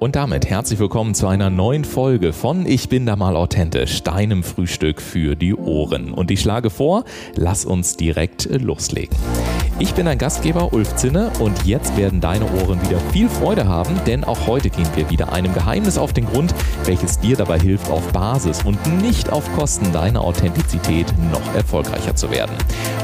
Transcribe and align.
Und 0.00 0.16
damit 0.16 0.46
herzlich 0.46 0.78
willkommen 0.78 1.14
zu 1.14 1.26
einer 1.26 1.50
neuen 1.50 1.84
Folge 1.84 2.32
von 2.32 2.64
Ich 2.64 2.88
bin 2.88 3.04
da 3.04 3.16
mal 3.16 3.36
authentisch, 3.36 4.02
deinem 4.02 4.42
Frühstück 4.42 5.02
für 5.02 5.36
die 5.36 5.54
Ohren. 5.54 6.14
Und 6.14 6.30
ich 6.30 6.40
schlage 6.40 6.70
vor, 6.70 7.04
lass 7.36 7.66
uns 7.66 7.98
direkt 7.98 8.48
loslegen. 8.50 9.14
Ich 9.80 9.94
bin 9.94 10.04
dein 10.04 10.18
Gastgeber 10.18 10.74
Ulf 10.74 10.94
Zinne 10.96 11.30
und 11.38 11.64
jetzt 11.64 11.96
werden 11.96 12.20
deine 12.20 12.44
Ohren 12.44 12.82
wieder 12.82 13.00
viel 13.14 13.30
Freude 13.30 13.66
haben, 13.66 13.98
denn 14.06 14.24
auch 14.24 14.46
heute 14.46 14.68
gehen 14.68 14.86
wir 14.94 15.08
wieder 15.08 15.32
einem 15.32 15.54
Geheimnis 15.54 15.96
auf 15.96 16.12
den 16.12 16.26
Grund, 16.26 16.54
welches 16.84 17.18
dir 17.18 17.34
dabei 17.34 17.58
hilft, 17.58 17.90
auf 17.90 18.06
Basis 18.12 18.62
und 18.62 18.78
nicht 19.00 19.32
auf 19.32 19.50
Kosten 19.56 19.90
deiner 19.90 20.20
Authentizität 20.20 21.06
noch 21.32 21.54
erfolgreicher 21.54 22.14
zu 22.14 22.30
werden. 22.30 22.54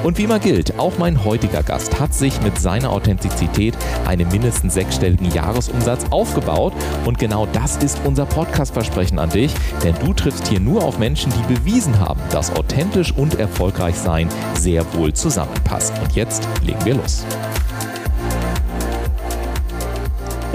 Und 0.02 0.18
wie 0.18 0.24
immer 0.24 0.38
gilt, 0.38 0.78
auch 0.78 0.98
mein 0.98 1.24
heutiger 1.24 1.62
Gast 1.62 1.98
hat 1.98 2.12
sich 2.12 2.42
mit 2.42 2.60
seiner 2.60 2.90
Authentizität 2.90 3.74
einen 4.06 4.28
mindestens 4.28 4.74
sechsstelligen 4.74 5.32
Jahresumsatz 5.32 6.04
aufgebaut 6.10 6.74
und 7.06 7.18
genau 7.18 7.46
das 7.54 7.76
ist 7.78 7.98
unser 8.04 8.26
Podcast-Versprechen 8.26 9.18
an 9.18 9.30
dich, 9.30 9.54
denn 9.82 9.94
du 10.04 10.12
triffst 10.12 10.46
hier 10.48 10.60
nur 10.60 10.84
auf 10.84 10.98
Menschen, 10.98 11.32
die 11.32 11.54
bewiesen 11.54 11.98
haben, 12.00 12.20
dass 12.30 12.54
authentisch 12.54 13.12
und 13.16 13.40
erfolgreich 13.40 13.94
sein 13.94 14.28
sehr 14.54 14.84
wohl 14.92 15.14
zusammenpasst. 15.14 15.94
Und 16.02 16.14
jetzt 16.14 16.46
Lyg 16.66 16.80
vėlos. 16.82 17.20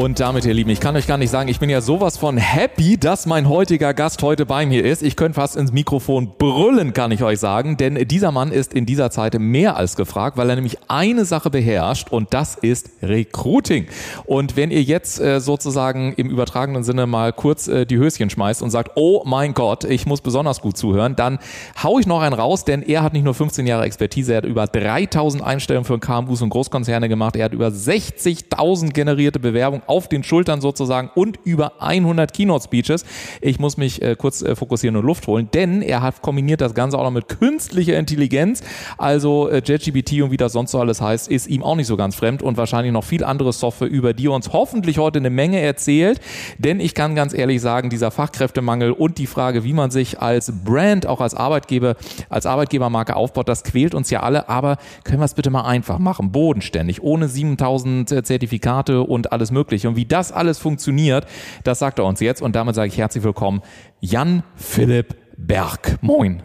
Und 0.02 0.20
damit, 0.20 0.46
ihr 0.46 0.54
Lieben, 0.55 0.72
ich 0.72 0.80
kann 0.80 0.96
euch 0.96 1.05
gar 1.05 1.20
nicht 1.20 1.30
sagen, 1.30 1.48
ich 1.48 1.60
bin 1.60 1.70
ja 1.70 1.80
sowas 1.80 2.18
von 2.18 2.36
happy, 2.36 2.98
dass 2.98 3.28
mein 3.28 3.48
heutiger 3.48 3.94
Gast 3.94 4.23
heute 4.23 4.48
bei 4.48 4.66
mir 4.66 4.84
ist. 4.84 5.04
Ich 5.04 5.16
könnte 5.16 5.36
fast 5.36 5.55
ins 5.55 5.72
Mikrofon 5.72 6.32
brüllen, 6.40 6.94
kann 6.94 7.12
ich 7.12 7.22
euch 7.22 7.38
sagen, 7.38 7.78
denn 7.78 7.94
dieser 8.08 8.32
Mann 8.32 8.52
ist 8.52 8.73
in 8.73 8.88
dieser 8.88 9.12
Zeit 9.12 9.40
mehr 9.40 9.78
als 9.78 9.95
gefragt, 9.95 10.38
weil 10.38 10.50
er 10.50 10.56
nämlich 10.56 10.80
eine 10.88 11.23
Sache 11.23 11.52
beherrscht 11.52 12.09
und 12.09 12.34
das 12.34 12.56
ist 12.56 12.90
Recruiting. 13.04 13.86
Und 14.26 14.58
wenn 14.58 14.72
ihr 14.72 14.82
jetzt 14.82 15.22
äh, 15.22 15.40
sozusagen 15.40 16.14
im 16.14 16.31
übertragenen 16.31 16.84
Sinne 16.84 17.06
mal 17.06 17.31
kurz 17.31 17.68
äh, 17.68 17.86
die 17.86 17.98
Höschen 18.00 18.31
schmeißt 18.31 18.64
und 18.64 18.72
sagt, 18.72 18.94
oh 18.95 19.22
mein 19.28 19.53
Gott, 19.53 19.84
ich 19.84 20.08
muss 20.08 20.22
besonders 20.22 20.62
gut 20.62 20.78
zuhören, 20.78 21.16
dann 21.16 21.38
hau 21.84 22.00
ich 22.00 22.08
noch 22.08 22.22
einen 22.22 22.34
raus, 22.34 22.66
denn 22.66 22.81
er 22.81 23.03
hat 23.03 23.14
nicht 23.14 23.23
nur 23.23 23.36
15 23.36 23.68
Jahre 23.68 23.84
Expertise, 23.84 24.34
er 24.34 24.38
hat 24.38 24.45
über 24.45 24.66
3000 24.66 25.44
Einstellungen 25.44 25.86
für 25.86 26.00
KMUs 26.00 26.42
und 26.42 26.50
Großkonzerne 26.50 27.08
gemacht, 27.08 27.36
er 27.36 27.45
hat 27.45 27.53
über 27.53 27.68
60.000 27.68 28.94
generierte 28.94 29.40
Bewerbungen 29.40 29.84
auf 29.92 30.08
den 30.08 30.23
Schultern 30.23 30.61
sozusagen 30.61 31.11
und 31.16 31.38
über 31.44 31.81
100 31.81 32.34
Keynote-Speeches. 32.34 33.03
Ich 33.42 33.59
muss 33.59 33.75
mich 33.75 34.02
äh, 34.02 34.16
kurz 34.17 34.42
äh, 34.42 34.56
fokussieren 34.56 34.95
und 34.95 35.06
Luft 35.06 35.28
holen, 35.28 35.50
denn 35.53 35.81
er 35.81 36.02
hat 36.02 36.22
kombiniert 36.22 36.61
das 36.61 36.73
Ganze 36.73 36.97
auch 36.97 37.03
noch 37.03 37.11
mit 37.11 37.28
künstlicher 37.28 37.97
Intelligenz. 37.97 38.64
Also 38.97 39.50
äh, 39.50 39.62
und 39.62 40.31
wie 40.31 40.38
das 40.38 40.53
sonst 40.53 40.72
so 40.72 40.80
alles 40.80 41.02
heißt, 41.02 41.28
ist 41.28 41.47
ihm 41.47 41.62
auch 41.62 41.75
nicht 41.75 41.88
so 41.88 41.97
ganz 41.97 42.16
fremd 42.16 42.42
und 42.42 42.56
wahrscheinlich 42.56 42.94
noch 42.94 43.03
viel 43.03 43.25
andere 43.25 43.52
Software, 43.52 43.89
über 43.89 44.14
die 44.14 44.28
er 44.28 44.31
uns 44.31 44.53
hoffentlich 44.53 44.97
heute 44.97 45.19
eine 45.19 45.30
Menge 45.30 45.59
erzählt. 45.59 46.22
Denn 46.58 46.80
ich 46.80 46.95
kann 46.95 47.14
ganz 47.14 47.34
ehrlich 47.34 47.59
sagen, 47.59 47.89
dieser 47.89 48.12
Fachkräftemangel 48.12 48.94
und 48.94 49.17
die 49.17 49.28
Frage, 49.28 49.66
wie 49.66 49.73
man 49.73 49.92
sich 49.92 50.22
als 50.22 50.53
Brand, 50.64 51.06
auch 51.06 51.19
als 51.19 51.36
Arbeitgeber, 51.36 51.97
als 52.30 52.45
Arbeitgebermarke 52.45 53.17
aufbaut, 53.17 53.50
das 53.50 53.66
quält 53.66 53.94
uns 53.94 54.09
ja 54.09 54.22
alle. 54.22 54.47
Aber 54.47 54.78
können 55.03 55.19
wir 55.19 55.25
es 55.25 55.34
bitte 55.34 55.50
mal 55.50 55.66
einfach 55.66 56.00
machen, 56.00 56.31
bodenständig, 56.31 57.03
ohne 57.03 57.28
7000 57.28 58.12
äh, 58.12 58.23
Zertifikate 58.23 59.02
und 59.02 59.34
alles 59.34 59.52
Mögliche 59.52 59.70
möglich. 59.72 59.88
Und 59.88 59.95
wie 59.95 60.05
das 60.05 60.31
alles 60.31 60.59
funktioniert, 60.59 61.25
das 61.64 61.80
sagt 61.80 62.00
er 62.00 62.05
uns 62.05 62.19
jetzt. 62.19 62.41
Und 62.41 62.55
damit 62.55 62.75
sage 62.75 62.89
ich 62.89 62.97
herzlich 62.97 63.23
willkommen, 63.23 63.61
Jan 64.00 64.44
Philipp 64.55 65.16
Berg. 65.38 65.97
Moin. 66.02 66.44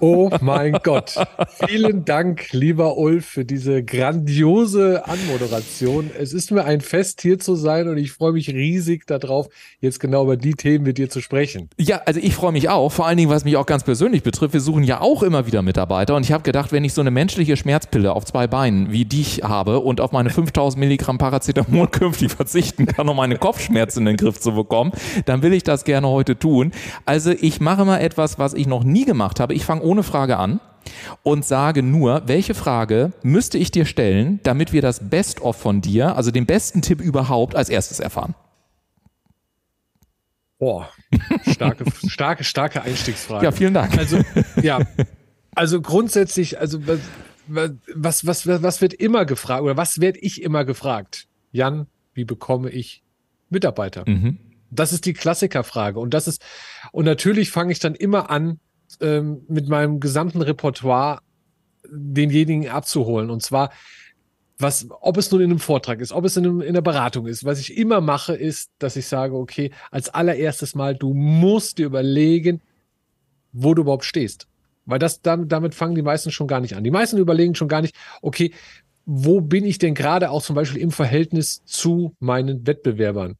Oh 0.00 0.30
mein 0.40 0.78
Gott. 0.82 1.14
Vielen 1.66 2.04
Dank, 2.04 2.52
lieber 2.52 2.96
Ulf, 2.96 3.26
für 3.26 3.44
diese 3.44 3.82
grandiose 3.82 5.06
Anmoderation. 5.06 6.10
Es 6.18 6.32
ist 6.32 6.50
mir 6.50 6.64
ein 6.64 6.80
Fest, 6.80 7.22
hier 7.22 7.38
zu 7.38 7.54
sein 7.54 7.88
und 7.88 7.96
ich 7.96 8.12
freue 8.12 8.32
mich 8.32 8.50
riesig 8.50 9.06
darauf, 9.06 9.48
jetzt 9.80 10.00
genau 10.00 10.24
über 10.24 10.36
die 10.36 10.54
Themen 10.54 10.84
mit 10.84 10.98
dir 10.98 11.08
zu 11.08 11.20
sprechen. 11.20 11.70
Ja, 11.78 12.02
also 12.04 12.20
ich 12.20 12.34
freue 12.34 12.52
mich 12.52 12.68
auch, 12.68 12.90
vor 12.90 13.06
allen 13.06 13.16
Dingen, 13.16 13.30
was 13.30 13.44
mich 13.44 13.56
auch 13.56 13.66
ganz 13.66 13.84
persönlich 13.84 14.22
betrifft. 14.22 14.54
Wir 14.54 14.60
suchen 14.60 14.84
ja 14.84 15.00
auch 15.00 15.22
immer 15.22 15.46
wieder 15.46 15.62
Mitarbeiter 15.62 16.14
und 16.16 16.24
ich 16.24 16.32
habe 16.32 16.42
gedacht, 16.42 16.72
wenn 16.72 16.84
ich 16.84 16.92
so 16.92 17.00
eine 17.00 17.10
menschliche 17.10 17.56
Schmerzpille 17.56 18.12
auf 18.12 18.24
zwei 18.24 18.46
Beinen 18.46 18.92
wie 18.92 19.04
dich 19.04 19.42
habe 19.42 19.80
und 19.80 20.00
auf 20.00 20.12
meine 20.12 20.30
5000 20.30 20.78
Milligramm 20.78 21.18
Paracetamol 21.18 21.88
künftig 21.90 22.32
verzichten 22.32 22.86
kann, 22.86 23.08
um 23.08 23.16
meine 23.16 23.36
Kopfschmerzen 23.36 24.00
in 24.00 24.06
den 24.06 24.16
Griff 24.16 24.40
zu 24.40 24.52
bekommen, 24.52 24.92
dann 25.24 25.42
will 25.42 25.52
ich 25.52 25.62
das 25.62 25.84
gerne 25.84 26.08
heute 26.08 26.38
tun. 26.38 26.72
Also 27.04 27.30
ich 27.30 27.60
mache 27.60 27.84
mal 27.84 27.98
etwas, 27.98 28.38
was 28.38 28.54
ich 28.54 28.66
noch 28.66 28.84
nie 28.84 29.04
gemacht 29.04 29.25
habe. 29.40 29.54
Ich 29.54 29.64
fange 29.64 29.82
ohne 29.82 30.02
Frage 30.02 30.36
an 30.36 30.60
und 31.22 31.44
sage 31.44 31.82
nur, 31.82 32.22
welche 32.26 32.54
Frage 32.54 33.12
müsste 33.22 33.58
ich 33.58 33.70
dir 33.70 33.84
stellen, 33.84 34.40
damit 34.42 34.72
wir 34.72 34.82
das 34.82 35.10
Best-of 35.10 35.56
von 35.56 35.80
dir, 35.80 36.16
also 36.16 36.30
den 36.30 36.46
besten 36.46 36.82
Tipp 36.82 37.00
überhaupt, 37.00 37.54
als 37.54 37.68
erstes 37.68 38.00
erfahren. 38.00 38.34
Boah, 40.58 40.88
starke, 41.50 41.84
starke, 42.08 42.44
starke 42.44 42.82
Einstiegsfrage. 42.82 43.44
Ja, 43.44 43.52
vielen 43.52 43.74
Dank. 43.74 43.96
Also, 43.98 44.20
ja, 44.62 44.80
also 45.54 45.80
grundsätzlich, 45.80 46.58
also 46.58 46.80
was, 47.46 48.26
was, 48.26 48.26
was, 48.46 48.62
was 48.62 48.80
wird 48.80 48.94
immer 48.94 49.26
gefragt 49.26 49.62
oder 49.62 49.76
was 49.76 50.00
werde 50.00 50.18
ich 50.20 50.42
immer 50.42 50.64
gefragt? 50.64 51.28
Jan, 51.52 51.86
wie 52.14 52.24
bekomme 52.24 52.70
ich 52.70 53.02
Mitarbeiter? 53.50 54.04
Mhm. 54.06 54.38
Das 54.70 54.92
ist 54.92 55.04
die 55.06 55.12
Klassikerfrage. 55.12 56.00
Und 56.00 56.12
das 56.12 56.26
ist, 56.26 56.44
und 56.92 57.04
natürlich 57.04 57.50
fange 57.50 57.72
ich 57.72 57.78
dann 57.78 57.94
immer 57.94 58.30
an, 58.30 58.58
ähm, 59.00 59.42
mit 59.48 59.68
meinem 59.68 60.00
gesamten 60.00 60.42
Repertoire 60.42 61.20
denjenigen 61.88 62.68
abzuholen. 62.68 63.30
Und 63.30 63.42
zwar, 63.42 63.70
was, 64.58 64.86
ob 65.00 65.16
es 65.16 65.30
nun 65.30 65.40
in 65.40 65.50
einem 65.50 65.58
Vortrag 65.58 66.00
ist, 66.00 66.12
ob 66.12 66.24
es 66.24 66.36
in, 66.36 66.44
einem, 66.44 66.60
in 66.60 66.68
einer 66.68 66.82
Beratung 66.82 67.26
ist, 67.26 67.44
was 67.44 67.60
ich 67.60 67.76
immer 67.76 68.00
mache, 68.00 68.34
ist, 68.34 68.70
dass 68.78 68.96
ich 68.96 69.06
sage, 69.06 69.34
okay, 69.34 69.70
als 69.90 70.08
allererstes 70.08 70.74
Mal, 70.74 70.96
du 70.96 71.12
musst 71.12 71.78
dir 71.78 71.86
überlegen, 71.86 72.60
wo 73.52 73.74
du 73.74 73.82
überhaupt 73.82 74.04
stehst. 74.04 74.48
Weil 74.86 74.98
das, 74.98 75.20
damit, 75.20 75.50
damit 75.50 75.74
fangen 75.74 75.94
die 75.94 76.02
meisten 76.02 76.30
schon 76.30 76.46
gar 76.46 76.60
nicht 76.60 76.76
an. 76.76 76.84
Die 76.84 76.90
meisten 76.90 77.18
überlegen 77.18 77.54
schon 77.54 77.68
gar 77.68 77.82
nicht, 77.82 77.96
okay, 78.22 78.52
wo 79.04 79.40
bin 79.40 79.64
ich 79.64 79.78
denn 79.78 79.94
gerade 79.94 80.30
auch 80.30 80.42
zum 80.42 80.56
Beispiel 80.56 80.80
im 80.80 80.90
Verhältnis 80.90 81.64
zu 81.64 82.14
meinen 82.18 82.66
Wettbewerbern? 82.66 83.36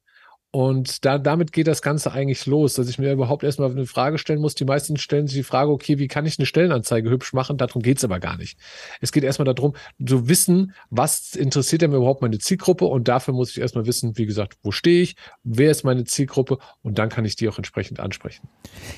Und 0.56 1.04
da, 1.04 1.18
damit 1.18 1.52
geht 1.52 1.66
das 1.66 1.82
Ganze 1.82 2.12
eigentlich 2.12 2.46
los, 2.46 2.72
dass 2.72 2.88
ich 2.88 2.98
mir 2.98 3.12
überhaupt 3.12 3.44
erstmal 3.44 3.70
eine 3.70 3.84
Frage 3.84 4.16
stellen 4.16 4.40
muss. 4.40 4.54
Die 4.54 4.64
meisten 4.64 4.96
stellen 4.96 5.26
sich 5.26 5.36
die 5.36 5.42
Frage, 5.42 5.70
okay, 5.70 5.98
wie 5.98 6.08
kann 6.08 6.24
ich 6.24 6.38
eine 6.38 6.46
Stellenanzeige 6.46 7.10
hübsch 7.10 7.34
machen? 7.34 7.58
Darum 7.58 7.82
geht's 7.82 8.04
aber 8.04 8.20
gar 8.20 8.38
nicht. 8.38 8.56
Es 9.02 9.12
geht 9.12 9.22
erstmal 9.22 9.44
darum, 9.44 9.74
zu 10.02 10.30
wissen, 10.30 10.72
was 10.88 11.34
interessiert 11.34 11.82
denn 11.82 11.92
überhaupt 11.92 12.22
meine 12.22 12.38
Zielgruppe? 12.38 12.86
Und 12.86 13.06
dafür 13.06 13.34
muss 13.34 13.50
ich 13.50 13.60
erstmal 13.60 13.84
wissen, 13.84 14.16
wie 14.16 14.24
gesagt, 14.24 14.54
wo 14.62 14.70
stehe 14.70 15.02
ich? 15.02 15.16
Wer 15.44 15.70
ist 15.70 15.84
meine 15.84 16.04
Zielgruppe? 16.04 16.56
Und 16.80 16.96
dann 16.96 17.10
kann 17.10 17.26
ich 17.26 17.36
die 17.36 17.50
auch 17.50 17.58
entsprechend 17.58 18.00
ansprechen. 18.00 18.48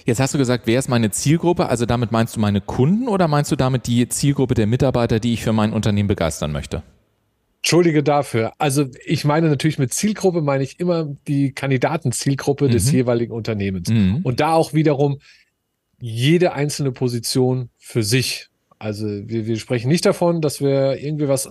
Jetzt 0.05 0.21
hast 0.21 0.35
du 0.35 0.39
gesagt, 0.39 0.69
wer 0.69 0.79
ist 0.79 0.89
meine 0.89 1.11
Zielgruppe? 1.11 1.69
Also 1.69 1.87
damit 1.87 2.13
meinst 2.13 2.37
du 2.37 2.41
meine 2.41 2.61
Kunden 2.61 3.09
oder 3.09 3.27
meinst 3.27 3.51
du 3.51 3.57
damit 3.57 3.89
die 3.89 4.09
Zielgruppe 4.09 4.55
der 4.55 4.69
Mitarbeiter, 4.69 5.19
die 5.19 5.33
ich 5.33 5.43
für 5.43 5.53
mein 5.53 5.73
Unternehmen 5.73 6.07
begeistern 6.07 6.53
möchte? 6.53 6.85
Entschuldige 7.69 8.03
dafür. 8.03 8.55
Also 8.57 8.87
ich 9.05 9.27
meine 9.27 9.51
natürlich 9.51 9.79
mit 9.79 9.93
Zielgruppe 9.93 10.41
meine 10.41 10.65
ich 10.65 10.81
immer 10.81 11.07
die 11.27 11.53
Kandidatenzielgruppe 11.53 12.65
mhm. 12.65 12.71
des 12.71 12.91
jeweiligen 12.91 13.35
Unternehmens. 13.35 13.91
Mhm. 13.91 14.21
Und 14.23 14.41
da 14.41 14.55
auch 14.55 14.73
wiederum 14.73 15.19
jede 16.01 16.55
einzelne 16.55 16.93
Position 16.93 17.69
für 17.77 18.03
sich. 18.03 18.49
Also 18.79 19.07
wir, 19.07 19.47
wir 19.47 19.59
sprechen 19.59 19.89
nicht 19.89 20.07
davon, 20.07 20.41
dass 20.41 20.63
wir 20.63 20.97
irgendwie 20.97 21.29
was 21.29 21.47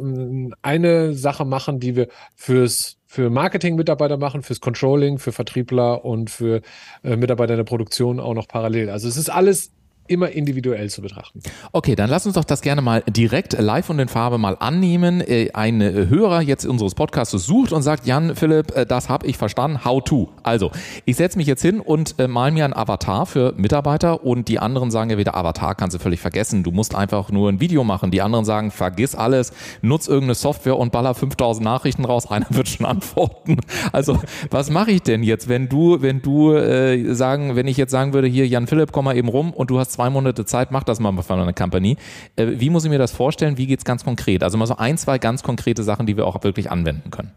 eine 0.63 1.13
Sache 1.13 1.45
machen, 1.45 1.79
die 1.79 1.95
wir 1.95 2.07
fürs 2.35 2.97
für 3.05 3.29
Marketing-Mitarbeiter 3.29 4.17
machen, 4.17 4.41
fürs 4.41 4.59
Controlling, 4.59 5.19
für 5.19 5.31
Vertriebler 5.31 6.03
und 6.03 6.31
für 6.31 6.63
äh, 7.03 7.15
Mitarbeiter 7.15 7.53
in 7.53 7.57
der 7.57 7.63
Produktion 7.63 8.19
auch 8.19 8.33
noch 8.33 8.47
parallel. 8.47 8.89
Also 8.89 9.07
es 9.07 9.17
ist 9.17 9.29
alles 9.29 9.71
immer 10.07 10.29
individuell 10.29 10.89
zu 10.89 11.01
betrachten. 11.01 11.41
Okay, 11.71 11.95
dann 11.95 12.09
lass 12.09 12.25
uns 12.25 12.35
doch 12.35 12.43
das 12.43 12.61
gerne 12.61 12.81
mal 12.81 13.03
direkt 13.07 13.53
live 13.59 13.89
und 13.89 13.99
in 13.99 14.07
Farbe 14.07 14.37
mal 14.37 14.57
annehmen. 14.59 15.21
Äh, 15.21 15.51
ein 15.53 15.81
äh, 15.81 16.07
Hörer 16.09 16.41
jetzt 16.41 16.65
unseres 16.65 16.95
Podcasts 16.95 17.31
sucht 17.31 17.71
und 17.71 17.81
sagt, 17.81 18.05
Jan, 18.05 18.35
Philipp, 18.35 18.75
äh, 18.75 18.85
das 18.85 19.09
habe 19.09 19.27
ich 19.27 19.37
verstanden, 19.37 19.83
how 19.85 20.03
to. 20.03 20.29
Also, 20.43 20.71
ich 21.05 21.15
setze 21.15 21.37
mich 21.37 21.47
jetzt 21.47 21.61
hin 21.61 21.79
und 21.79 22.15
mal 22.27 22.51
mir 22.51 22.65
ein 22.65 22.75
Avatar 22.75 23.25
für 23.25 23.53
Mitarbeiter 23.57 24.23
und 24.23 24.47
die 24.47 24.59
anderen 24.59 24.91
sagen 24.91 25.09
ja 25.09 25.17
wieder, 25.17 25.35
Avatar 25.35 25.75
kannst 25.75 25.95
du 25.95 25.99
völlig 25.99 26.19
vergessen, 26.19 26.63
du 26.63 26.71
musst 26.71 26.95
einfach 26.95 27.31
nur 27.31 27.49
ein 27.49 27.59
Video 27.59 27.83
machen. 27.83 28.11
Die 28.11 28.21
anderen 28.21 28.45
sagen, 28.45 28.71
vergiss 28.71 29.15
alles, 29.15 29.51
nutz 29.81 30.07
irgendeine 30.07 30.35
Software 30.35 30.77
und 30.77 30.91
baller 30.91 31.13
5000 31.13 31.63
Nachrichten 31.63 32.05
raus, 32.05 32.25
einer 32.31 32.47
wird 32.49 32.67
schon 32.67 32.85
antworten. 32.85 33.57
Also, 33.91 34.19
was 34.49 34.69
mache 34.69 34.91
ich 34.91 35.01
denn 35.01 35.23
jetzt, 35.23 35.49
wenn 35.49 35.69
du, 35.69 36.01
wenn 36.01 36.21
du 36.21 36.53
äh, 36.53 37.13
sagen, 37.13 37.55
wenn 37.55 37.67
ich 37.67 37.77
jetzt 37.77 37.91
sagen 37.91 38.13
würde, 38.13 38.27
hier, 38.27 38.47
Jan 38.47 38.67
Philipp, 38.67 38.91
komm 38.91 39.05
mal 39.05 39.17
eben 39.17 39.29
rum 39.29 39.53
und 39.53 39.69
du 39.69 39.79
hast 39.79 39.91
zwei 39.97 40.11
Monate 40.11 40.45
Zeit, 40.45 40.69
mach 40.69 40.83
das 40.83 40.99
mal 40.99 41.11
von 41.23 41.39
einer 41.39 41.53
Company. 41.53 41.97
Äh, 42.35 42.59
wie 42.59 42.69
muss 42.69 42.85
ich 42.85 42.91
mir 42.91 42.99
das 42.99 43.11
vorstellen? 43.11 43.57
Wie 43.57 43.65
geht 43.65 43.79
es 43.79 43.85
ganz 43.85 44.03
konkret? 44.03 44.43
Also 44.43 44.55
mal 44.57 44.67
so 44.67 44.77
ein, 44.77 44.95
zwei 44.97 45.17
ganz 45.17 45.41
konkrete 45.41 45.81
Sachen, 45.81 46.05
die 46.05 46.15
wir 46.15 46.27
auch 46.27 46.43
wirklich 46.43 46.69
anwenden 46.69 47.09
können. 47.09 47.31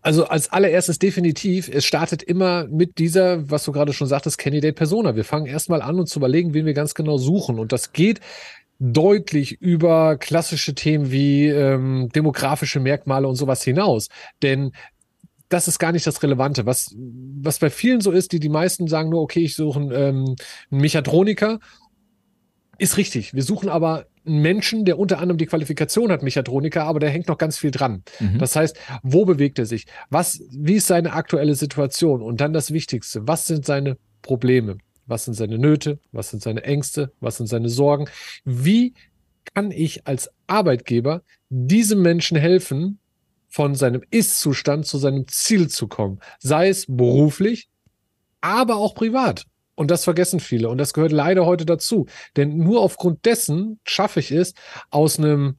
Also 0.00 0.26
als 0.26 0.50
allererstes 0.50 0.98
definitiv, 0.98 1.68
es 1.68 1.84
startet 1.84 2.22
immer 2.22 2.68
mit 2.68 2.98
dieser, 2.98 3.50
was 3.50 3.64
du 3.64 3.72
gerade 3.72 3.92
schon 3.92 4.06
sagtest, 4.06 4.38
Candidate 4.38 4.72
Persona. 4.72 5.14
Wir 5.14 5.24
fangen 5.24 5.46
erstmal 5.46 5.82
an, 5.82 5.98
uns 5.98 6.10
zu 6.10 6.18
überlegen, 6.20 6.54
wen 6.54 6.64
wir 6.64 6.74
ganz 6.74 6.94
genau 6.94 7.18
suchen. 7.18 7.58
Und 7.58 7.72
das 7.72 7.92
geht 7.92 8.20
deutlich 8.78 9.60
über 9.60 10.16
klassische 10.16 10.74
Themen 10.74 11.10
wie 11.10 11.48
ähm, 11.48 12.08
demografische 12.14 12.80
Merkmale 12.80 13.28
und 13.28 13.36
sowas 13.36 13.62
hinaus. 13.62 14.08
Denn 14.42 14.72
das 15.48 15.68
ist 15.68 15.78
gar 15.78 15.92
nicht 15.92 16.06
das 16.06 16.22
Relevante. 16.22 16.66
Was, 16.66 16.94
was 16.96 17.58
bei 17.58 17.70
vielen 17.70 18.00
so 18.00 18.10
ist, 18.10 18.32
die 18.32 18.40
die 18.40 18.48
meisten 18.48 18.88
sagen 18.88 19.10
nur, 19.10 19.20
okay, 19.20 19.40
ich 19.40 19.54
suche 19.54 19.80
einen, 19.80 19.92
ähm, 19.92 20.36
einen 20.70 20.80
Mechatroniker, 20.80 21.60
ist 22.78 22.96
richtig. 22.96 23.34
Wir 23.34 23.42
suchen 23.42 23.68
aber 23.68 24.06
einen 24.26 24.42
Menschen, 24.42 24.84
der 24.84 24.98
unter 24.98 25.18
anderem 25.18 25.38
die 25.38 25.46
Qualifikation 25.46 26.10
hat, 26.10 26.22
Mechatroniker, 26.22 26.84
aber 26.84 27.00
der 27.00 27.10
hängt 27.10 27.28
noch 27.28 27.38
ganz 27.38 27.58
viel 27.58 27.70
dran. 27.70 28.02
Mhm. 28.18 28.38
Das 28.38 28.56
heißt, 28.56 28.76
wo 29.02 29.24
bewegt 29.24 29.58
er 29.58 29.66
sich? 29.66 29.86
Was, 30.10 30.42
wie 30.50 30.74
ist 30.74 30.86
seine 30.86 31.12
aktuelle 31.12 31.54
Situation? 31.54 32.22
Und 32.22 32.40
dann 32.40 32.52
das 32.52 32.72
Wichtigste, 32.72 33.26
was 33.26 33.46
sind 33.46 33.64
seine 33.64 33.96
Probleme? 34.22 34.78
Was 35.06 35.24
sind 35.24 35.34
seine 35.34 35.58
Nöte? 35.58 36.00
Was 36.12 36.30
sind 36.30 36.42
seine 36.42 36.64
Ängste? 36.64 37.12
Was 37.20 37.36
sind 37.36 37.46
seine 37.46 37.68
Sorgen? 37.68 38.06
Wie 38.44 38.94
kann 39.54 39.70
ich 39.70 40.06
als 40.06 40.30
Arbeitgeber 40.46 41.22
diesem 41.48 42.02
Menschen 42.02 42.36
helfen, 42.36 42.98
von 43.48 43.74
seinem 43.74 44.02
Ist-Zustand 44.10 44.86
zu 44.86 44.98
seinem 44.98 45.28
Ziel 45.28 45.68
zu 45.68 45.86
kommen? 45.86 46.20
Sei 46.40 46.68
es 46.68 46.86
beruflich, 46.88 47.68
aber 48.40 48.76
auch 48.76 48.94
privat. 48.94 49.44
Und 49.76 49.90
das 49.90 50.02
vergessen 50.02 50.40
viele. 50.40 50.68
Und 50.68 50.78
das 50.78 50.92
gehört 50.92 51.12
leider 51.12 51.46
heute 51.46 51.64
dazu. 51.64 52.06
Denn 52.36 52.58
nur 52.58 52.80
aufgrund 52.80 53.24
dessen 53.24 53.78
schaffe 53.84 54.20
ich 54.20 54.32
es, 54.32 54.54
aus 54.90 55.18
einem 55.18 55.56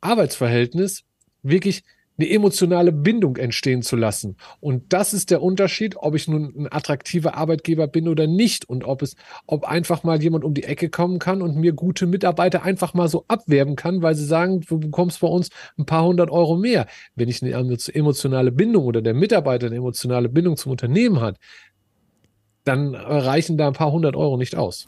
Arbeitsverhältnis 0.00 1.04
wirklich 1.42 1.82
eine 2.18 2.30
emotionale 2.30 2.90
Bindung 2.90 3.36
entstehen 3.36 3.82
zu 3.82 3.94
lassen. 3.94 4.36
Und 4.58 4.92
das 4.92 5.14
ist 5.14 5.30
der 5.30 5.40
Unterschied, 5.40 5.96
ob 5.96 6.16
ich 6.16 6.26
nun 6.26 6.52
ein 6.56 6.72
attraktiver 6.72 7.36
Arbeitgeber 7.36 7.86
bin 7.86 8.08
oder 8.08 8.26
nicht 8.26 8.68
und 8.68 8.84
ob 8.84 9.02
es, 9.02 9.14
ob 9.46 9.64
einfach 9.64 10.02
mal 10.02 10.20
jemand 10.20 10.44
um 10.44 10.52
die 10.52 10.64
Ecke 10.64 10.90
kommen 10.90 11.20
kann 11.20 11.42
und 11.42 11.56
mir 11.56 11.72
gute 11.72 12.06
Mitarbeiter 12.06 12.64
einfach 12.64 12.92
mal 12.92 13.08
so 13.08 13.24
abwerben 13.28 13.76
kann, 13.76 14.02
weil 14.02 14.16
sie 14.16 14.24
sagen, 14.24 14.62
du 14.62 14.80
bekommst 14.80 15.20
bei 15.20 15.28
uns 15.28 15.50
ein 15.78 15.86
paar 15.86 16.04
hundert 16.04 16.30
Euro 16.30 16.56
mehr. 16.56 16.86
Wenn 17.14 17.28
ich 17.28 17.40
eine 17.40 17.52
emotionale 17.52 18.50
Bindung 18.50 18.84
oder 18.84 19.00
der 19.00 19.14
Mitarbeiter 19.14 19.68
eine 19.68 19.76
emotionale 19.76 20.28
Bindung 20.28 20.56
zum 20.56 20.72
Unternehmen 20.72 21.20
hat, 21.20 21.38
dann 22.68 22.94
reichen 22.94 23.56
da 23.56 23.66
ein 23.66 23.72
paar 23.72 23.90
hundert 23.90 24.14
Euro 24.14 24.36
nicht 24.36 24.56
aus. 24.56 24.84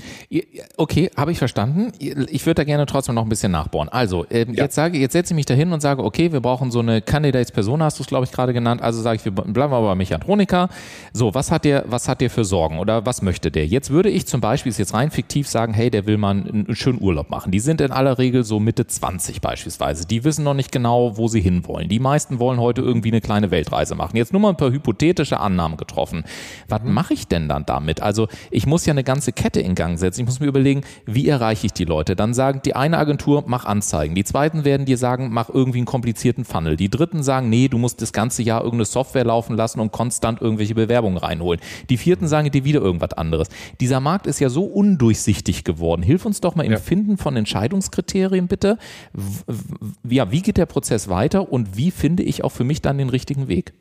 Okay, 0.76 1.10
habe 1.16 1.32
ich 1.32 1.38
verstanden. 1.38 1.92
Ich 1.98 2.46
würde 2.46 2.56
da 2.56 2.64
gerne 2.64 2.86
trotzdem 2.86 3.14
noch 3.14 3.22
ein 3.22 3.28
bisschen 3.28 3.52
nachbohren. 3.52 3.88
Also, 3.88 4.24
äh, 4.26 4.46
ja. 4.46 4.64
jetzt 4.64 4.74
sage, 4.74 4.98
jetzt 4.98 5.12
setze 5.12 5.32
ich 5.32 5.36
mich 5.36 5.46
da 5.46 5.54
hin 5.54 5.72
und 5.72 5.80
sage, 5.80 6.04
okay, 6.04 6.32
wir 6.32 6.40
brauchen 6.40 6.70
so 6.70 6.80
eine 6.80 7.00
Candidates 7.00 7.52
Persona, 7.52 7.86
hast 7.86 7.98
du 7.98 8.02
es, 8.02 8.08
glaube 8.08 8.24
ich, 8.24 8.32
gerade 8.32 8.52
genannt. 8.52 8.82
Also 8.82 9.00
sage 9.00 9.16
ich, 9.16 9.24
wir 9.24 9.32
bleiben 9.32 9.72
aber 9.72 9.88
bei 9.88 9.94
Mechatroniker. 9.94 10.68
So, 11.12 11.34
was 11.34 11.50
hat 11.50 11.64
der, 11.64 11.84
was 11.86 12.08
hat 12.08 12.20
der 12.20 12.30
für 12.30 12.44
Sorgen 12.44 12.78
oder 12.78 13.06
was 13.06 13.22
möchte 13.22 13.50
der? 13.50 13.66
Jetzt 13.66 13.90
würde 13.90 14.10
ich 14.10 14.26
zum 14.26 14.40
Beispiel, 14.40 14.72
jetzt 14.72 14.94
rein 14.94 15.10
fiktiv 15.10 15.48
sagen, 15.48 15.72
hey, 15.72 15.90
der 15.90 16.06
will 16.06 16.18
mal 16.18 16.30
einen, 16.30 16.66
einen 16.66 16.76
schönen 16.76 17.00
Urlaub 17.00 17.30
machen. 17.30 17.50
Die 17.50 17.60
sind 17.60 17.80
in 17.80 17.92
aller 17.92 18.18
Regel 18.18 18.44
so 18.44 18.60
Mitte 18.60 18.86
20 18.86 19.40
beispielsweise. 19.40 20.06
Die 20.06 20.24
wissen 20.24 20.44
noch 20.44 20.54
nicht 20.54 20.70
genau, 20.70 21.16
wo 21.16 21.28
sie 21.28 21.40
hinwollen. 21.40 21.88
Die 21.88 21.98
meisten 21.98 22.38
wollen 22.38 22.60
heute 22.60 22.82
irgendwie 22.82 23.08
eine 23.08 23.20
kleine 23.20 23.50
Weltreise 23.50 23.94
machen. 23.94 24.16
Jetzt 24.16 24.32
nur 24.32 24.40
mal 24.40 24.50
ein 24.50 24.56
paar 24.56 24.70
hypothetische 24.70 25.40
Annahmen 25.40 25.76
getroffen. 25.76 26.24
Was 26.68 26.82
mhm. 26.82 26.92
mache 26.92 27.14
ich 27.14 27.26
denn 27.26 27.48
dann 27.48 27.64
damit? 27.70 28.02
Also 28.02 28.26
ich 28.50 28.66
muss 28.66 28.84
ja 28.84 28.92
eine 28.92 29.04
ganze 29.04 29.32
Kette 29.32 29.60
in 29.60 29.74
Gang 29.74 29.98
setzen. 29.98 30.22
Ich 30.22 30.26
muss 30.26 30.40
mir 30.40 30.46
überlegen, 30.46 30.82
wie 31.06 31.28
erreiche 31.28 31.66
ich 31.66 31.72
die 31.72 31.84
Leute? 31.84 32.16
Dann 32.16 32.34
sagen 32.34 32.60
die 32.64 32.74
eine 32.74 32.98
Agentur, 32.98 33.44
mach 33.46 33.64
Anzeigen. 33.64 34.16
Die 34.16 34.24
zweiten 34.24 34.64
werden 34.64 34.86
dir 34.86 34.98
sagen, 34.98 35.28
mach 35.30 35.48
irgendwie 35.48 35.78
einen 35.78 35.86
komplizierten 35.86 36.44
Funnel. 36.44 36.76
Die 36.76 36.90
dritten 36.90 37.22
sagen, 37.22 37.48
nee, 37.48 37.68
du 37.68 37.78
musst 37.78 38.02
das 38.02 38.12
ganze 38.12 38.42
Jahr 38.42 38.62
irgendeine 38.62 38.86
Software 38.86 39.24
laufen 39.24 39.56
lassen 39.56 39.78
und 39.78 39.92
konstant 39.92 40.40
irgendwelche 40.40 40.74
Bewerbungen 40.74 41.18
reinholen. 41.18 41.60
Die 41.88 41.96
vierten 41.96 42.26
sagen 42.26 42.50
dir 42.50 42.64
wieder 42.64 42.80
irgendwas 42.80 43.12
anderes. 43.12 43.48
Dieser 43.80 44.00
Markt 44.00 44.26
ist 44.26 44.40
ja 44.40 44.48
so 44.48 44.64
undurchsichtig 44.64 45.62
geworden. 45.64 46.02
Hilf 46.02 46.26
uns 46.26 46.40
doch 46.40 46.56
mal 46.56 46.64
im 46.64 46.72
ja. 46.72 46.78
Finden 46.78 47.16
von 47.16 47.36
Entscheidungskriterien 47.36 48.48
bitte. 48.48 48.78
Ja, 50.08 50.32
wie 50.32 50.42
geht 50.42 50.56
der 50.56 50.66
Prozess 50.66 51.08
weiter 51.08 51.52
und 51.52 51.76
wie 51.76 51.90
finde 51.90 52.22
ich 52.22 52.42
auch 52.42 52.52
für 52.52 52.64
mich 52.64 52.82
dann 52.82 52.98
den 52.98 53.08
richtigen 53.08 53.46
Weg? 53.48 53.72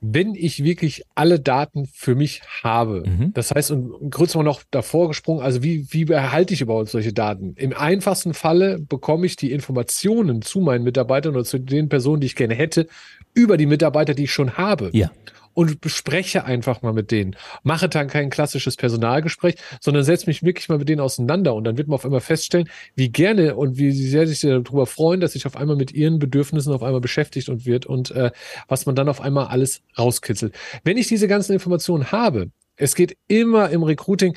Wenn 0.00 0.34
ich 0.34 0.62
wirklich 0.62 1.02
alle 1.14 1.40
Daten 1.40 1.86
für 1.86 2.14
mich 2.14 2.42
habe, 2.62 3.04
mhm. 3.06 3.32
das 3.32 3.50
heißt, 3.50 3.70
und 3.70 4.10
kurz 4.10 4.34
mal 4.34 4.42
noch 4.42 4.62
davor 4.70 5.08
gesprungen, 5.08 5.42
also 5.42 5.62
wie, 5.62 5.86
wie 5.90 6.04
behalte 6.04 6.54
ich 6.54 6.60
überhaupt 6.60 6.90
solche 6.90 7.12
Daten? 7.12 7.54
Im 7.56 7.72
einfachsten 7.74 8.34
Falle 8.34 8.78
bekomme 8.78 9.26
ich 9.26 9.36
die 9.36 9.52
Informationen 9.52 10.42
zu 10.42 10.60
meinen 10.60 10.84
Mitarbeitern 10.84 11.34
oder 11.34 11.44
zu 11.44 11.58
den 11.58 11.88
Personen, 11.88 12.20
die 12.20 12.26
ich 12.26 12.36
gerne 12.36 12.54
hätte, 12.54 12.86
über 13.34 13.56
die 13.56 13.66
Mitarbeiter, 13.66 14.14
die 14.14 14.24
ich 14.24 14.32
schon 14.32 14.56
habe. 14.56 14.90
Ja 14.92 15.10
und 15.56 15.80
bespreche 15.80 16.44
einfach 16.44 16.82
mal 16.82 16.92
mit 16.92 17.10
denen. 17.10 17.34
Mache 17.62 17.88
dann 17.88 18.08
kein 18.08 18.28
klassisches 18.28 18.76
Personalgespräch, 18.76 19.54
sondern 19.80 20.04
setze 20.04 20.26
mich 20.26 20.42
wirklich 20.42 20.68
mal 20.68 20.76
mit 20.76 20.90
denen 20.90 21.00
auseinander 21.00 21.54
und 21.54 21.64
dann 21.64 21.78
wird 21.78 21.88
man 21.88 21.94
auf 21.94 22.04
einmal 22.04 22.20
feststellen, 22.20 22.68
wie 22.94 23.08
gerne 23.08 23.56
und 23.56 23.78
wie 23.78 23.90
sehr 23.90 24.26
sich 24.26 24.40
darüber 24.40 24.84
freuen, 24.84 25.20
dass 25.20 25.32
sich 25.32 25.46
auf 25.46 25.56
einmal 25.56 25.76
mit 25.76 25.92
ihren 25.92 26.18
Bedürfnissen 26.18 26.74
auf 26.74 26.82
einmal 26.82 27.00
beschäftigt 27.00 27.48
und 27.48 27.64
wird 27.64 27.86
und 27.86 28.10
äh, 28.10 28.32
was 28.68 28.84
man 28.84 28.94
dann 28.94 29.08
auf 29.08 29.22
einmal 29.22 29.46
alles 29.46 29.80
rauskitzelt. 29.96 30.54
Wenn 30.84 30.98
ich 30.98 31.08
diese 31.08 31.26
ganzen 31.26 31.54
Informationen 31.54 32.12
habe, 32.12 32.50
es 32.76 32.94
geht 32.94 33.16
immer 33.26 33.70
im 33.70 33.82
Recruiting, 33.82 34.36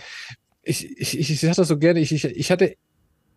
ich, 0.63 0.89
ich, 0.97 1.19
ich, 1.19 1.31
ich 1.31 1.41
sage 1.41 1.55
das 1.57 1.67
so 1.67 1.77
gerne, 1.77 1.99
ich, 1.99 2.13
ich, 2.13 2.23
ich 2.23 2.49
hatte 2.49 2.75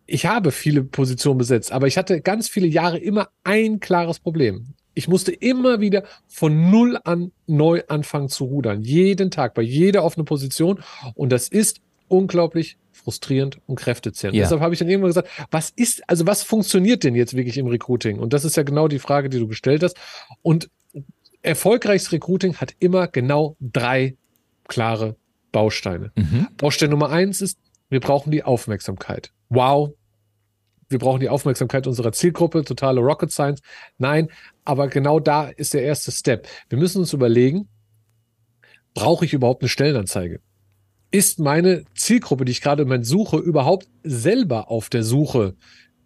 ich 0.05 0.25
habe 0.25 0.51
viele 0.51 0.83
Positionen 0.83 1.37
besetzt, 1.37 1.73
aber 1.73 1.87
ich 1.87 1.97
hatte 1.97 2.21
ganz 2.21 2.47
viele 2.47 2.67
Jahre 2.67 2.97
immer 2.97 3.29
ein 3.43 3.81
klares 3.81 4.19
Problem. 4.19 4.73
Ich 4.93 5.07
musste 5.07 5.31
immer 5.31 5.79
wieder 5.79 6.03
von 6.27 6.69
null 6.69 6.99
an 7.03 7.31
neu 7.47 7.83
anfangen 7.87 8.29
zu 8.29 8.45
rudern. 8.45 8.81
Jeden 8.81 9.31
Tag, 9.31 9.53
bei 9.53 9.61
jeder 9.61 10.03
offenen 10.03 10.25
Position. 10.25 10.83
Und 11.15 11.31
das 11.31 11.47
ist 11.47 11.81
unglaublich 12.07 12.77
frustrierend 12.91 13.59
und 13.65 13.75
kräftezehrend. 13.75 14.35
Ja. 14.35 14.43
Deshalb 14.43 14.61
habe 14.61 14.73
ich 14.73 14.79
dann 14.79 14.87
irgendwann 14.89 15.09
gesagt, 15.09 15.29
was 15.51 15.71
ist, 15.71 16.07
also 16.07 16.25
was 16.27 16.43
funktioniert 16.43 17.03
denn 17.03 17.15
jetzt 17.15 17.35
wirklich 17.35 17.57
im 17.57 17.67
Recruiting? 17.67 18.19
Und 18.19 18.33
das 18.33 18.45
ist 18.45 18.55
ja 18.55 18.63
genau 18.63 18.87
die 18.87 18.99
Frage, 18.99 19.29
die 19.29 19.39
du 19.39 19.47
gestellt 19.47 19.83
hast. 19.83 19.97
Und 20.41 20.69
erfolgreiches 21.41 22.11
Recruiting 22.11 22.55
hat 22.55 22.73
immer 22.79 23.07
genau 23.07 23.57
drei 23.59 24.15
klare 24.67 25.15
Bausteine. 25.51 26.11
Mhm. 26.15 26.47
Baustein 26.57 26.89
Nummer 26.89 27.09
eins 27.09 27.41
ist, 27.41 27.57
wir 27.89 27.99
brauchen 27.99 28.31
die 28.31 28.43
Aufmerksamkeit. 28.43 29.31
Wow, 29.49 29.93
wir 30.93 30.99
brauchen 30.99 31.19
die 31.19 31.29
Aufmerksamkeit 31.29 31.87
unserer 31.87 32.13
Zielgruppe, 32.13 32.63
totale 32.63 33.01
Rocket 33.01 33.31
Science. 33.31 33.61
Nein, 33.97 34.29
aber 34.63 34.87
genau 34.87 35.19
da 35.19 35.49
ist 35.49 35.73
der 35.73 35.83
erste 35.83 36.11
Step. 36.11 36.47
Wir 36.69 36.77
müssen 36.77 36.99
uns 36.99 37.11
überlegen, 37.11 37.67
brauche 38.93 39.25
ich 39.25 39.33
überhaupt 39.33 39.61
eine 39.61 39.69
Stellenanzeige? 39.69 40.39
Ist 41.11 41.39
meine 41.39 41.83
Zielgruppe, 41.95 42.45
die 42.45 42.53
ich 42.53 42.61
gerade 42.61 42.83
im 42.83 42.87
Moment 42.87 43.05
suche, 43.05 43.37
überhaupt 43.37 43.87
selber 44.03 44.69
auf 44.71 44.89
der 44.89 45.03
Suche 45.03 45.55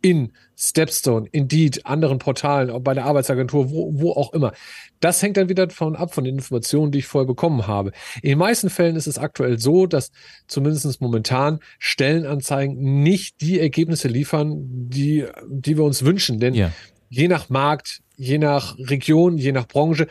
in 0.01 0.31
Stepstone, 0.55 1.27
Indeed, 1.31 1.85
anderen 1.85 2.19
Portalen, 2.19 2.83
bei 2.83 2.93
der 2.93 3.05
Arbeitsagentur, 3.05 3.69
wo, 3.71 3.91
wo 3.99 4.11
auch 4.11 4.33
immer. 4.33 4.53
Das 4.99 5.21
hängt 5.21 5.37
dann 5.37 5.49
wieder 5.49 5.67
davon 5.67 5.95
ab, 5.95 6.13
von 6.13 6.23
den 6.23 6.35
Informationen, 6.35 6.91
die 6.91 6.99
ich 6.99 7.07
vorher 7.07 7.27
bekommen 7.27 7.67
habe. 7.67 7.91
In 8.21 8.29
den 8.29 8.37
meisten 8.39 8.69
Fällen 8.69 8.95
ist 8.95 9.07
es 9.07 9.17
aktuell 9.17 9.59
so, 9.59 9.85
dass 9.85 10.11
zumindest 10.47 11.01
momentan 11.01 11.59
Stellenanzeigen 11.79 13.03
nicht 13.03 13.41
die 13.41 13.59
Ergebnisse 13.59 14.07
liefern, 14.07 14.55
die, 14.89 15.25
die 15.47 15.77
wir 15.77 15.83
uns 15.83 16.03
wünschen. 16.03 16.39
Denn 16.39 16.53
ja. 16.53 16.71
je 17.09 17.27
nach 17.27 17.49
Markt, 17.49 18.01
je 18.15 18.37
nach 18.37 18.77
Region, 18.79 19.37
je 19.37 19.51
nach 19.51 19.67
Branche 19.67 20.07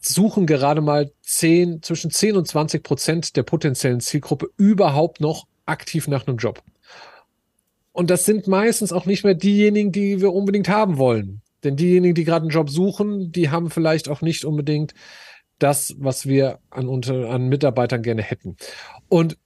suchen 0.00 0.46
gerade 0.46 0.80
mal 0.80 1.10
10, 1.22 1.82
zwischen 1.82 2.10
10 2.10 2.36
und 2.36 2.46
20 2.46 2.82
Prozent 2.82 3.36
der 3.36 3.42
potenziellen 3.42 4.00
Zielgruppe 4.00 4.48
überhaupt 4.56 5.20
noch 5.20 5.46
aktiv 5.66 6.08
nach 6.08 6.26
einem 6.26 6.36
Job. 6.36 6.62
Und 7.94 8.10
das 8.10 8.24
sind 8.24 8.48
meistens 8.48 8.92
auch 8.92 9.06
nicht 9.06 9.22
mehr 9.22 9.34
diejenigen, 9.34 9.92
die 9.92 10.20
wir 10.20 10.32
unbedingt 10.32 10.68
haben 10.68 10.98
wollen. 10.98 11.42
Denn 11.62 11.76
diejenigen, 11.76 12.16
die 12.16 12.24
gerade 12.24 12.42
einen 12.42 12.50
Job 12.50 12.68
suchen, 12.68 13.30
die 13.30 13.50
haben 13.50 13.70
vielleicht 13.70 14.08
auch 14.08 14.20
nicht 14.20 14.44
unbedingt 14.44 14.94
das, 15.60 15.94
was 15.98 16.26
wir 16.26 16.58
an, 16.70 16.88
unter, 16.88 17.30
an 17.30 17.48
Mitarbeitern 17.48 18.02
gerne 18.02 18.22
hätten. 18.22 18.56
Und 19.08 19.38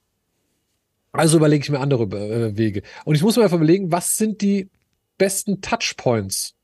also 1.12 1.36
überlege 1.36 1.62
ich 1.62 1.70
mir 1.70 1.80
andere 1.80 2.04
äh, 2.04 2.56
Wege. 2.56 2.82
Und 3.04 3.14
ich 3.14 3.22
muss 3.22 3.36
mir 3.36 3.42
einfach 3.42 3.58
überlegen, 3.58 3.92
was 3.92 4.16
sind 4.16 4.40
die 4.40 4.70
besten 5.18 5.60
Touchpoints 5.60 6.54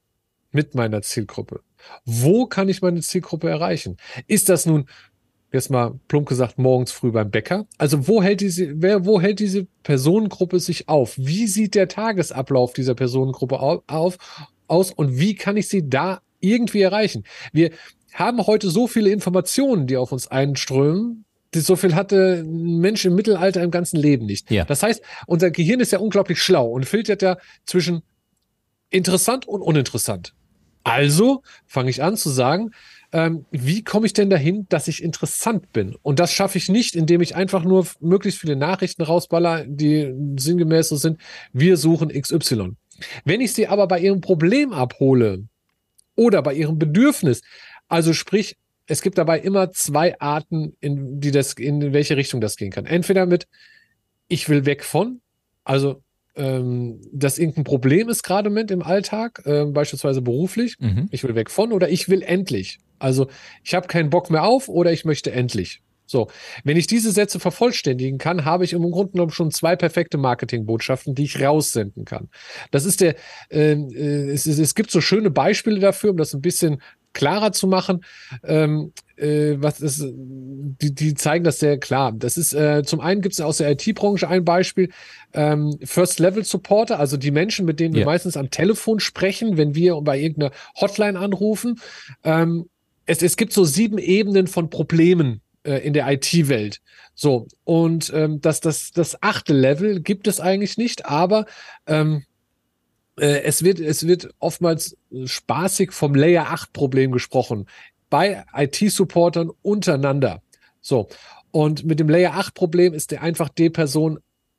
mit 0.52 0.74
meiner 0.74 1.02
Zielgruppe? 1.02 1.60
Wo 2.06 2.46
kann 2.46 2.70
ich 2.70 2.80
meine 2.80 3.02
Zielgruppe 3.02 3.50
erreichen? 3.50 3.98
Ist 4.26 4.48
das 4.48 4.64
nun 4.64 4.88
jetzt 5.54 5.70
mal 5.70 5.98
plump 6.08 6.28
gesagt, 6.28 6.58
morgens 6.58 6.92
früh 6.92 7.10
beim 7.10 7.30
Bäcker. 7.30 7.66
Also 7.78 8.06
wo 8.08 8.22
hält 8.22 8.40
diese, 8.40 8.82
wer, 8.82 9.06
wo 9.06 9.20
hält 9.20 9.40
diese 9.40 9.66
Personengruppe 9.82 10.60
sich 10.60 10.88
auf? 10.88 11.14
Wie 11.16 11.46
sieht 11.46 11.74
der 11.74 11.88
Tagesablauf 11.88 12.72
dieser 12.72 12.94
Personengruppe 12.94 13.60
auf, 13.60 14.18
aus 14.66 14.92
und 14.92 15.18
wie 15.18 15.34
kann 15.34 15.56
ich 15.56 15.68
sie 15.68 15.88
da 15.88 16.20
irgendwie 16.40 16.82
erreichen? 16.82 17.24
Wir 17.52 17.70
haben 18.12 18.46
heute 18.46 18.70
so 18.70 18.86
viele 18.86 19.10
Informationen, 19.10 19.86
die 19.86 19.96
auf 19.96 20.12
uns 20.12 20.28
einströmen. 20.28 21.24
So 21.54 21.76
viel 21.76 21.94
hatte 21.94 22.42
ein 22.44 22.80
Mensch 22.80 23.04
im 23.04 23.14
Mittelalter 23.14 23.62
im 23.62 23.70
ganzen 23.70 23.96
Leben 23.96 24.26
nicht. 24.26 24.50
Ja. 24.50 24.64
Das 24.64 24.82
heißt, 24.82 25.02
unser 25.26 25.50
Gehirn 25.50 25.80
ist 25.80 25.92
ja 25.92 26.00
unglaublich 26.00 26.42
schlau 26.42 26.68
und 26.68 26.84
filtert 26.84 27.22
ja 27.22 27.38
zwischen 27.64 28.02
interessant 28.90 29.46
und 29.46 29.62
uninteressant. 29.62 30.34
Also 30.84 31.42
fange 31.66 31.90
ich 31.90 32.02
an 32.02 32.16
zu 32.16 32.28
sagen, 32.28 32.72
ähm, 33.14 33.46
wie 33.52 33.84
komme 33.84 34.06
ich 34.06 34.12
denn 34.12 34.28
dahin, 34.28 34.66
dass 34.68 34.88
ich 34.88 35.00
interessant 35.00 35.72
bin? 35.72 35.94
Und 36.02 36.18
das 36.18 36.32
schaffe 36.32 36.58
ich 36.58 36.68
nicht, 36.68 36.96
indem 36.96 37.20
ich 37.20 37.36
einfach 37.36 37.62
nur 37.62 37.86
möglichst 38.00 38.40
viele 38.40 38.56
Nachrichten 38.56 39.02
rausballer, 39.02 39.64
die 39.68 40.12
sinngemäß 40.36 40.88
so 40.88 40.96
sind, 40.96 41.20
wir 41.52 41.76
suchen 41.76 42.08
XY. 42.08 42.72
Wenn 43.24 43.40
ich 43.40 43.52
sie 43.52 43.68
aber 43.68 43.86
bei 43.86 44.00
ihrem 44.00 44.20
Problem 44.20 44.72
abhole 44.72 45.44
oder 46.16 46.42
bei 46.42 46.54
ihrem 46.54 46.76
Bedürfnis, 46.76 47.42
also 47.86 48.12
sprich, 48.12 48.56
es 48.86 49.00
gibt 49.00 49.16
dabei 49.16 49.38
immer 49.38 49.70
zwei 49.70 50.18
Arten, 50.18 50.76
in 50.80 51.20
die 51.20 51.30
das, 51.30 51.52
in 51.52 51.92
welche 51.92 52.16
Richtung 52.16 52.40
das 52.40 52.56
gehen 52.56 52.72
kann. 52.72 52.84
Entweder 52.84 53.26
mit, 53.26 53.46
ich 54.26 54.48
will 54.48 54.66
weg 54.66 54.82
von, 54.82 55.20
also 55.62 56.02
ähm, 56.34 57.00
dass 57.12 57.38
irgendein 57.38 57.62
Problem 57.62 58.08
ist 58.08 58.24
gerade 58.24 58.48
im 58.48 58.54
Moment 58.54 58.72
im 58.72 58.82
Alltag, 58.82 59.40
äh, 59.44 59.66
beispielsweise 59.66 60.20
beruflich, 60.20 60.76
mhm. 60.80 61.08
ich 61.12 61.22
will 61.22 61.36
weg 61.36 61.48
von 61.48 61.70
oder 61.70 61.88
ich 61.88 62.08
will 62.08 62.22
endlich. 62.22 62.80
Also 63.04 63.28
ich 63.62 63.74
habe 63.74 63.86
keinen 63.86 64.08
Bock 64.08 64.30
mehr 64.30 64.44
auf 64.44 64.68
oder 64.68 64.90
ich 64.92 65.04
möchte 65.04 65.30
endlich. 65.30 65.82
So, 66.06 66.28
wenn 66.64 66.76
ich 66.76 66.86
diese 66.86 67.12
Sätze 67.12 67.40
vervollständigen 67.40 68.18
kann, 68.18 68.44
habe 68.44 68.64
ich 68.64 68.72
im 68.72 68.90
Grunde 68.90 69.12
genommen 69.12 69.30
schon 69.30 69.50
zwei 69.50 69.74
perfekte 69.76 70.18
Marketingbotschaften, 70.18 71.14
die 71.14 71.24
ich 71.24 71.40
raussenden 71.40 72.04
kann. 72.04 72.28
Das 72.70 72.84
ist 72.84 73.00
der, 73.00 73.14
äh, 73.50 73.72
äh, 73.72 74.30
es, 74.30 74.46
es, 74.46 74.74
gibt 74.74 74.90
so 74.90 75.00
schöne 75.00 75.30
Beispiele 75.30 75.80
dafür, 75.80 76.10
um 76.10 76.16
das 76.16 76.34
ein 76.34 76.42
bisschen 76.42 76.82
klarer 77.14 77.52
zu 77.52 77.66
machen. 77.66 78.04
Ähm, 78.42 78.92
äh, 79.16 79.54
was 79.58 79.80
ist, 79.80 80.04
die, 80.04 80.94
die 80.94 81.14
zeigen 81.14 81.44
das 81.44 81.60
sehr 81.60 81.78
klar. 81.78 82.12
Das 82.12 82.36
ist 82.36 82.52
äh, 82.52 82.82
zum 82.84 83.00
einen 83.00 83.22
gibt 83.22 83.34
es 83.34 83.40
aus 83.40 83.58
der 83.58 83.70
IT-Branche 83.70 84.28
ein 84.28 84.44
Beispiel, 84.44 84.90
ähm, 85.32 85.78
First 85.84 86.18
Level 86.18 86.44
Supporter, 86.44 86.98
also 86.98 87.16
die 87.16 87.30
Menschen, 87.30 87.64
mit 87.64 87.80
denen 87.80 87.94
yeah. 87.94 88.00
wir 88.00 88.06
meistens 88.06 88.36
am 88.36 88.50
Telefon 88.50 89.00
sprechen, 89.00 89.56
wenn 89.56 89.74
wir 89.74 90.00
bei 90.02 90.18
irgendeiner 90.18 90.52
Hotline 90.80 91.18
anrufen. 91.18 91.80
Ähm, 92.24 92.66
es, 93.06 93.22
es 93.22 93.36
gibt 93.36 93.52
so 93.52 93.64
sieben 93.64 93.98
Ebenen 93.98 94.46
von 94.46 94.70
Problemen 94.70 95.40
äh, 95.64 95.78
in 95.78 95.92
der 95.92 96.10
IT-Welt. 96.10 96.80
So, 97.14 97.46
und 97.64 98.12
ähm, 98.14 98.40
das, 98.40 98.60
das, 98.60 98.90
das 98.90 99.22
achte 99.22 99.52
Level 99.52 100.00
gibt 100.00 100.26
es 100.26 100.40
eigentlich 100.40 100.76
nicht, 100.76 101.06
aber 101.06 101.46
ähm, 101.86 102.24
äh, 103.18 103.42
es, 103.42 103.62
wird, 103.62 103.80
es 103.80 104.06
wird 104.06 104.30
oftmals 104.38 104.96
spaßig 105.24 105.92
vom 105.92 106.14
Layer 106.14 106.50
8 106.50 106.72
Problem 106.72 107.12
gesprochen 107.12 107.66
bei 108.10 108.44
IT-Supportern 108.54 109.50
untereinander. 109.62 110.42
So. 110.80 111.08
Und 111.50 111.84
mit 111.84 112.00
dem 112.00 112.08
Layer 112.08 112.34
8 112.34 112.54
Problem 112.54 112.92
ist 112.92 113.10
der 113.10 113.22
einfach 113.22 113.48
die 113.48 113.70
Person 113.70 114.18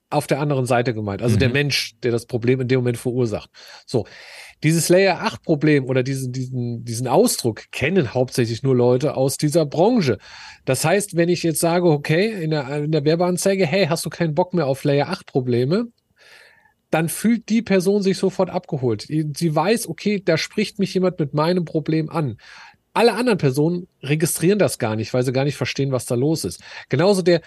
auf 0.09 0.27
der 0.27 0.39
anderen 0.39 0.65
Seite 0.65 0.93
gemeint, 0.93 1.21
also 1.21 1.35
mhm. 1.35 1.39
der 1.39 1.49
Mensch, 1.49 1.95
der 2.03 2.11
das 2.11 2.25
Problem 2.25 2.61
in 2.61 2.67
dem 2.67 2.79
Moment 2.79 2.97
verursacht. 2.97 3.49
So. 3.85 4.05
Dieses 4.63 4.89
Layer 4.89 5.21
8 5.21 5.43
Problem 5.43 5.85
oder 5.85 6.01
diesen, 6.01 6.31
diesen, 6.31 6.83
diesen 6.85 7.07
Ausdruck 7.07 7.71
kennen 7.71 8.13
hauptsächlich 8.13 8.63
nur 8.63 8.75
Leute 8.75 9.15
aus 9.15 9.37
dieser 9.37 9.65
Branche. 9.65 10.17
Das 10.63 10.83
heißt, 10.85 11.15
wenn 11.15 11.29
ich 11.29 11.43
jetzt 11.43 11.59
sage, 11.59 11.87
okay, 11.87 12.43
in 12.43 12.51
der, 12.51 12.83
in 12.83 12.91
der 12.91 13.05
Werbeanzeige, 13.05 13.65
hey, 13.65 13.87
hast 13.87 14.05
du 14.05 14.09
keinen 14.09 14.33
Bock 14.33 14.53
mehr 14.53 14.65
auf 14.65 14.83
Layer 14.83 15.09
8 15.09 15.25
Probleme? 15.25 15.87
Dann 16.89 17.09
fühlt 17.09 17.49
die 17.49 17.61
Person 17.61 18.01
sich 18.01 18.17
sofort 18.17 18.49
abgeholt. 18.49 19.05
Sie 19.07 19.55
weiß, 19.55 19.87
okay, 19.89 20.21
da 20.23 20.37
spricht 20.37 20.79
mich 20.79 20.93
jemand 20.93 21.19
mit 21.19 21.33
meinem 21.33 21.65
Problem 21.65 22.09
an. 22.09 22.37
Alle 22.93 23.13
anderen 23.13 23.37
Personen 23.37 23.87
registrieren 24.01 24.57
das 24.57 24.79
gar 24.79 24.95
nicht, 24.95 25.13
weil 25.13 25.23
sie 25.23 25.33
gar 25.33 25.43
nicht 25.43 25.57
verstehen, 25.57 25.91
was 25.91 26.05
da 26.05 26.15
los 26.15 26.45
ist. 26.45 26.61
Genauso 26.87 27.21
der, 27.21 27.41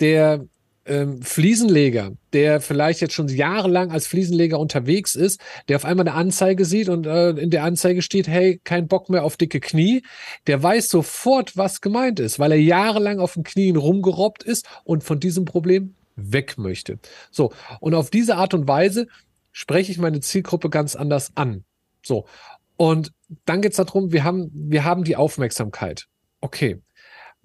der 0.00 0.46
ähm, 0.86 1.22
Fliesenleger, 1.22 2.12
der 2.32 2.60
vielleicht 2.60 3.00
jetzt 3.00 3.14
schon 3.14 3.28
jahrelang 3.28 3.90
als 3.90 4.06
Fliesenleger 4.06 4.58
unterwegs 4.58 5.14
ist, 5.14 5.40
der 5.68 5.76
auf 5.76 5.84
einmal 5.84 6.08
eine 6.08 6.16
Anzeige 6.16 6.64
sieht 6.64 6.88
und 6.88 7.06
äh, 7.06 7.30
in 7.30 7.50
der 7.50 7.64
Anzeige 7.64 8.02
steht, 8.02 8.28
hey, 8.28 8.60
kein 8.64 8.88
Bock 8.88 9.08
mehr 9.08 9.24
auf 9.24 9.36
dicke 9.36 9.60
Knie, 9.60 10.02
der 10.46 10.62
weiß 10.62 10.88
sofort, 10.88 11.56
was 11.56 11.80
gemeint 11.80 12.20
ist, 12.20 12.38
weil 12.38 12.52
er 12.52 12.60
jahrelang 12.60 13.18
auf 13.18 13.34
den 13.34 13.44
Knien 13.44 13.76
rumgerobbt 13.76 14.42
ist 14.42 14.66
und 14.84 15.04
von 15.04 15.20
diesem 15.20 15.44
Problem 15.44 15.94
weg 16.16 16.56
möchte. 16.58 16.98
So, 17.30 17.52
und 17.80 17.94
auf 17.94 18.10
diese 18.10 18.36
Art 18.36 18.54
und 18.54 18.66
Weise 18.66 19.06
spreche 19.52 19.92
ich 19.92 19.98
meine 19.98 20.20
Zielgruppe 20.20 20.70
ganz 20.70 20.96
anders 20.96 21.32
an. 21.34 21.64
So, 22.02 22.26
und 22.76 23.12
dann 23.44 23.62
geht 23.62 23.72
es 23.72 23.76
darum, 23.76 24.12
wir 24.12 24.24
haben, 24.24 24.50
wir 24.52 24.84
haben 24.84 25.04
die 25.04 25.16
Aufmerksamkeit. 25.16 26.06
Okay, 26.40 26.80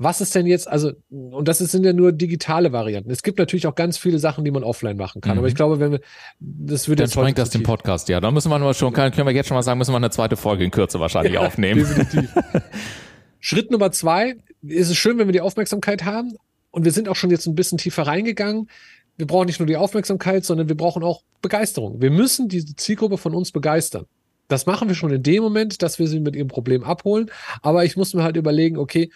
was 0.03 0.19
ist 0.19 0.33
denn 0.33 0.47
jetzt, 0.47 0.67
also, 0.67 0.93
und 1.09 1.47
das 1.47 1.59
sind 1.59 1.85
ja 1.85 1.93
nur 1.93 2.11
digitale 2.11 2.71
Varianten. 2.71 3.11
Es 3.11 3.21
gibt 3.21 3.37
natürlich 3.37 3.67
auch 3.67 3.75
ganz 3.75 3.97
viele 3.97 4.17
Sachen, 4.17 4.43
die 4.43 4.51
man 4.51 4.63
offline 4.63 4.97
machen 4.97 5.21
kann. 5.21 5.33
Mhm. 5.33 5.39
Aber 5.39 5.47
ich 5.47 5.55
glaube, 5.55 5.79
wenn 5.79 5.91
wir, 5.91 6.01
das 6.39 6.87
würde 6.87 7.03
Dann 7.03 7.11
sprengt 7.11 7.37
das 7.37 7.51
den 7.51 7.63
Podcast, 7.63 8.09
ja. 8.09 8.19
Da 8.19 8.31
müssen 8.31 8.49
wir 8.49 8.57
nur 8.57 8.73
schon, 8.73 8.93
können 8.93 9.15
wir 9.15 9.31
jetzt 9.31 9.47
schon 9.47 9.55
mal 9.55 9.61
sagen, 9.61 9.77
müssen 9.77 9.91
wir 9.91 9.97
eine 9.97 10.09
zweite 10.09 10.37
Folge 10.37 10.63
in 10.63 10.71
Kürze 10.71 10.99
wahrscheinlich 10.99 11.33
ja, 11.35 11.41
aufnehmen. 11.41 11.81
Definitiv. 11.81 12.33
Schritt 13.39 13.69
Nummer 13.69 13.91
zwei 13.91 14.37
ist 14.63 14.89
es 14.89 14.97
schön, 14.97 15.17
wenn 15.19 15.27
wir 15.27 15.33
die 15.33 15.41
Aufmerksamkeit 15.41 16.03
haben. 16.03 16.35
Und 16.71 16.85
wir 16.85 16.91
sind 16.91 17.07
auch 17.07 17.15
schon 17.15 17.29
jetzt 17.29 17.45
ein 17.45 17.55
bisschen 17.55 17.77
tiefer 17.77 18.03
reingegangen. 18.03 18.69
Wir 19.17 19.27
brauchen 19.27 19.45
nicht 19.45 19.59
nur 19.59 19.67
die 19.67 19.77
Aufmerksamkeit, 19.77 20.45
sondern 20.45 20.67
wir 20.67 20.77
brauchen 20.77 21.03
auch 21.03 21.21
Begeisterung. 21.41 22.01
Wir 22.01 22.11
müssen 22.11 22.47
diese 22.47 22.75
Zielgruppe 22.75 23.17
von 23.17 23.35
uns 23.35 23.51
begeistern. 23.51 24.05
Das 24.47 24.65
machen 24.65 24.87
wir 24.87 24.95
schon 24.95 25.11
in 25.11 25.23
dem 25.23 25.43
Moment, 25.43 25.81
dass 25.81 25.99
wir 25.99 26.07
sie 26.07 26.19
mit 26.19 26.35
ihrem 26.35 26.47
Problem 26.47 26.83
abholen. 26.83 27.29
Aber 27.61 27.85
ich 27.85 27.95
muss 27.95 28.13
mir 28.13 28.23
halt 28.23 28.35
überlegen, 28.35 28.77
okay, 28.77 29.11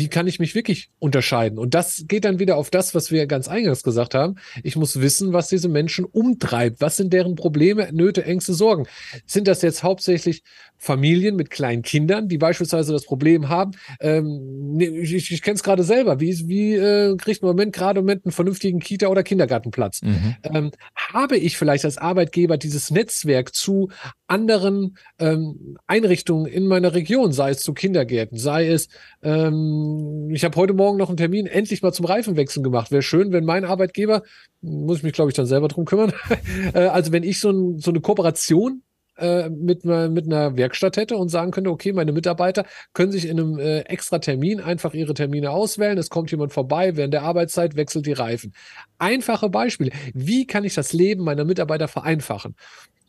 wie 0.00 0.08
kann 0.08 0.26
ich 0.26 0.40
mich 0.40 0.54
wirklich 0.54 0.88
unterscheiden? 0.98 1.58
Und 1.58 1.74
das 1.74 2.04
geht 2.08 2.24
dann 2.24 2.38
wieder 2.38 2.56
auf 2.56 2.70
das, 2.70 2.94
was 2.94 3.10
wir 3.10 3.26
ganz 3.26 3.48
eingangs 3.48 3.82
gesagt 3.82 4.14
haben. 4.14 4.36
Ich 4.62 4.74
muss 4.74 4.98
wissen, 4.98 5.34
was 5.34 5.48
diese 5.48 5.68
Menschen 5.68 6.06
umtreibt. 6.06 6.80
Was 6.80 6.96
sind 6.96 7.12
deren 7.12 7.34
Probleme, 7.34 7.90
Nöte, 7.92 8.24
Ängste, 8.24 8.54
Sorgen? 8.54 8.86
Sind 9.26 9.46
das 9.46 9.60
jetzt 9.60 9.82
hauptsächlich 9.82 10.42
Familien 10.82 11.36
mit 11.36 11.50
kleinen 11.50 11.82
Kindern, 11.82 12.26
die 12.26 12.38
beispielsweise 12.38 12.92
das 12.94 13.04
Problem 13.04 13.50
haben? 13.50 13.72
Ähm, 14.00 14.78
ich 14.80 15.30
ich 15.30 15.42
kenne 15.42 15.56
es 15.56 15.62
gerade 15.62 15.84
selber. 15.84 16.20
Wie, 16.20 16.48
wie 16.48 16.74
äh, 16.74 17.16
kriegt 17.16 17.42
man 17.42 17.50
im 17.50 17.56
Moment 17.56 17.74
gerade 17.74 18.00
im 18.00 18.06
Moment 18.06 18.24
einen 18.24 18.32
vernünftigen 18.32 18.80
Kita- 18.80 19.08
oder 19.08 19.22
Kindergartenplatz? 19.22 20.00
Mhm. 20.00 20.36
Ähm, 20.42 20.70
habe 20.96 21.36
ich 21.36 21.58
vielleicht 21.58 21.84
als 21.84 21.98
Arbeitgeber 21.98 22.56
dieses 22.56 22.90
Netzwerk 22.90 23.54
zu 23.54 23.90
anderen 24.26 24.96
ähm, 25.18 25.76
Einrichtungen 25.86 26.46
in 26.46 26.66
meiner 26.66 26.94
Region, 26.94 27.32
sei 27.32 27.50
es 27.50 27.60
zu 27.60 27.74
Kindergärten, 27.74 28.38
sei 28.38 28.66
es 28.66 28.88
ähm, 29.22 30.30
ich 30.32 30.44
habe 30.44 30.56
heute 30.56 30.72
Morgen 30.72 30.96
noch 30.96 31.08
einen 31.08 31.18
Termin 31.18 31.46
endlich 31.46 31.82
mal 31.82 31.92
zum 31.92 32.06
Reifenwechseln 32.06 32.64
gemacht. 32.64 32.90
Wäre 32.90 33.02
schön, 33.02 33.32
wenn 33.32 33.44
mein 33.44 33.66
Arbeitgeber, 33.66 34.22
muss 34.62 34.98
ich 34.98 35.02
mich 35.02 35.12
glaube 35.12 35.30
ich 35.30 35.36
dann 35.36 35.46
selber 35.46 35.68
drum 35.68 35.84
kümmern, 35.84 36.14
äh, 36.74 36.86
also 36.86 37.12
wenn 37.12 37.22
ich 37.22 37.38
so, 37.38 37.50
ein, 37.50 37.78
so 37.78 37.90
eine 37.90 38.00
Kooperation 38.00 38.82
äh, 39.20 39.50
mit, 39.50 39.84
mit 39.84 40.26
einer 40.26 40.56
Werkstatt 40.56 40.96
hätte 40.96 41.16
und 41.16 41.28
sagen 41.28 41.50
könnte, 41.50 41.70
okay, 41.70 41.92
meine 41.92 42.12
Mitarbeiter 42.12 42.64
können 42.92 43.12
sich 43.12 43.26
in 43.26 43.38
einem 43.38 43.58
äh, 43.58 43.80
extra 43.80 44.18
Termin 44.18 44.60
einfach 44.60 44.94
ihre 44.94 45.14
Termine 45.14 45.50
auswählen. 45.50 45.98
Es 45.98 46.10
kommt 46.10 46.30
jemand 46.30 46.52
vorbei, 46.52 46.96
während 46.96 47.14
der 47.14 47.22
Arbeitszeit 47.22 47.76
wechselt 47.76 48.06
die 48.06 48.12
Reifen. 48.12 48.54
Einfache 48.98 49.48
Beispiele. 49.48 49.90
Wie 50.14 50.46
kann 50.46 50.64
ich 50.64 50.74
das 50.74 50.92
Leben 50.92 51.24
meiner 51.24 51.44
Mitarbeiter 51.44 51.88
vereinfachen? 51.88 52.54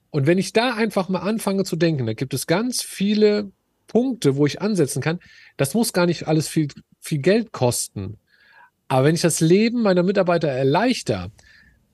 Und 0.09 0.27
wenn 0.27 0.37
ich 0.37 0.53
da 0.53 0.75
einfach 0.75 1.09
mal 1.09 1.19
anfange 1.19 1.63
zu 1.63 1.75
denken, 1.75 2.05
da 2.05 2.13
gibt 2.13 2.33
es 2.33 2.45
ganz 2.45 2.81
viele 2.81 3.51
Punkte, 3.87 4.35
wo 4.37 4.45
ich 4.45 4.61
ansetzen 4.61 5.01
kann. 5.01 5.19
Das 5.57 5.73
muss 5.73 5.91
gar 5.91 6.05
nicht 6.05 6.27
alles 6.27 6.47
viel, 6.47 6.69
viel 6.99 7.19
Geld 7.19 7.51
kosten. 7.51 8.17
Aber 8.87 9.05
wenn 9.05 9.15
ich 9.15 9.21
das 9.21 9.39
Leben 9.39 9.81
meiner 9.81 10.03
Mitarbeiter 10.03 10.47
erleichter, 10.49 11.31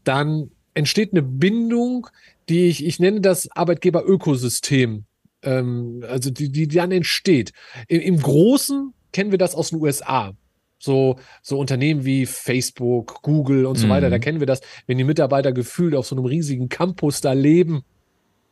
dann 0.04 0.52
entsteht 0.78 1.12
eine 1.12 1.24
Bindung, 1.24 2.08
die 2.50 2.68
ich, 2.68 2.86
ich 2.86 3.00
nenne 3.00 3.22
das 3.22 3.50
Arbeitgeber-Ökosystem, 3.52 5.06
ähm, 5.44 6.04
also 6.08 6.30
die, 6.30 6.52
die 6.52 6.68
dann 6.68 6.92
entsteht. 6.92 7.52
Im, 7.88 8.02
Im 8.02 8.22
Großen 8.22 8.94
kennen 9.12 9.32
wir 9.32 9.38
das 9.38 9.56
aus 9.56 9.72
den 9.72 9.82
USA. 9.82 10.34
So, 10.80 11.18
so 11.42 11.58
Unternehmen 11.58 12.06
wie 12.06 12.28
Facebook, 12.28 13.24
Google 13.24 13.66
und 13.66 13.78
so 13.78 13.88
mhm. 13.88 13.92
weiter, 13.92 14.10
da 14.12 14.20
kennen 14.20 14.40
wir 14.40 14.46
das, 14.46 14.62
wenn 14.86 15.00
die 15.00 15.04
Mitarbeiter 15.04 15.52
gefühlt 15.52 15.96
auf 15.96 16.06
so 16.06 16.16
einem 16.16 16.26
riesigen 16.26 16.70
Campus 16.70 17.20
da 17.20 17.34
leben, 17.34 17.82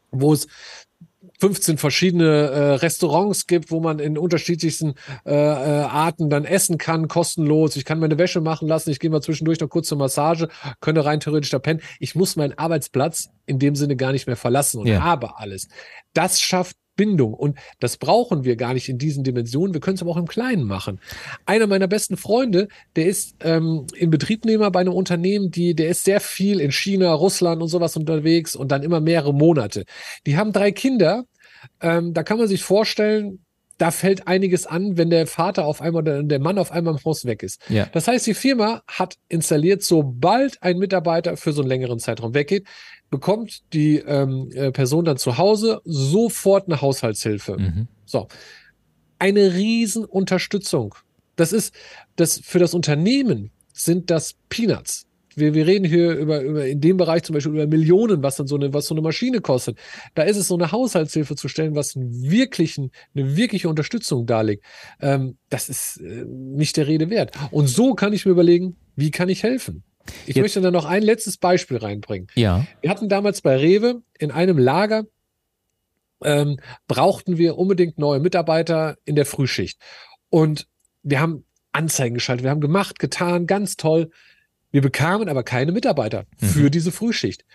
wo 0.09 0.33
es 0.33 0.47
15 1.39 1.77
verschiedene 1.77 2.25
äh, 2.25 2.73
Restaurants 2.75 3.47
gibt, 3.47 3.71
wo 3.71 3.79
man 3.79 3.99
in 3.99 4.17
unterschiedlichsten 4.17 4.95
äh, 5.25 5.33
äh, 5.33 5.35
Arten 5.35 6.29
dann 6.29 6.45
essen 6.45 6.77
kann, 6.77 7.07
kostenlos. 7.07 7.75
Ich 7.75 7.85
kann 7.85 7.99
meine 7.99 8.17
Wäsche 8.17 8.41
machen 8.41 8.67
lassen, 8.67 8.89
ich 8.91 8.99
gehe 8.99 9.09
mal 9.09 9.21
zwischendurch 9.21 9.59
noch 9.59 9.69
kurz 9.69 9.87
zur 9.87 9.97
Massage, 9.97 10.47
könnte 10.79 11.05
rein 11.05 11.19
theoretisch 11.19 11.49
da 11.49 11.59
pennen. 11.59 11.81
Ich 11.99 12.15
muss 12.15 12.35
meinen 12.35 12.57
Arbeitsplatz 12.57 13.29
in 13.45 13.59
dem 13.59 13.75
Sinne 13.75 13.95
gar 13.95 14.11
nicht 14.11 14.27
mehr 14.27 14.37
verlassen 14.37 14.79
und 14.79 14.87
ja. 14.87 15.03
habe 15.03 15.37
alles. 15.37 15.67
Das 16.13 16.39
schafft 16.39 16.77
Bindung. 16.95 17.33
Und 17.33 17.57
das 17.79 17.97
brauchen 17.97 18.43
wir 18.43 18.55
gar 18.55 18.73
nicht 18.73 18.89
in 18.89 18.97
diesen 18.97 19.23
Dimensionen. 19.23 19.73
Wir 19.73 19.81
können 19.81 19.95
es 19.95 20.01
aber 20.01 20.11
auch 20.11 20.17
im 20.17 20.27
Kleinen 20.27 20.63
machen. 20.63 20.99
Einer 21.45 21.67
meiner 21.67 21.87
besten 21.87 22.17
Freunde, 22.17 22.67
der 22.95 23.05
ist 23.05 23.35
ähm, 23.41 23.85
im 23.95 24.09
Betriebnehmer 24.09 24.71
bei 24.71 24.81
einem 24.81 24.93
Unternehmen, 24.93 25.51
die, 25.51 25.75
der 25.75 25.89
ist 25.89 26.05
sehr 26.05 26.19
viel 26.19 26.59
in 26.59 26.71
China, 26.71 27.13
Russland 27.13 27.61
und 27.61 27.67
sowas 27.67 27.95
unterwegs 27.95 28.55
und 28.55 28.71
dann 28.71 28.83
immer 28.83 28.99
mehrere 28.99 29.33
Monate. 29.33 29.85
Die 30.25 30.37
haben 30.37 30.51
drei 30.51 30.71
Kinder. 30.71 31.25
Ähm, 31.81 32.13
da 32.13 32.23
kann 32.23 32.37
man 32.37 32.47
sich 32.47 32.63
vorstellen, 32.63 33.44
da 33.77 33.91
fällt 33.91 34.27
einiges 34.27 34.65
an, 34.65 34.97
wenn 34.97 35.09
der 35.09 35.27
Vater 35.27 35.65
auf 35.65 35.81
einmal 35.81 36.03
oder 36.03 36.23
der 36.23 36.39
Mann 36.39 36.57
auf 36.57 36.71
einmal 36.71 36.93
im 36.93 37.03
Haus 37.03 37.25
weg 37.25 37.43
ist. 37.43 37.61
Ja. 37.69 37.87
Das 37.91 38.07
heißt, 38.07 38.25
die 38.25 38.33
Firma 38.33 38.83
hat 38.87 39.15
installiert, 39.27 39.83
sobald 39.83 40.61
ein 40.63 40.77
Mitarbeiter 40.77 41.35
für 41.35 41.51
so 41.51 41.61
einen 41.61 41.69
längeren 41.69 41.99
Zeitraum 41.99 42.33
weggeht, 42.33 42.65
bekommt 43.09 43.61
die 43.73 43.97
ähm, 43.97 44.49
äh, 44.53 44.71
Person 44.71 45.05
dann 45.05 45.17
zu 45.17 45.37
Hause 45.37 45.81
sofort 45.83 46.67
eine 46.67 46.81
Haushaltshilfe. 46.81 47.57
Mhm. 47.57 47.87
So. 48.05 48.27
Eine 49.19 49.53
Riesenunterstützung. 49.53 50.95
Das 51.35 51.51
ist, 51.51 51.73
das 52.15 52.39
für 52.39 52.59
das 52.59 52.73
Unternehmen 52.73 53.51
sind 53.73 54.09
das 54.09 54.35
Peanuts. 54.49 55.05
Wir, 55.35 55.53
wir 55.53 55.67
reden 55.67 55.85
hier 55.85 56.13
über, 56.15 56.41
über 56.41 56.65
in 56.65 56.81
dem 56.81 56.97
Bereich 56.97 57.23
zum 57.23 57.33
Beispiel 57.33 57.53
über 57.53 57.67
Millionen, 57.67 58.23
was 58.23 58.35
dann 58.35 58.47
so 58.47 58.55
eine, 58.55 58.73
was 58.73 58.87
so 58.87 58.93
eine 58.93 59.01
Maschine 59.01 59.41
kostet. 59.41 59.77
Da 60.13 60.23
ist 60.23 60.37
es 60.37 60.47
so 60.47 60.55
eine 60.55 60.71
Haushaltshilfe 60.71 61.35
zu 61.35 61.47
stellen, 61.47 61.75
was 61.75 61.95
einen 61.95 62.23
wirklichen, 62.23 62.91
eine 63.13 63.35
wirkliche 63.35 63.69
Unterstützung 63.69 64.25
darlegt. 64.25 64.63
Ähm, 65.01 65.37
das 65.49 65.69
ist 65.69 65.97
äh, 65.97 66.25
nicht 66.25 66.77
der 66.77 66.87
Rede 66.87 67.09
wert. 67.09 67.31
Und 67.51 67.67
so 67.67 67.93
kann 67.93 68.13
ich 68.13 68.25
mir 68.25 68.31
überlegen, 68.31 68.77
wie 68.95 69.11
kann 69.11 69.29
ich 69.29 69.43
helfen? 69.43 69.83
Ich 70.25 70.35
Jetzt. 70.35 70.43
möchte 70.43 70.61
da 70.61 70.71
noch 70.71 70.85
ein 70.85 71.03
letztes 71.03 71.37
Beispiel 71.37 71.77
reinbringen. 71.77 72.27
Ja. 72.35 72.65
Wir 72.81 72.89
hatten 72.89 73.09
damals 73.09 73.41
bei 73.41 73.57
Rewe 73.57 74.01
in 74.19 74.31
einem 74.31 74.57
Lager 74.57 75.05
ähm, 76.23 76.57
brauchten 76.87 77.37
wir 77.37 77.57
unbedingt 77.57 77.97
neue 77.97 78.19
Mitarbeiter 78.19 78.97
in 79.05 79.15
der 79.15 79.25
Frühschicht. 79.25 79.79
Und 80.29 80.67
wir 81.03 81.19
haben 81.19 81.45
Anzeigen 81.71 82.15
geschaltet, 82.15 82.43
wir 82.43 82.51
haben 82.51 82.61
gemacht, 82.61 82.99
getan, 82.99 83.47
ganz 83.47 83.75
toll. 83.75 84.09
Wir 84.75 84.81
bekamen 84.81 85.29
aber 85.29 85.43
keine 85.43 85.71
Mitarbeiter 85.71 86.25
mhm. 86.41 86.47
für 86.47 86.69
diese 86.69 86.91
Frühschicht. 86.91 87.45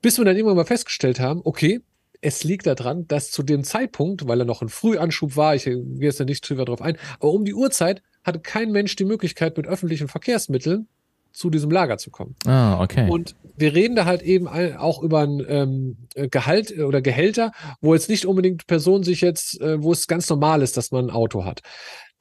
Bis 0.00 0.16
wir 0.16 0.24
dann 0.24 0.36
irgendwann 0.36 0.56
mal 0.56 0.64
festgestellt 0.64 1.20
haben, 1.20 1.42
okay, 1.44 1.82
es 2.22 2.44
liegt 2.44 2.66
daran, 2.66 3.06
dass 3.08 3.30
zu 3.30 3.42
dem 3.42 3.62
Zeitpunkt, 3.62 4.26
weil 4.26 4.40
er 4.40 4.46
noch 4.46 4.62
ein 4.62 4.70
Frühanschub 4.70 5.36
war, 5.36 5.54
ich 5.54 5.64
gehe 5.64 5.84
jetzt 6.00 6.18
nicht 6.20 6.48
drüber 6.48 6.64
drauf 6.64 6.80
ein, 6.80 6.96
aber 7.20 7.30
um 7.30 7.44
die 7.44 7.52
Uhrzeit 7.52 8.02
hatte 8.24 8.40
kein 8.40 8.72
Mensch 8.72 8.96
die 8.96 9.04
Möglichkeit, 9.04 9.54
mit 9.58 9.66
öffentlichen 9.66 10.08
Verkehrsmitteln 10.08 10.88
zu 11.32 11.50
diesem 11.50 11.70
Lager 11.70 11.98
zu 11.98 12.10
kommen. 12.10 12.36
Ah, 12.46 12.82
okay. 12.82 13.08
Und 13.08 13.34
wir 13.56 13.74
reden 13.74 13.96
da 13.96 14.04
halt 14.04 14.22
eben 14.22 14.48
auch 14.48 15.02
über 15.02 15.20
ein 15.20 15.44
ähm, 15.48 15.96
Gehalt 16.30 16.78
oder 16.78 17.02
Gehälter, 17.02 17.52
wo 17.80 17.94
jetzt 17.94 18.08
nicht 18.08 18.26
unbedingt 18.26 18.66
Personen 18.66 19.04
sich 19.04 19.20
jetzt, 19.20 19.60
äh, 19.60 19.82
wo 19.82 19.92
es 19.92 20.06
ganz 20.06 20.28
normal 20.28 20.62
ist, 20.62 20.76
dass 20.76 20.90
man 20.90 21.06
ein 21.06 21.10
Auto 21.10 21.44
hat. 21.44 21.62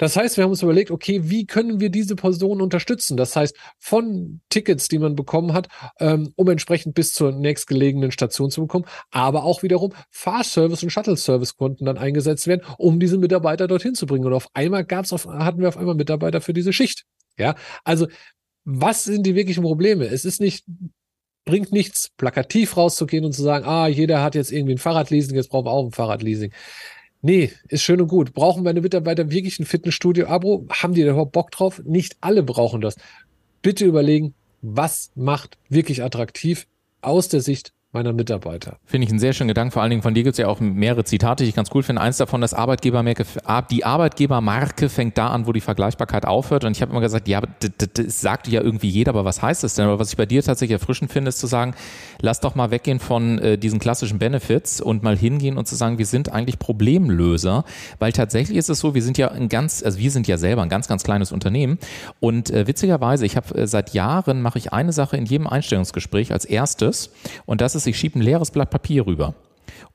Das 0.01 0.15
heißt, 0.15 0.36
wir 0.36 0.44
haben 0.44 0.50
uns 0.50 0.63
überlegt, 0.63 0.89
okay, 0.89 1.30
wie 1.30 1.46
können 1.46 1.80
wir 1.80 1.91
diese 1.91 2.15
Personen 2.15 2.62
unterstützen? 2.62 3.18
Das 3.18 3.36
heißt, 3.36 3.56
von 3.77 4.41
Tickets, 4.50 4.88
die 4.88 4.98
man 4.98 5.15
bekommen 5.15 5.53
hat, 5.53 5.68
ähm, 6.00 6.34
um 6.36 6.50
entsprechend 6.50 6.96
bis 6.96 7.13
zur 7.13 7.32
nächstgelegenen 7.32 8.12
Station 8.12 8.50
zu 8.50 8.62
bekommen, 8.62 8.86
aber 9.12 9.44
auch 9.44 9.62
wiederum 9.62 9.94
Fahrservice 10.10 10.82
und 10.82 10.89
Shuttle-Service 10.89 11.56
konnten 11.56 11.86
dann 11.86 12.00
eingesetzt 12.00 12.48
werden, 12.48 12.63
um 12.80 13.00
diese 13.00 13.20
Mitarbeiter 13.20 13.68
dorthin 13.68 13.94
zu 13.94 14.08
bringen. 14.08 14.25
Und 14.25 14.34
auf 14.34 14.48
einmal 14.56 14.86
gab's 14.86 15.13
auf, 15.13 15.27
hatten 15.27 15.62
wir 15.62 15.68
auf 15.68 15.77
einmal 15.77 15.94
Mitarbeiter 15.94 16.41
für 16.41 16.53
diese 16.53 16.74
Schicht. 16.74 17.06
Ja, 17.38 17.53
also 17.84 18.08
was 18.65 19.03
sind 19.03 19.25
die 19.25 19.36
wirklichen 19.36 19.63
Probleme? 19.63 20.06
Es 20.06 20.25
ist 20.25 20.41
nicht, 20.41 20.65
bringt 21.46 21.72
nichts, 21.72 22.10
plakativ 22.18 22.77
rauszugehen 22.77 23.25
und 23.25 23.34
zu 23.34 23.41
sagen, 23.41 23.65
ah, 23.65 23.88
jeder 23.88 24.22
hat 24.22 24.36
jetzt 24.36 24.51
irgendwie 24.51 24.75
ein 24.75 24.80
Fahrradleasing, 24.80 25.36
jetzt 25.36 25.50
brauchen 25.50 25.65
wir 25.65 25.72
auch 25.72 25.86
ein 25.86 25.91
Fahrradleasing. 25.91 26.51
Nee, 27.24 27.51
ist 27.68 27.84
schön 27.84 28.01
und 28.01 28.08
gut. 28.08 28.34
Brauchen 28.34 28.63
meine 28.63 28.82
Mitarbeiter 28.82 29.30
wirklich 29.30 29.60
ein 29.60 29.65
Fitnessstudio-Abo? 29.65 30.68
Haben 30.70 30.94
die 30.94 31.03
da 31.03 31.12
überhaupt 31.12 31.34
Bock 31.34 31.51
drauf? 31.51 31.82
Nicht 31.86 32.18
alle 32.22 32.41
brauchen 32.41 32.82
das. 32.82 32.96
Bitte 33.62 33.86
überlegen, 33.86 34.34
was 34.62 35.12
macht 35.15 35.58
wirklich 35.70 36.03
attraktiv 36.03 36.68
aus 37.01 37.27
der 37.30 37.41
Sicht 37.41 37.74
meiner 37.93 38.13
Mitarbeiter. 38.13 38.77
Finde 38.86 39.05
ich 39.05 39.12
einen 39.12 39.19
sehr 39.19 39.33
schönen 39.33 39.50
Gedanken. 39.50 39.71
Vor 39.71 39.81
allen 39.81 39.89
Dingen 39.89 40.01
von 40.01 40.13
dir 40.13 40.24
gibt 40.24 40.33
es 40.33 40.38
ja 40.38 40.48
auch 40.48 40.62
mehrere 40.62 41.03
Zitate, 41.03 41.43
die 41.43 41.50
ich 41.50 41.55
ganz 41.55 41.69
cool 41.74 41.83
finde. 41.83 42.01
Eins 42.01 42.17
davon, 42.17 42.39
das 42.39 42.53
Arbeitgebermarke, 42.53 43.25
die 43.69 43.83
Arbeitgebermarke 43.83 44.88
fängt 44.88 45.17
da 45.17 45.27
an, 45.27 45.45
wo 45.45 45.51
die 45.51 45.60
Vergleichbarkeit 45.60 46.25
aufhört. 46.25 46.63
Und 46.63 46.71
ich 46.71 46.81
habe 46.81 46.91
immer 46.91 47.01
gesagt, 47.01 47.27
ja, 47.27 47.41
das 47.93 48.21
sagt 48.21 48.48
ja 48.48 48.62
irgendwie 48.62 48.88
jeder, 48.88 49.10
aber 49.10 49.25
was 49.25 49.41
heißt 49.41 49.63
das 49.63 49.75
denn? 49.75 49.86
Aber 49.86 50.00
was 50.00 50.10
ich 50.10 50.17
bei 50.17 50.25
dir 50.25 50.41
tatsächlich 50.41 50.79
erfrischend 50.79 51.12
finde, 51.12 51.29
ist 51.29 51.39
zu 51.39 51.48
sagen, 51.48 51.74
lass 52.21 52.39
doch 52.39 52.55
mal 52.55 52.71
weggehen 52.71 53.00
von 53.00 53.39
äh, 53.39 53.57
diesen 53.57 53.79
klassischen 53.79 54.19
Benefits 54.19 54.79
und 54.79 55.03
mal 55.03 55.17
hingehen 55.17 55.57
und 55.57 55.67
zu 55.67 55.75
sagen, 55.75 55.98
wir 55.98 56.05
sind 56.05 56.31
eigentlich 56.31 56.60
Problemlöser. 56.60 57.65
Weil 58.00 58.13
tatsächlich 58.13 58.57
ist 58.57 58.69
es 58.69 58.79
so, 58.79 58.95
wir 58.95 59.03
sind 59.03 59.17
ja 59.17 59.31
ein 59.31 59.50
ganz, 59.50 59.83
also 59.83 60.00
wir 60.00 60.12
sind 60.12 60.29
ja 60.29 60.38
selber 60.38 60.62
ein 60.62 60.69
ganz, 60.69 60.88
ganz 60.88 61.03
kleines 61.03 61.33
Unternehmen. 61.33 61.77
Und 62.21 62.51
äh, 62.51 62.67
witzigerweise, 62.67 63.25
ich 63.25 63.36
habe 63.36 63.53
äh, 63.55 63.67
seit 63.67 63.93
Jahren 63.93 64.41
mache 64.41 64.60
ich 64.60 64.71
eine 64.71 64.93
Sache 64.93 65.17
in 65.17 65.25
jedem 65.25 65.48
Einstellungsgespräch 65.48 66.31
als 66.31 66.45
erstes. 66.45 67.12
Und 67.45 67.60
das 67.60 67.75
ist 67.75 67.80
ist, 67.81 67.88
ich 67.88 68.00
schiebe 68.00 68.19
ein 68.19 68.21
leeres 68.21 68.51
Blatt 68.51 68.69
Papier 68.69 69.05
rüber 69.05 69.33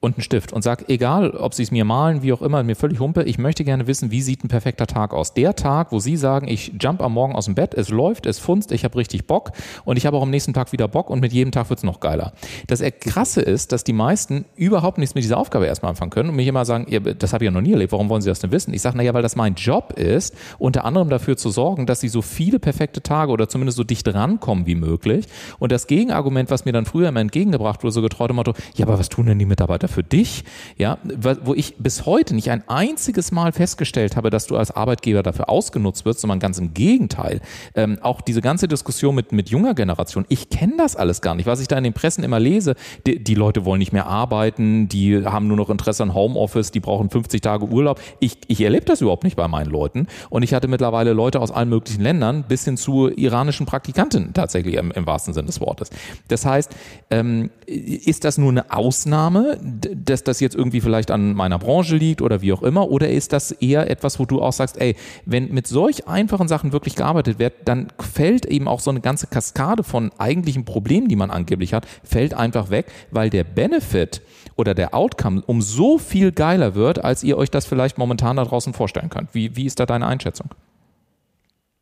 und 0.00 0.16
einen 0.16 0.22
Stift 0.22 0.52
und 0.52 0.62
sage, 0.62 0.84
egal, 0.88 1.30
ob 1.30 1.54
Sie 1.54 1.62
es 1.62 1.70
mir 1.70 1.84
malen, 1.84 2.22
wie 2.22 2.32
auch 2.32 2.42
immer, 2.42 2.62
mir 2.62 2.76
völlig 2.76 3.00
humpe, 3.00 3.22
ich 3.24 3.38
möchte 3.38 3.64
gerne 3.64 3.86
wissen, 3.86 4.10
wie 4.10 4.22
sieht 4.22 4.44
ein 4.44 4.48
perfekter 4.48 4.86
Tag 4.86 5.12
aus. 5.12 5.34
Der 5.34 5.54
Tag, 5.56 5.92
wo 5.92 5.98
Sie 5.98 6.16
sagen, 6.16 6.48
ich 6.48 6.72
jump 6.80 7.02
am 7.02 7.12
Morgen 7.12 7.34
aus 7.34 7.46
dem 7.46 7.54
Bett, 7.54 7.74
es 7.74 7.88
läuft, 7.88 8.26
es 8.26 8.38
funzt, 8.38 8.72
ich 8.72 8.84
habe 8.84 8.96
richtig 8.96 9.26
Bock 9.26 9.52
und 9.84 9.96
ich 9.96 10.06
habe 10.06 10.16
auch 10.16 10.22
am 10.22 10.30
nächsten 10.30 10.54
Tag 10.54 10.72
wieder 10.72 10.88
Bock 10.88 11.10
und 11.10 11.20
mit 11.20 11.32
jedem 11.32 11.52
Tag 11.52 11.70
wird 11.70 11.78
es 11.78 11.84
noch 11.84 12.00
geiler. 12.00 12.32
Das 12.66 12.82
Krasse 13.00 13.40
ist, 13.40 13.72
dass 13.72 13.84
die 13.84 13.92
meisten 13.92 14.44
überhaupt 14.56 14.98
nichts 14.98 15.14
mit 15.14 15.24
dieser 15.24 15.38
Aufgabe 15.38 15.66
erstmal 15.66 15.90
anfangen 15.90 16.10
können 16.10 16.30
und 16.30 16.36
mich 16.36 16.46
immer 16.46 16.64
sagen, 16.64 16.86
ja, 16.88 17.00
das 17.00 17.32
habe 17.32 17.44
ich 17.44 17.46
ja 17.46 17.52
noch 17.52 17.60
nie 17.60 17.72
erlebt, 17.72 17.92
warum 17.92 18.08
wollen 18.08 18.22
Sie 18.22 18.28
das 18.28 18.40
denn 18.40 18.52
wissen? 18.52 18.74
Ich 18.74 18.82
sage, 18.82 18.96
naja, 18.96 19.14
weil 19.14 19.22
das 19.22 19.36
mein 19.36 19.54
Job 19.54 19.92
ist, 19.92 20.34
unter 20.58 20.84
anderem 20.84 21.08
dafür 21.08 21.36
zu 21.36 21.50
sorgen, 21.50 21.86
dass 21.86 22.00
Sie 22.00 22.08
so 22.08 22.22
viele 22.22 22.58
perfekte 22.58 23.02
Tage 23.02 23.32
oder 23.32 23.48
zumindest 23.48 23.76
so 23.76 23.84
dicht 23.84 24.06
rankommen 24.12 24.66
wie 24.66 24.74
möglich. 24.74 25.26
Und 25.58 25.72
das 25.72 25.86
Gegenargument, 25.86 26.50
was 26.50 26.64
mir 26.64 26.72
dann 26.72 26.86
früher 26.86 27.08
immer 27.08 27.20
entgegengebracht 27.20 27.82
wurde, 27.82 27.92
so 27.92 28.02
getreu 28.02 28.26
dem 28.26 28.36
Motto, 28.36 28.54
ja, 28.74 28.86
aber 28.86 28.98
was 28.98 29.08
tun 29.08 29.26
denn 29.26 29.38
die 29.38 29.46
Mitarbeiter 29.46 29.65
für 29.88 30.02
dich? 30.02 30.44
ja, 30.76 30.98
wo 31.42 31.54
ich 31.54 31.76
bis 31.78 32.06
heute 32.06 32.34
nicht 32.34 32.50
ein 32.50 32.62
einziges 32.68 33.32
Mal 33.32 33.52
festgestellt 33.52 34.16
habe, 34.16 34.30
dass 34.30 34.46
du 34.46 34.56
als 34.56 34.70
Arbeitgeber 34.70 35.22
dafür 35.22 35.48
ausgenutzt 35.48 36.04
wirst, 36.04 36.20
sondern 36.20 36.38
ganz 36.38 36.58
im 36.58 36.74
Gegenteil. 36.74 37.40
Ähm, 37.74 37.98
auch 38.02 38.20
diese 38.20 38.42
ganze 38.42 38.68
Diskussion 38.68 39.14
mit, 39.14 39.32
mit 39.32 39.48
junger 39.48 39.74
Generation, 39.74 40.26
ich 40.28 40.50
kenne 40.50 40.74
das 40.76 40.96
alles 40.96 41.20
gar 41.20 41.34
nicht. 41.34 41.46
Was 41.46 41.60
ich 41.60 41.68
da 41.68 41.78
in 41.78 41.84
den 41.84 41.92
Pressen 41.92 42.24
immer 42.24 42.40
lese, 42.40 42.74
die, 43.06 43.22
die, 43.22 43.34
Leute 43.34 43.64
wollen 43.64 43.78
nicht 43.78 43.92
mehr 43.92 44.06
arbeiten, 44.06 44.88
die 44.88 45.24
haben 45.24 45.46
nur 45.46 45.56
noch 45.56 45.70
Interesse 45.70 46.02
an 46.02 46.14
Homeoffice, 46.14 46.70
die 46.70 46.80
brauchen 46.80 47.10
50 47.10 47.40
Tage 47.40 47.66
Urlaub. 47.66 48.00
Ich, 48.20 48.38
ich 48.48 48.60
erlebe 48.60 48.84
das 48.84 49.00
überhaupt 49.00 49.24
nicht 49.24 49.36
bei 49.36 49.48
meinen 49.48 49.70
Leuten. 49.70 50.06
Und 50.30 50.42
ich 50.42 50.54
hatte 50.54 50.68
mittlerweile 50.68 51.12
Leute 51.12 51.40
aus 51.40 51.50
allen 51.50 51.68
möglichen 51.68 52.02
Ländern 52.02 52.44
bis 52.48 52.64
hin 52.64 52.76
zu 52.76 53.08
iranischen 53.08 53.66
Praktikanten 53.66 54.32
tatsächlich 54.34 54.74
im, 54.74 54.90
im 54.90 55.06
wahrsten 55.06 55.34
Sinne 55.34 55.46
des 55.46 55.60
Wortes. 55.60 55.90
Das 56.28 56.44
heißt, 56.44 56.74
ähm, 57.10 57.50
ist 57.66 58.24
das 58.24 58.38
nur 58.38 58.50
eine 58.50 58.70
Ausnahme, 58.70 59.55
dass 59.60 60.24
das 60.24 60.40
jetzt 60.40 60.54
irgendwie 60.54 60.80
vielleicht 60.80 61.10
an 61.10 61.34
meiner 61.34 61.58
Branche 61.58 61.96
liegt 61.96 62.22
oder 62.22 62.42
wie 62.42 62.52
auch 62.52 62.62
immer? 62.62 62.88
Oder 62.90 63.10
ist 63.10 63.32
das 63.32 63.52
eher 63.52 63.90
etwas, 63.90 64.18
wo 64.18 64.24
du 64.24 64.42
auch 64.42 64.52
sagst, 64.52 64.80
ey, 64.80 64.96
wenn 65.24 65.52
mit 65.52 65.66
solch 65.66 66.08
einfachen 66.08 66.48
Sachen 66.48 66.72
wirklich 66.72 66.94
gearbeitet 66.96 67.38
wird, 67.38 67.54
dann 67.64 67.88
fällt 67.98 68.46
eben 68.46 68.68
auch 68.68 68.80
so 68.80 68.90
eine 68.90 69.00
ganze 69.00 69.26
Kaskade 69.26 69.82
von 69.82 70.10
eigentlichen 70.18 70.64
Problemen, 70.64 71.08
die 71.08 71.16
man 71.16 71.30
angeblich 71.30 71.74
hat, 71.74 71.86
fällt 72.04 72.34
einfach 72.34 72.70
weg, 72.70 72.86
weil 73.10 73.30
der 73.30 73.44
Benefit 73.44 74.22
oder 74.56 74.74
der 74.74 74.94
Outcome 74.94 75.42
um 75.46 75.62
so 75.62 75.98
viel 75.98 76.32
geiler 76.32 76.74
wird, 76.74 77.04
als 77.04 77.22
ihr 77.22 77.36
euch 77.36 77.50
das 77.50 77.66
vielleicht 77.66 77.98
momentan 77.98 78.36
da 78.36 78.44
draußen 78.44 78.72
vorstellen 78.72 79.10
könnt. 79.10 79.34
Wie, 79.34 79.56
wie 79.56 79.66
ist 79.66 79.80
da 79.80 79.86
deine 79.86 80.06
Einschätzung? 80.06 80.50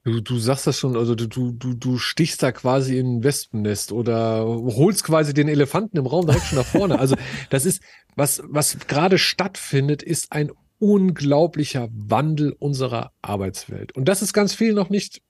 Du, 0.04 0.20
du 0.20 0.38
sagst 0.38 0.66
das 0.66 0.78
schon, 0.78 0.98
also 0.98 1.14
du, 1.14 1.26
du, 1.26 1.72
du 1.72 1.96
stichst 1.96 2.42
da 2.42 2.52
quasi 2.52 2.98
in 2.98 3.16
ein 3.16 3.24
Wespennest 3.24 3.90
oder 3.90 4.44
holst 4.44 5.02
quasi 5.02 5.32
den 5.32 5.48
Elefanten 5.48 5.96
im 5.96 6.06
Raum 6.06 6.26
direkt 6.26 6.44
schon 6.44 6.58
nach 6.58 6.66
vorne. 6.66 6.98
Also 6.98 7.16
das 7.48 7.64
ist, 7.64 7.82
was, 8.14 8.42
was 8.44 8.78
gerade 8.86 9.16
stattfindet, 9.16 10.02
ist 10.02 10.30
ein 10.30 10.52
unglaublicher 10.78 11.88
Wandel 11.90 12.54
unserer 12.58 13.12
Arbeitswelt. 13.22 13.92
Und 13.92 14.06
das 14.06 14.20
ist 14.20 14.34
ganz 14.34 14.54
viel 14.54 14.74
noch 14.74 14.90
nicht 14.90 15.22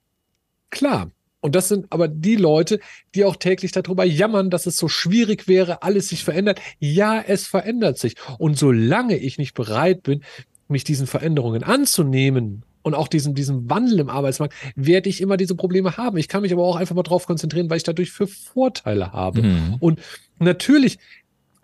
klar. 0.71 1.13
Und 1.41 1.55
das 1.55 1.69
sind 1.69 1.87
aber 1.91 2.09
die 2.09 2.37
Leute, 2.37 2.81
die 3.15 3.25
auch 3.25 3.37
täglich 3.37 3.71
darüber 3.71 4.05
jammern, 4.05 4.51
dass 4.51 4.67
es 4.67 4.75
so 4.75 4.89
schwierig 4.89 5.47
wäre, 5.47 5.83
alles 5.83 6.09
sich 6.09 6.25
verändert. 6.25 6.61
Ja, 6.81 7.21
es 7.21 7.47
verändert 7.47 7.99
sich. 7.99 8.17
Und 8.39 8.59
solange 8.59 9.19
ich 9.19 9.39
nicht 9.39 9.55
bereit 9.55 10.03
bin, 10.03 10.25
mich 10.67 10.83
diesen 10.83 11.07
Veränderungen 11.07 11.63
anzunehmen 11.63 12.65
und 12.85 12.94
auch 12.94 13.09
diesem, 13.09 13.35
diesem 13.35 13.68
Wandel 13.68 13.99
im 13.99 14.11
Arbeitsmarkt 14.11 14.55
werde 14.77 15.09
ich 15.09 15.20
immer 15.20 15.37
diese 15.37 15.57
Probleme 15.57 15.97
haben. 15.97 16.18
Ich 16.18 16.29
kann 16.29 16.42
mich 16.42 16.53
aber 16.53 16.62
auch 16.62 16.77
einfach 16.77 16.94
mal 16.94 17.03
drauf 17.03 17.27
konzentrieren, 17.27 17.70
weil 17.70 17.79
ich 17.79 17.83
dadurch 17.83 18.12
für 18.12 18.27
Vorteile 18.27 19.12
habe. 19.12 19.42
Mhm. 19.42 19.77
Und 19.81 20.01
natürlich 20.38 20.99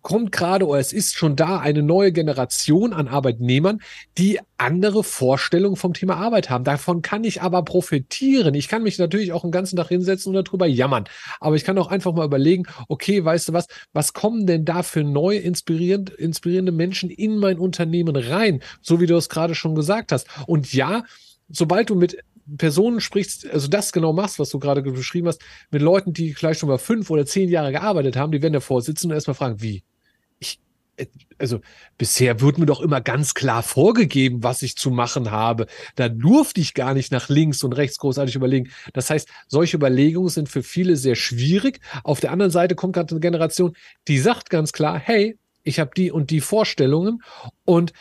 kommt 0.02 0.32
gerade 0.32 0.66
oder 0.66 0.80
es 0.80 0.92
ist 0.92 1.14
schon 1.14 1.36
da 1.36 1.58
eine 1.58 1.82
neue 1.82 2.12
Generation 2.12 2.92
an 2.92 3.08
Arbeitnehmern, 3.08 3.80
die 4.18 4.40
andere 4.56 5.04
Vorstellungen 5.04 5.76
vom 5.76 5.94
Thema 5.94 6.16
Arbeit 6.16 6.50
haben. 6.50 6.64
Davon 6.64 7.02
kann 7.02 7.24
ich 7.24 7.42
aber 7.42 7.62
profitieren. 7.64 8.54
Ich 8.54 8.68
kann 8.68 8.82
mich 8.82 8.98
natürlich 8.98 9.32
auch 9.32 9.42
den 9.42 9.50
ganzen 9.50 9.76
Tag 9.76 9.88
hinsetzen 9.88 10.34
und 10.34 10.46
darüber 10.46 10.66
jammern. 10.66 11.04
Aber 11.40 11.56
ich 11.56 11.64
kann 11.64 11.78
auch 11.78 11.88
einfach 11.88 12.12
mal 12.12 12.26
überlegen, 12.26 12.64
okay, 12.88 13.24
weißt 13.24 13.48
du 13.48 13.52
was, 13.52 13.66
was 13.92 14.12
kommen 14.12 14.46
denn 14.46 14.64
da 14.64 14.82
für 14.82 15.04
neue 15.04 15.38
inspirierend, 15.38 16.10
inspirierende 16.10 16.72
Menschen 16.72 17.10
in 17.10 17.38
mein 17.38 17.58
Unternehmen 17.58 18.16
rein? 18.16 18.62
So 18.80 19.00
wie 19.00 19.06
du 19.06 19.16
es 19.16 19.28
gerade 19.28 19.54
schon 19.54 19.74
gesagt 19.74 20.12
hast. 20.12 20.26
Und 20.46 20.72
ja, 20.72 21.04
sobald 21.48 21.90
du 21.90 21.94
mit 21.94 22.18
Personen 22.58 23.00
sprichst, 23.00 23.48
also 23.50 23.68
das 23.68 23.92
genau 23.92 24.12
machst, 24.12 24.38
was 24.38 24.50
du 24.50 24.58
gerade 24.58 24.82
beschrieben 24.82 25.28
hast, 25.28 25.40
mit 25.70 25.82
Leuten, 25.82 26.12
die 26.12 26.34
vielleicht 26.34 26.60
schon 26.60 26.68
mal 26.68 26.78
fünf 26.78 27.10
oder 27.10 27.26
zehn 27.26 27.48
Jahre 27.48 27.72
gearbeitet 27.72 28.16
haben, 28.16 28.32
die 28.32 28.42
werden 28.42 28.54
davor 28.54 28.82
sitzen 28.82 29.08
und 29.08 29.14
erstmal 29.14 29.34
fragen, 29.34 29.60
wie? 29.62 29.82
Also 31.38 31.60
bisher 31.98 32.40
wird 32.40 32.58
mir 32.58 32.66
doch 32.66 32.80
immer 32.80 33.00
ganz 33.00 33.34
klar 33.34 33.62
vorgegeben, 33.62 34.42
was 34.42 34.62
ich 34.62 34.76
zu 34.76 34.90
machen 34.90 35.30
habe. 35.30 35.66
Da 35.96 36.08
durfte 36.08 36.60
ich 36.60 36.74
gar 36.74 36.94
nicht 36.94 37.12
nach 37.12 37.28
links 37.28 37.62
und 37.62 37.72
rechts 37.72 37.98
großartig 37.98 38.34
überlegen. 38.34 38.70
Das 38.92 39.10
heißt, 39.10 39.28
solche 39.48 39.76
Überlegungen 39.76 40.28
sind 40.28 40.48
für 40.48 40.62
viele 40.62 40.96
sehr 40.96 41.14
schwierig. 41.14 41.80
Auf 42.04 42.20
der 42.20 42.32
anderen 42.32 42.50
Seite 42.50 42.74
kommt 42.74 42.94
gerade 42.94 43.12
eine 43.12 43.20
Generation, 43.20 43.74
die 44.08 44.18
sagt 44.18 44.50
ganz 44.50 44.72
klar, 44.72 44.98
hey, 44.98 45.38
ich 45.62 45.78
habe 45.78 45.90
die 45.96 46.10
und 46.10 46.30
die 46.30 46.40
Vorstellungen. 46.40 47.22
Und 47.64 47.92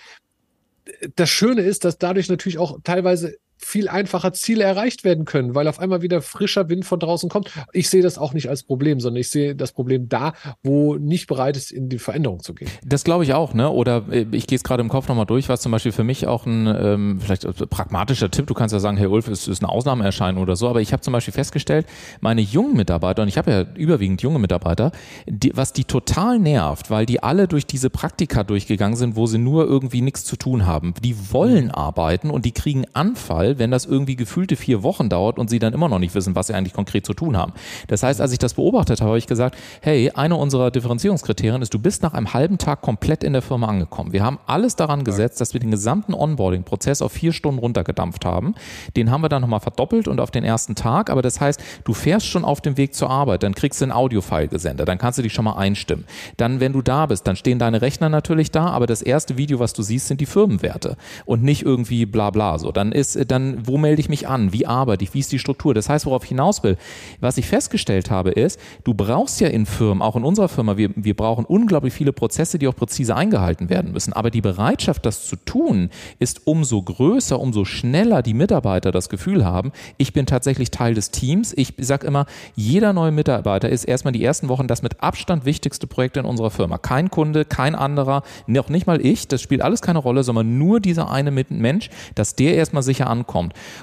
das 1.15 1.29
Schöne 1.29 1.61
ist, 1.61 1.85
dass 1.85 1.97
dadurch 1.97 2.29
natürlich 2.29 2.57
auch 2.57 2.79
teilweise 2.83 3.37
viel 3.59 3.87
einfacher 3.87 4.33
Ziele 4.33 4.63
erreicht 4.63 5.03
werden 5.03 5.25
können, 5.25 5.53
weil 5.53 5.67
auf 5.67 5.79
einmal 5.79 6.01
wieder 6.01 6.21
frischer 6.21 6.69
Wind 6.69 6.85
von 6.85 6.99
draußen 6.99 7.29
kommt. 7.29 7.51
Ich 7.73 7.89
sehe 7.89 8.01
das 8.01 8.17
auch 8.17 8.33
nicht 8.33 8.49
als 8.49 8.63
Problem, 8.63 8.99
sondern 8.99 9.19
ich 9.19 9.29
sehe 9.29 9.55
das 9.55 9.73
Problem 9.73 10.09
da, 10.09 10.33
wo 10.63 10.95
nicht 10.95 11.27
bereit 11.27 11.57
ist, 11.57 11.71
in 11.71 11.89
die 11.89 11.99
Veränderung 11.99 12.41
zu 12.41 12.53
gehen. 12.53 12.69
Das 12.85 13.03
glaube 13.03 13.23
ich 13.23 13.33
auch, 13.33 13.53
ne? 13.53 13.69
Oder 13.69 14.05
äh, 14.11 14.25
ich 14.31 14.47
gehe 14.47 14.55
es 14.55 14.63
gerade 14.63 14.81
im 14.81 14.89
Kopf 14.89 15.07
nochmal 15.07 15.25
durch, 15.25 15.49
was 15.49 15.61
zum 15.61 15.71
Beispiel 15.71 15.91
für 15.91 16.03
mich 16.03 16.27
auch 16.27 16.45
ein 16.45 16.67
ähm, 16.67 17.19
vielleicht 17.19 17.45
pragmatischer 17.69 18.31
Tipp, 18.31 18.47
du 18.47 18.53
kannst 18.53 18.73
ja 18.73 18.79
sagen, 18.79 18.97
Herr 18.97 19.11
Ulf, 19.11 19.27
es 19.27 19.47
ist 19.47 19.61
eine 19.61 19.69
Ausnahmeerscheinung 19.69 20.41
oder 20.41 20.55
so, 20.55 20.69
aber 20.69 20.81
ich 20.81 20.93
habe 20.93 21.01
zum 21.01 21.13
Beispiel 21.13 21.33
festgestellt, 21.33 21.85
meine 22.21 22.41
jungen 22.41 22.75
Mitarbeiter, 22.75 23.21
und 23.23 23.27
ich 23.27 23.37
habe 23.37 23.51
ja 23.51 23.65
überwiegend 23.75 24.21
junge 24.21 24.39
Mitarbeiter, 24.39 24.91
die, 25.27 25.51
was 25.55 25.73
die 25.73 25.83
total 25.83 26.39
nervt, 26.39 26.89
weil 26.89 27.05
die 27.05 27.21
alle 27.21 27.47
durch 27.47 27.65
diese 27.65 27.89
Praktika 27.89 28.43
durchgegangen 28.43 28.95
sind, 28.95 29.15
wo 29.15 29.25
sie 29.25 29.37
nur 29.37 29.65
irgendwie 29.65 30.01
nichts 30.01 30.23
zu 30.23 30.35
tun 30.35 30.65
haben. 30.65 30.93
Die 31.03 31.15
wollen 31.31 31.65
mhm. 31.65 31.71
arbeiten 31.71 32.29
und 32.29 32.45
die 32.45 32.51
kriegen 32.51 32.85
Anfall, 32.93 33.48
wenn 33.57 33.71
das 33.71 33.85
irgendwie 33.85 34.15
gefühlte 34.15 34.55
vier 34.55 34.83
Wochen 34.83 35.09
dauert 35.09 35.39
und 35.39 35.49
sie 35.49 35.59
dann 35.59 35.73
immer 35.73 35.89
noch 35.89 35.99
nicht 35.99 36.13
wissen, 36.13 36.35
was 36.35 36.47
sie 36.47 36.53
eigentlich 36.53 36.73
konkret 36.73 37.05
zu 37.05 37.13
tun 37.13 37.37
haben. 37.37 37.53
Das 37.87 38.03
heißt, 38.03 38.21
als 38.21 38.31
ich 38.31 38.37
das 38.37 38.53
beobachtet 38.53 39.01
habe, 39.01 39.09
habe 39.09 39.17
ich 39.17 39.27
gesagt, 39.27 39.57
hey, 39.81 40.11
eine 40.11 40.35
unserer 40.35 40.71
Differenzierungskriterien 40.71 41.61
ist, 41.61 41.73
du 41.73 41.79
bist 41.79 42.03
nach 42.03 42.13
einem 42.13 42.33
halben 42.33 42.57
Tag 42.57 42.81
komplett 42.81 43.23
in 43.23 43.33
der 43.33 43.41
Firma 43.41 43.67
angekommen. 43.67 44.13
Wir 44.13 44.23
haben 44.23 44.39
alles 44.45 44.75
daran 44.75 45.03
gesetzt, 45.03 45.41
dass 45.41 45.53
wir 45.53 45.59
den 45.59 45.71
gesamten 45.71 46.13
Onboarding-Prozess 46.13 47.01
auf 47.01 47.11
vier 47.11 47.33
Stunden 47.33 47.59
runtergedampft 47.59 48.25
haben. 48.25 48.55
Den 48.95 49.09
haben 49.11 49.21
wir 49.21 49.29
dann 49.29 49.41
nochmal 49.41 49.59
verdoppelt 49.59 50.07
und 50.07 50.19
auf 50.19 50.31
den 50.31 50.43
ersten 50.43 50.75
Tag. 50.75 51.09
Aber 51.09 51.21
das 51.21 51.39
heißt, 51.39 51.61
du 51.85 51.93
fährst 51.93 52.27
schon 52.27 52.45
auf 52.45 52.61
dem 52.61 52.77
Weg 52.77 52.93
zur 52.93 53.09
Arbeit, 53.09 53.43
dann 53.43 53.55
kriegst 53.55 53.81
du 53.81 53.85
ein 53.85 53.91
Audio-File 53.91 54.47
gesendet, 54.47 54.87
dann 54.87 54.97
kannst 54.97 55.17
du 55.17 55.23
dich 55.23 55.33
schon 55.33 55.45
mal 55.45 55.55
einstimmen. 55.55 56.05
Dann, 56.37 56.59
wenn 56.59 56.73
du 56.73 56.81
da 56.81 57.05
bist, 57.05 57.27
dann 57.27 57.35
stehen 57.35 57.59
deine 57.59 57.81
Rechner 57.81 58.09
natürlich 58.09 58.51
da, 58.51 58.67
aber 58.67 58.87
das 58.87 59.01
erste 59.01 59.37
Video, 59.37 59.59
was 59.59 59.73
du 59.73 59.81
siehst, 59.81 60.07
sind 60.07 60.21
die 60.21 60.25
Firmenwerte 60.25 60.97
und 61.25 61.43
nicht 61.43 61.63
irgendwie 61.63 62.05
bla 62.05 62.29
bla 62.29 62.57
so. 62.59 62.71
Dann 62.71 62.91
ist, 62.91 63.17
dann, 63.31 63.38
wo 63.65 63.77
melde 63.77 63.99
ich 63.99 64.09
mich 64.09 64.27
an? 64.27 64.53
Wie 64.53 64.65
arbeite 64.65 65.03
ich? 65.03 65.13
Wie 65.13 65.19
ist 65.19 65.31
die 65.31 65.39
Struktur? 65.39 65.73
Das 65.73 65.89
heißt, 65.89 66.05
worauf 66.05 66.23
ich 66.23 66.29
hinaus 66.29 66.63
will, 66.63 66.77
was 67.19 67.37
ich 67.37 67.47
festgestellt 67.47 68.11
habe, 68.11 68.31
ist, 68.31 68.59
du 68.83 68.93
brauchst 68.93 69.39
ja 69.41 69.47
in 69.47 69.65
Firmen, 69.65 70.01
auch 70.01 70.15
in 70.15 70.23
unserer 70.23 70.49
Firma, 70.49 70.77
wir, 70.77 70.89
wir 70.95 71.15
brauchen 71.15 71.45
unglaublich 71.45 71.93
viele 71.93 72.13
Prozesse, 72.13 72.59
die 72.59 72.67
auch 72.67 72.75
präzise 72.75 73.15
eingehalten 73.15 73.69
werden 73.69 73.91
müssen. 73.91 74.13
Aber 74.13 74.31
die 74.31 74.41
Bereitschaft, 74.41 75.05
das 75.05 75.25
zu 75.25 75.35
tun, 75.35 75.89
ist 76.19 76.47
umso 76.47 76.81
größer, 76.81 77.39
umso 77.39 77.65
schneller 77.65 78.21
die 78.21 78.33
Mitarbeiter 78.33 78.91
das 78.91 79.09
Gefühl 79.09 79.45
haben, 79.45 79.71
ich 79.97 80.13
bin 80.13 80.25
tatsächlich 80.25 80.71
Teil 80.71 80.93
des 80.93 81.11
Teams. 81.11 81.53
Ich 81.55 81.73
sage 81.77 82.07
immer, 82.07 82.25
jeder 82.55 82.93
neue 82.93 83.11
Mitarbeiter 83.11 83.69
ist 83.69 83.85
erstmal 83.85 84.13
die 84.13 84.23
ersten 84.23 84.49
Wochen 84.49 84.67
das 84.67 84.81
mit 84.81 85.01
Abstand 85.01 85.45
wichtigste 85.45 85.87
Projekt 85.87 86.17
in 86.17 86.25
unserer 86.25 86.51
Firma. 86.51 86.77
Kein 86.77 87.09
Kunde, 87.09 87.45
kein 87.45 87.75
anderer, 87.75 88.23
noch 88.47 88.69
nicht 88.69 88.87
mal 88.87 89.03
ich, 89.05 89.27
das 89.27 89.41
spielt 89.41 89.61
alles 89.61 89.81
keine 89.81 89.99
Rolle, 89.99 90.23
sondern 90.23 90.57
nur 90.57 90.79
dieser 90.79 91.11
eine 91.11 91.31
Mensch, 91.31 91.89
dass 92.15 92.35
der 92.35 92.55
erstmal 92.55 92.83
sicher 92.83 93.07
ankommt. 93.07 93.28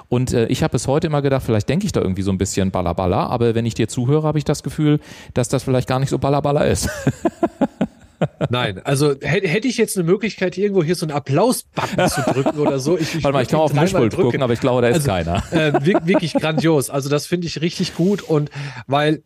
Und 0.08 0.32
äh, 0.32 0.46
ich 0.46 0.62
habe 0.62 0.72
bis 0.72 0.86
heute 0.86 1.06
immer 1.06 1.22
gedacht, 1.22 1.42
vielleicht 1.44 1.68
denke 1.68 1.86
ich 1.86 1.92
da 1.92 2.00
irgendwie 2.00 2.22
so 2.22 2.30
ein 2.30 2.38
bisschen 2.38 2.70
ballerballer, 2.70 3.30
aber 3.30 3.54
wenn 3.54 3.66
ich 3.66 3.74
dir 3.74 3.88
zuhöre, 3.88 4.26
habe 4.26 4.38
ich 4.38 4.44
das 4.44 4.62
Gefühl, 4.62 5.00
dass 5.34 5.48
das 5.48 5.62
vielleicht 5.62 5.88
gar 5.88 5.98
nicht 5.98 6.10
so 6.10 6.18
ballerballer 6.18 6.66
ist. 6.66 6.88
Nein, 8.50 8.80
also 8.84 9.14
hätte 9.20 9.68
ich 9.68 9.76
jetzt 9.76 9.96
eine 9.96 10.06
Möglichkeit, 10.06 10.56
irgendwo 10.56 10.82
hier 10.82 10.94
so 10.94 11.06
einen 11.06 11.14
Applaus-Button 11.14 12.08
zu 12.08 12.22
drücken 12.22 12.58
oder 12.58 12.78
so. 12.78 12.96
Ich, 12.96 13.14
ich 13.14 13.24
Warte 13.24 13.34
mal, 13.34 13.42
ich 13.42 13.48
kann 13.48 13.60
auf 13.60 13.72
den 13.72 13.80
Mischpult 13.80 14.14
gucken, 14.16 14.42
aber 14.42 14.52
ich 14.52 14.60
glaube, 14.60 14.82
da 14.82 14.88
ist 14.88 15.08
also, 15.08 15.08
keiner. 15.08 15.42
Äh, 15.52 16.06
wirklich 16.06 16.32
grandios. 16.34 16.90
Also 16.90 17.08
das 17.08 17.26
finde 17.26 17.46
ich 17.46 17.60
richtig 17.60 17.94
gut 17.94 18.22
und 18.22 18.50
weil 18.86 19.22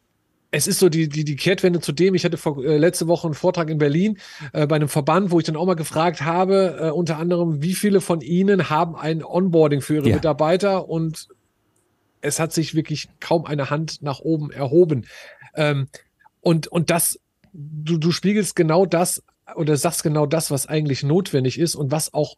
es 0.51 0.67
ist 0.67 0.81
so 0.81 0.89
die, 0.89 1.09
die, 1.09 1.25
die 1.25 1.37
Kehrtwende 1.37 1.81
zu 1.81 1.93
dem, 1.93 2.15
ich 2.15 2.25
hatte 2.25 2.37
vor, 2.37 2.65
äh, 2.65 2.77
letzte 2.77 3.07
Woche 3.07 3.27
einen 3.27 3.35
Vortrag 3.35 3.71
in 3.71 3.79
Berlin 3.79 4.19
äh, 4.53 4.67
bei 4.67 4.77
einem 4.77 4.89
Verband, 4.89 5.31
wo 5.31 5.39
ich 5.39 5.45
dann 5.45 5.57
auch 5.57 5.67
mal 5.67 5.75
gefragt 5.75 6.23
habe, 6.23 6.79
äh, 6.81 6.91
unter 6.91 7.19
anderem, 7.19 7.63
wie 7.63 7.75
viele 7.75 8.01
von 8.01 8.21
Ihnen 8.21 8.69
haben 8.69 8.97
ein 8.97 9.25
Onboarding 9.25 9.81
für 9.81 9.97
ihre 9.97 10.09
ja. 10.09 10.17
Mitarbeiter 10.17 10.89
und 10.89 11.29
es 12.21 12.41
hat 12.41 12.53
sich 12.53 12.75
wirklich 12.75 13.09
kaum 13.21 13.47
eine 13.47 13.71
Hand 13.71 14.03
nach 14.03 14.21
oben 14.21 14.51
erhoben. 14.51 15.07
Ähm, 15.55 15.89
und, 16.41 16.67
und 16.67 16.91
das 16.91 17.19
du, 17.53 17.99
du 17.99 18.13
spiegelst 18.13 18.57
genau 18.57 18.87
das 18.87 19.23
oder 19.57 19.77
sagst 19.77 20.03
genau 20.03 20.27
das, 20.27 20.51
was 20.51 20.67
eigentlich 20.67 21.03
notwendig 21.03 21.59
ist 21.59 21.75
und 21.75 21.91
was 21.91 22.15
auch 22.15 22.37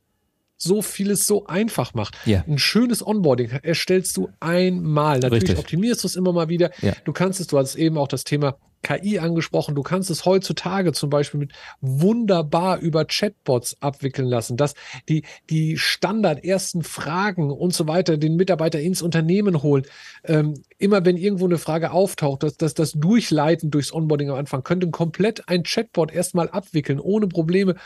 so 0.63 0.81
vieles 0.81 1.27
so 1.27 1.47
einfach 1.47 1.95
macht. 1.95 2.17
Yeah. 2.27 2.45
Ein 2.47 2.59
schönes 2.59 3.05
Onboarding 3.05 3.51
erstellst 3.63 4.17
du 4.17 4.29
einmal. 4.41 5.19
Natürlich 5.19 5.43
Richtig. 5.43 5.59
optimierst 5.59 6.05
du 6.05 6.09
es 6.09 6.17
immer 6.17 6.33
mal 6.33 6.49
wieder. 6.49 6.71
Yeah. 6.83 6.97
Du 7.05 7.13
kannst 7.13 7.41
es, 7.41 7.49
du 7.49 7.59
hast 7.59 7.75
eben 7.75 7.99
auch 7.99 8.09
das 8.09 8.25
Thema 8.25 8.57
KI 8.83 9.19
angesprochen. 9.19 9.75
Du 9.75 9.83
kannst 9.83 10.11
es 10.11 10.25
heutzutage 10.25 10.93
zum 10.93 11.11
Beispiel 11.11 11.41
mit 11.41 11.53
wunderbar 11.81 12.79
über 12.79 13.05
Chatbots 13.05 13.77
abwickeln 13.81 14.29
lassen, 14.29 14.57
dass 14.57 14.75
die, 15.09 15.25
die 15.51 15.79
Standard 15.79 16.45
ersten 16.45 16.83
Fragen 16.83 17.51
und 17.51 17.75
so 17.75 17.89
weiter 17.89 18.17
den 18.17 18.37
Mitarbeiter 18.37 18.81
ins 18.81 19.03
Unternehmen 19.03 19.63
holen. 19.63 19.85
Ähm, 20.25 20.55
immer 20.79 21.05
wenn 21.05 21.17
irgendwo 21.17 21.47
eine 21.47 21.59
Frage 21.59 21.93
auftaucht, 21.93 22.43
dass, 22.43 22.57
dass 22.57 22.75
das 22.75 22.93
Durchleiten 22.93 23.71
durchs 23.71 23.93
Onboarding 23.93 24.31
am 24.31 24.37
Anfang 24.37 24.63
könnte 24.63 24.91
komplett 24.91 25.49
ein 25.49 25.63
Chatbot 25.63 26.13
erstmal 26.13 26.49
abwickeln, 26.51 27.01
ohne 27.01 27.29
Probleme. 27.29 27.77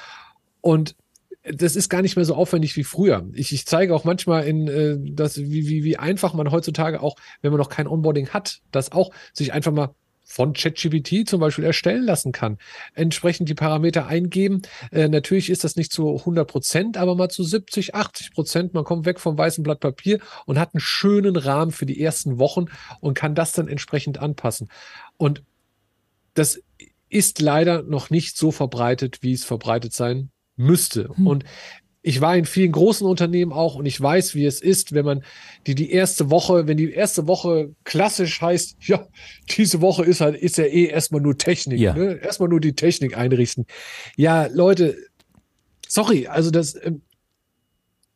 Und 0.60 0.96
das 1.52 1.76
ist 1.76 1.88
gar 1.88 2.02
nicht 2.02 2.16
mehr 2.16 2.24
so 2.24 2.34
aufwendig 2.34 2.76
wie 2.76 2.84
früher. 2.84 3.26
Ich, 3.32 3.52
ich 3.52 3.66
zeige 3.66 3.94
auch 3.94 4.04
manchmal 4.04 4.46
in 4.46 4.68
äh, 4.68 4.96
das, 4.98 5.38
wie, 5.38 5.68
wie, 5.68 5.84
wie 5.84 5.96
einfach 5.96 6.34
man 6.34 6.50
heutzutage 6.50 7.00
auch, 7.00 7.16
wenn 7.40 7.52
man 7.52 7.58
noch 7.58 7.68
kein 7.68 7.86
Onboarding 7.86 8.30
hat, 8.30 8.60
das 8.72 8.92
auch 8.92 9.10
sich 9.32 9.52
einfach 9.52 9.72
mal 9.72 9.94
von 10.28 10.54
ChatGPT 10.54 11.28
zum 11.28 11.38
Beispiel 11.38 11.64
erstellen 11.64 12.02
lassen 12.02 12.32
kann. 12.32 12.58
Entsprechend 12.94 13.48
die 13.48 13.54
Parameter 13.54 14.08
eingeben. 14.08 14.62
Äh, 14.90 15.08
natürlich 15.08 15.50
ist 15.50 15.62
das 15.62 15.76
nicht 15.76 15.92
zu 15.92 16.16
100 16.18 16.48
Prozent, 16.48 16.96
aber 16.96 17.14
mal 17.14 17.28
zu 17.28 17.44
70, 17.44 17.94
80 17.94 18.32
Prozent. 18.32 18.74
Man 18.74 18.82
kommt 18.82 19.06
weg 19.06 19.20
vom 19.20 19.38
weißen 19.38 19.62
Blatt 19.62 19.78
Papier 19.78 20.18
und 20.44 20.58
hat 20.58 20.74
einen 20.74 20.80
schönen 20.80 21.36
Rahmen 21.36 21.70
für 21.70 21.86
die 21.86 22.02
ersten 22.02 22.40
Wochen 22.40 22.66
und 23.00 23.14
kann 23.14 23.36
das 23.36 23.52
dann 23.52 23.68
entsprechend 23.68 24.18
anpassen. 24.18 24.68
Und 25.16 25.44
das 26.34 26.60
ist 27.08 27.40
leider 27.40 27.84
noch 27.84 28.10
nicht 28.10 28.36
so 28.36 28.50
verbreitet, 28.50 29.18
wie 29.22 29.32
es 29.32 29.44
verbreitet 29.44 29.92
sein 29.92 30.32
müsste. 30.56 31.10
Hm. 31.14 31.26
Und 31.26 31.44
ich 32.06 32.20
war 32.20 32.36
in 32.36 32.44
vielen 32.44 32.70
großen 32.70 33.04
Unternehmen 33.04 33.52
auch 33.52 33.74
und 33.74 33.84
ich 33.84 34.00
weiß, 34.00 34.36
wie 34.36 34.46
es 34.46 34.60
ist, 34.60 34.92
wenn 34.92 35.04
man 35.04 35.24
die, 35.66 35.74
die 35.74 35.90
erste 35.90 36.30
Woche, 36.30 36.68
wenn 36.68 36.76
die 36.76 36.92
erste 36.92 37.26
Woche 37.26 37.74
klassisch 37.82 38.40
heißt, 38.40 38.76
ja, 38.86 39.08
diese 39.56 39.80
Woche 39.80 40.04
ist 40.04 40.20
halt, 40.20 40.36
ist 40.36 40.56
ja 40.56 40.64
eh 40.64 40.84
erstmal 40.84 41.20
nur 41.20 41.36
Technik, 41.36 41.80
ja. 41.80 41.94
ne? 41.94 42.20
erstmal 42.22 42.48
nur 42.48 42.60
die 42.60 42.74
Technik 42.74 43.16
einrichten. 43.16 43.66
Ja, 44.14 44.46
Leute, 44.46 44.96
sorry, 45.88 46.28
also 46.28 46.52
das, 46.52 46.76
ähm, 46.80 47.02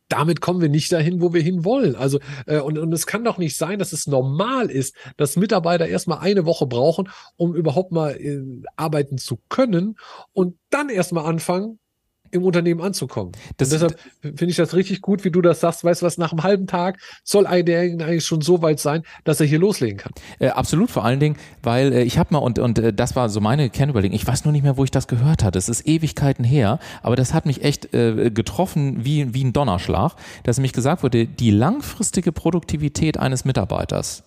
damit 0.09 0.41
kommen 0.41 0.61
wir 0.61 0.69
nicht 0.69 0.93
dahin, 0.93 1.21
wo 1.21 1.35
wir 1.35 1.43
hin 1.43 1.65
wollen. 1.65 1.97
Also, 1.97 2.21
äh, 2.47 2.61
und, 2.61 2.79
und 2.79 2.93
es 2.93 3.07
kann 3.07 3.25
doch 3.25 3.39
nicht 3.39 3.57
sein, 3.57 3.81
dass 3.81 3.93
es 3.93 4.07
normal 4.07 4.71
ist, 4.71 4.95
dass 5.17 5.37
Mitarbeiter 5.37 5.89
erstmal 5.89 6.19
eine 6.19 6.45
Woche 6.45 6.69
brauchen, 6.69 7.09
um 7.37 7.57
überhaupt 7.57 7.91
mal 7.91 8.17
äh, 8.17 8.41
arbeiten 8.77 9.19
zu 9.19 9.41
können 9.49 9.97
und 10.33 10.57
dann 10.71 10.91
erstmal 10.91 11.27
anfangen, 11.27 11.81
im 12.31 12.45
Unternehmen 12.45 12.81
anzukommen. 12.81 13.33
Deshalb 13.59 13.99
finde 14.23 14.47
ich 14.47 14.57
das 14.57 14.75
richtig 14.75 15.01
gut, 15.01 15.25
wie 15.25 15.31
du 15.31 15.41
das 15.41 15.61
sagst. 15.61 15.85
Weißt 15.85 16.03
du 16.03 16.07
was, 16.07 16.19
nach 16.19 16.33
einem 16.33 16.43
halben 16.43 16.67
Tag 16.67 16.99
soll 17.25 17.45
der 17.63 17.81
eigentlich 17.81 18.25
schon 18.25 18.41
so 18.41 18.63
weit 18.63 18.81
sein, 18.81 19.03
dass 19.25 19.41
er 19.41 19.47
hier 19.47 19.59
loslegen 19.59 19.99
kann. 19.99 20.13
Äh, 20.39 20.49
absolut, 20.49 20.91
vor 20.91 21.05
allen 21.05 21.21
Dingen, 21.21 21.37
weil 21.63 21.93
äh, 21.93 22.03
ich 22.03 22.19
habe 22.19 22.33
mal, 22.35 22.39
und, 22.39 22.59
und 22.59 22.79
äh, 22.79 22.93
das 22.93 23.17
war 23.17 23.29
so 23.29 23.41
meine 23.41 23.71
Kernüberlegung, 23.71 24.15
ich 24.15 24.27
weiß 24.27 24.45
nur 24.45 24.53
nicht 24.53 24.63
mehr, 24.63 24.77
wo 24.77 24.85
ich 24.85 24.91
das 24.91 25.09
gehört 25.09 25.45
hatte. 25.45 25.59
Es 25.59 25.69
ist 25.69 25.87
Ewigkeiten 25.87 26.45
her, 26.45 26.79
aber 27.03 27.17
das 27.17 27.35
hat 27.35 27.47
mich 27.47 27.63
echt 27.63 27.93
äh, 27.95 28.31
getroffen 28.31 29.05
wie, 29.05 29.35
wie 29.35 29.45
ein 29.45 29.53
Donnerschlag, 29.53 30.15
dass 30.45 30.57
nämlich 30.59 30.73
gesagt 30.73 31.03
wurde, 31.03 31.27
die 31.27 31.51
langfristige 31.51 32.33
Produktivität 32.33 33.19
eines 33.19 33.45
Mitarbeiters 33.45 34.25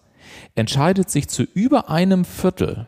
entscheidet 0.56 1.10
sich 1.10 1.28
zu 1.28 1.44
über 1.44 1.90
einem 1.90 2.26
Viertel 2.26 2.88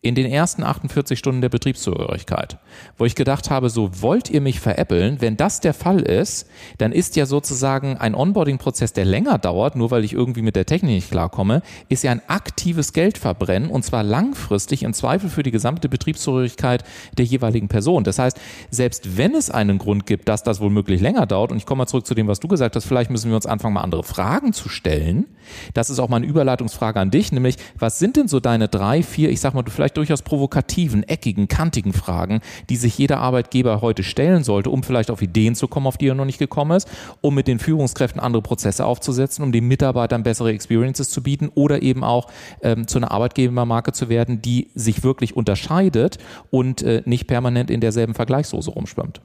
in 0.00 0.14
den 0.14 0.26
ersten 0.26 0.62
48 0.62 1.18
Stunden 1.18 1.40
der 1.40 1.48
Betriebszugehörigkeit, 1.48 2.58
wo 2.96 3.04
ich 3.04 3.14
gedacht 3.14 3.50
habe, 3.50 3.68
so 3.70 3.90
wollt 4.00 4.30
ihr 4.30 4.40
mich 4.40 4.60
veräppeln? 4.60 5.20
Wenn 5.20 5.36
das 5.36 5.60
der 5.60 5.74
Fall 5.74 6.00
ist, 6.00 6.48
dann 6.78 6.92
ist 6.92 7.16
ja 7.16 7.26
sozusagen 7.26 7.96
ein 7.96 8.14
Onboarding-Prozess, 8.14 8.92
der 8.92 9.04
länger 9.04 9.38
dauert, 9.38 9.76
nur 9.76 9.90
weil 9.90 10.04
ich 10.04 10.12
irgendwie 10.12 10.42
mit 10.42 10.56
der 10.56 10.66
Technik 10.66 10.92
nicht 10.92 11.10
klarkomme, 11.10 11.62
ist 11.88 12.04
ja 12.04 12.12
ein 12.12 12.22
aktives 12.28 12.92
Geldverbrennen 12.92 13.70
und 13.70 13.84
zwar 13.84 14.02
langfristig 14.02 14.82
im 14.82 14.92
Zweifel 14.92 15.30
für 15.30 15.42
die 15.42 15.50
gesamte 15.50 15.88
Betriebszugehörigkeit 15.88 16.84
der 17.16 17.24
jeweiligen 17.24 17.68
Person. 17.68 18.04
Das 18.04 18.18
heißt, 18.18 18.38
selbst 18.70 19.16
wenn 19.16 19.34
es 19.34 19.50
einen 19.50 19.78
Grund 19.78 20.06
gibt, 20.06 20.28
dass 20.28 20.42
das 20.42 20.60
womöglich 20.60 21.00
länger 21.00 21.26
dauert, 21.26 21.50
und 21.50 21.58
ich 21.58 21.66
komme 21.66 21.78
mal 21.78 21.86
zurück 21.86 22.06
zu 22.06 22.14
dem, 22.14 22.28
was 22.28 22.40
du 22.40 22.48
gesagt 22.48 22.76
hast, 22.76 22.84
vielleicht 22.84 23.10
müssen 23.10 23.30
wir 23.30 23.36
uns 23.36 23.46
anfangen, 23.46 23.74
mal 23.74 23.82
andere 23.82 24.04
Fragen 24.04 24.52
zu 24.52 24.68
stellen. 24.68 25.26
Das 25.74 25.90
ist 25.90 25.98
auch 25.98 26.08
mal 26.08 26.16
eine 26.16 26.26
Überleitungsfrage 26.26 27.00
an 27.00 27.10
dich, 27.10 27.32
nämlich, 27.32 27.56
was 27.78 27.98
sind 27.98 28.16
denn 28.16 28.28
so 28.28 28.40
deine 28.40 28.68
drei, 28.68 29.02
vier, 29.02 29.30
ich 29.30 29.40
sag 29.40 29.54
mal, 29.54 29.62
du 29.62 29.70
vielleicht 29.70 29.96
durchaus 29.98 30.22
provokativen, 30.22 31.02
eckigen, 31.02 31.48
kantigen 31.48 31.92
Fragen, 31.92 32.40
die 32.70 32.76
sich 32.76 32.96
jeder 32.96 33.18
Arbeitgeber 33.18 33.82
heute 33.82 34.02
stellen 34.02 34.44
sollte, 34.44 34.70
um 34.70 34.82
vielleicht 34.82 35.10
auf 35.10 35.22
Ideen 35.22 35.54
zu 35.54 35.68
kommen, 35.68 35.86
auf 35.86 35.98
die 35.98 36.08
er 36.08 36.14
noch 36.14 36.24
nicht 36.24 36.38
gekommen 36.38 36.76
ist, 36.76 36.88
um 37.20 37.34
mit 37.34 37.48
den 37.48 37.58
Führungskräften 37.58 38.20
andere 38.20 38.42
Prozesse 38.42 38.86
aufzusetzen, 38.86 39.44
um 39.44 39.52
den 39.52 39.66
Mitarbeitern 39.66 40.22
bessere 40.22 40.52
Experiences 40.52 41.10
zu 41.10 41.22
bieten 41.22 41.50
oder 41.54 41.82
eben 41.82 42.04
auch 42.04 42.28
ähm, 42.62 42.86
zu 42.86 42.98
einer 42.98 43.10
Arbeitgebermarke 43.10 43.92
zu 43.92 44.08
werden, 44.08 44.40
die 44.40 44.68
sich 44.74 45.02
wirklich 45.02 45.36
unterscheidet 45.36 46.18
und 46.50 46.82
äh, 46.82 47.02
nicht 47.04 47.26
permanent 47.26 47.70
in 47.70 47.80
derselben 47.80 48.14
Vergleichssoße 48.14 48.70
rumschwimmt. 48.70 49.20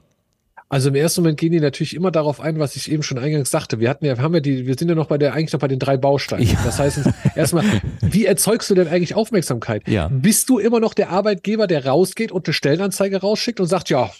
Also 0.68 0.88
im 0.88 0.94
ersten 0.94 1.20
Moment 1.20 1.38
gehen 1.38 1.52
die 1.52 1.60
natürlich 1.60 1.94
immer 1.94 2.10
darauf 2.10 2.40
ein, 2.40 2.58
was 2.58 2.74
ich 2.76 2.90
eben 2.90 3.02
schon 3.02 3.18
eingangs 3.18 3.50
sagte. 3.50 3.80
Wir 3.80 3.90
hatten 3.90 4.04
ja, 4.04 4.18
haben 4.18 4.34
ja 4.34 4.40
die, 4.40 4.66
wir 4.66 4.76
sind 4.76 4.88
ja 4.88 4.94
noch 4.94 5.06
bei 5.06 5.18
der, 5.18 5.34
eigentlich 5.34 5.52
noch 5.52 5.60
bei 5.60 5.68
den 5.68 5.78
drei 5.78 5.96
Bausteinen. 5.96 6.46
Ja. 6.46 6.58
Das 6.64 6.78
heißt, 6.78 7.00
erstmal, 7.36 7.64
wie 8.00 8.24
erzeugst 8.24 8.70
du 8.70 8.74
denn 8.74 8.88
eigentlich 8.88 9.14
Aufmerksamkeit? 9.14 9.86
Ja. 9.86 10.08
Bist 10.08 10.48
du 10.48 10.58
immer 10.58 10.80
noch 10.80 10.94
der 10.94 11.10
Arbeitgeber, 11.10 11.66
der 11.66 11.86
rausgeht 11.86 12.32
und 12.32 12.46
eine 12.46 12.54
Stellenanzeige 12.54 13.20
rausschickt 13.20 13.60
und 13.60 13.66
sagt, 13.66 13.90
ja, 13.90 14.10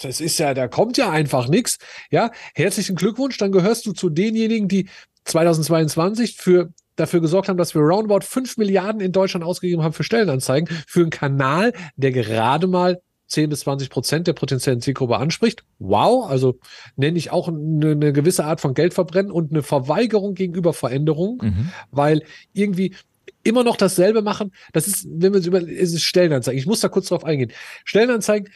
das 0.00 0.20
ist 0.20 0.38
ja, 0.38 0.54
da 0.54 0.68
kommt 0.68 0.96
ja 0.96 1.10
einfach 1.10 1.48
nichts. 1.48 1.78
Ja, 2.10 2.30
herzlichen 2.54 2.96
Glückwunsch. 2.96 3.36
Dann 3.38 3.52
gehörst 3.52 3.86
du 3.86 3.92
zu 3.92 4.08
denjenigen, 4.08 4.68
die 4.68 4.88
2022 5.24 6.36
für 6.36 6.70
dafür 6.96 7.20
gesorgt 7.20 7.48
haben, 7.48 7.58
dass 7.58 7.74
wir 7.74 7.82
roundabout 7.82 8.24
5 8.24 8.56
Milliarden 8.56 9.00
in 9.00 9.12
Deutschland 9.12 9.44
ausgegeben 9.44 9.82
haben 9.82 9.92
für 9.92 10.04
Stellenanzeigen, 10.04 10.68
für 10.86 11.00
einen 11.00 11.10
Kanal, 11.10 11.72
der 11.96 12.10
gerade 12.12 12.66
mal 12.66 13.00
10 13.28 13.50
bis 13.50 13.60
20 13.60 13.90
Prozent 13.90 14.26
der 14.26 14.32
potenziellen 14.32 14.80
Zielgruppe 14.80 15.16
anspricht. 15.16 15.64
Wow, 15.78 16.28
also 16.28 16.58
nenne 16.96 17.18
ich 17.18 17.30
auch 17.32 17.48
eine, 17.48 17.92
eine 17.92 18.12
gewisse 18.12 18.44
Art 18.44 18.60
von 18.60 18.74
Geldverbrennen 18.74 19.32
und 19.32 19.50
eine 19.50 19.62
Verweigerung 19.62 20.34
gegenüber 20.34 20.72
Veränderungen, 20.72 21.38
mhm. 21.42 21.70
weil 21.90 22.22
irgendwie 22.52 22.94
immer 23.42 23.64
noch 23.64 23.76
dasselbe 23.76 24.22
machen. 24.22 24.52
Das 24.72 24.86
ist, 24.86 25.06
wenn 25.10 25.32
wir 25.32 25.40
es 25.40 25.46
über, 25.46 25.60
ist 25.60 25.94
es 25.94 26.02
Stellenanzeigen. 26.02 26.58
Ich 26.58 26.66
muss 26.66 26.80
da 26.80 26.88
kurz 26.88 27.08
drauf 27.08 27.24
eingehen. 27.24 27.52
Stellenanzeigen, 27.84 28.52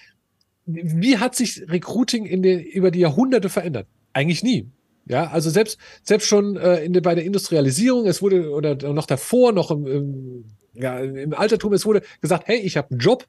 wie 0.66 1.18
hat 1.18 1.34
sich 1.34 1.62
Recruiting 1.68 2.26
in 2.26 2.42
den, 2.42 2.60
über 2.60 2.90
die 2.90 3.00
Jahrhunderte 3.00 3.48
verändert? 3.48 3.86
Eigentlich 4.12 4.42
nie. 4.42 4.68
Ja, 5.06 5.28
also 5.30 5.50
selbst, 5.50 5.78
selbst 6.04 6.28
schon 6.28 6.56
äh, 6.56 6.84
in, 6.84 6.92
bei 6.92 7.14
der 7.14 7.24
Industrialisierung, 7.24 8.06
es 8.06 8.22
wurde, 8.22 8.50
oder 8.50 8.92
noch 8.92 9.06
davor, 9.06 9.52
noch 9.52 9.70
im, 9.70 9.86
im, 9.86 10.44
ja, 10.74 11.00
im 11.00 11.34
Altertum, 11.34 11.72
es 11.72 11.84
wurde 11.86 12.02
gesagt, 12.20 12.46
hey, 12.46 12.58
ich 12.58 12.76
habe 12.76 12.90
einen 12.90 13.00
Job. 13.00 13.26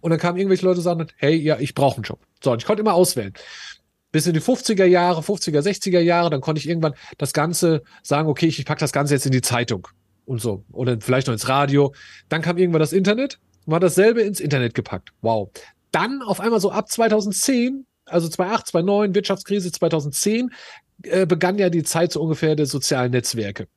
Und 0.00 0.10
dann 0.10 0.20
kamen 0.20 0.38
irgendwelche 0.38 0.64
Leute 0.64 0.78
und 0.78 0.84
sagten, 0.84 1.06
hey, 1.16 1.34
ja, 1.34 1.58
ich 1.58 1.74
brauche 1.74 1.96
einen 1.96 2.04
Job. 2.04 2.20
So, 2.42 2.52
und 2.52 2.62
ich 2.62 2.66
konnte 2.66 2.80
immer 2.80 2.94
auswählen. 2.94 3.32
Bis 4.12 4.26
in 4.26 4.34
die 4.34 4.40
50er 4.40 4.84
Jahre, 4.84 5.20
50er, 5.20 5.60
60er 5.60 6.00
Jahre, 6.00 6.30
dann 6.30 6.40
konnte 6.40 6.58
ich 6.58 6.68
irgendwann 6.68 6.94
das 7.18 7.32
Ganze 7.32 7.82
sagen, 8.02 8.28
okay, 8.28 8.46
ich, 8.46 8.58
ich 8.58 8.64
packe 8.64 8.80
das 8.80 8.92
Ganze 8.92 9.14
jetzt 9.14 9.26
in 9.26 9.32
die 9.32 9.42
Zeitung 9.42 9.88
und 10.24 10.40
so. 10.40 10.64
Oder 10.72 11.00
vielleicht 11.00 11.26
noch 11.26 11.34
ins 11.34 11.48
Radio. 11.48 11.94
Dann 12.28 12.42
kam 12.42 12.56
irgendwann 12.56 12.80
das 12.80 12.92
Internet 12.92 13.38
und 13.66 13.74
hat 13.74 13.82
dasselbe 13.82 14.22
ins 14.22 14.40
Internet 14.40 14.74
gepackt. 14.74 15.10
Wow. 15.22 15.50
Dann 15.90 16.22
auf 16.22 16.40
einmal 16.40 16.60
so 16.60 16.70
ab 16.70 16.88
2010 16.88 17.86
also 18.06 18.28
2008, 18.28 18.68
2009, 18.68 19.14
Wirtschaftskrise 19.14 19.72
2010, 19.72 20.50
äh, 21.02 21.26
begann 21.26 21.58
ja 21.58 21.68
die 21.68 21.82
Zeit 21.82 22.12
so 22.12 22.22
ungefähr 22.22 22.56
der 22.56 22.66
sozialen 22.66 23.12
Netzwerke. 23.12 23.68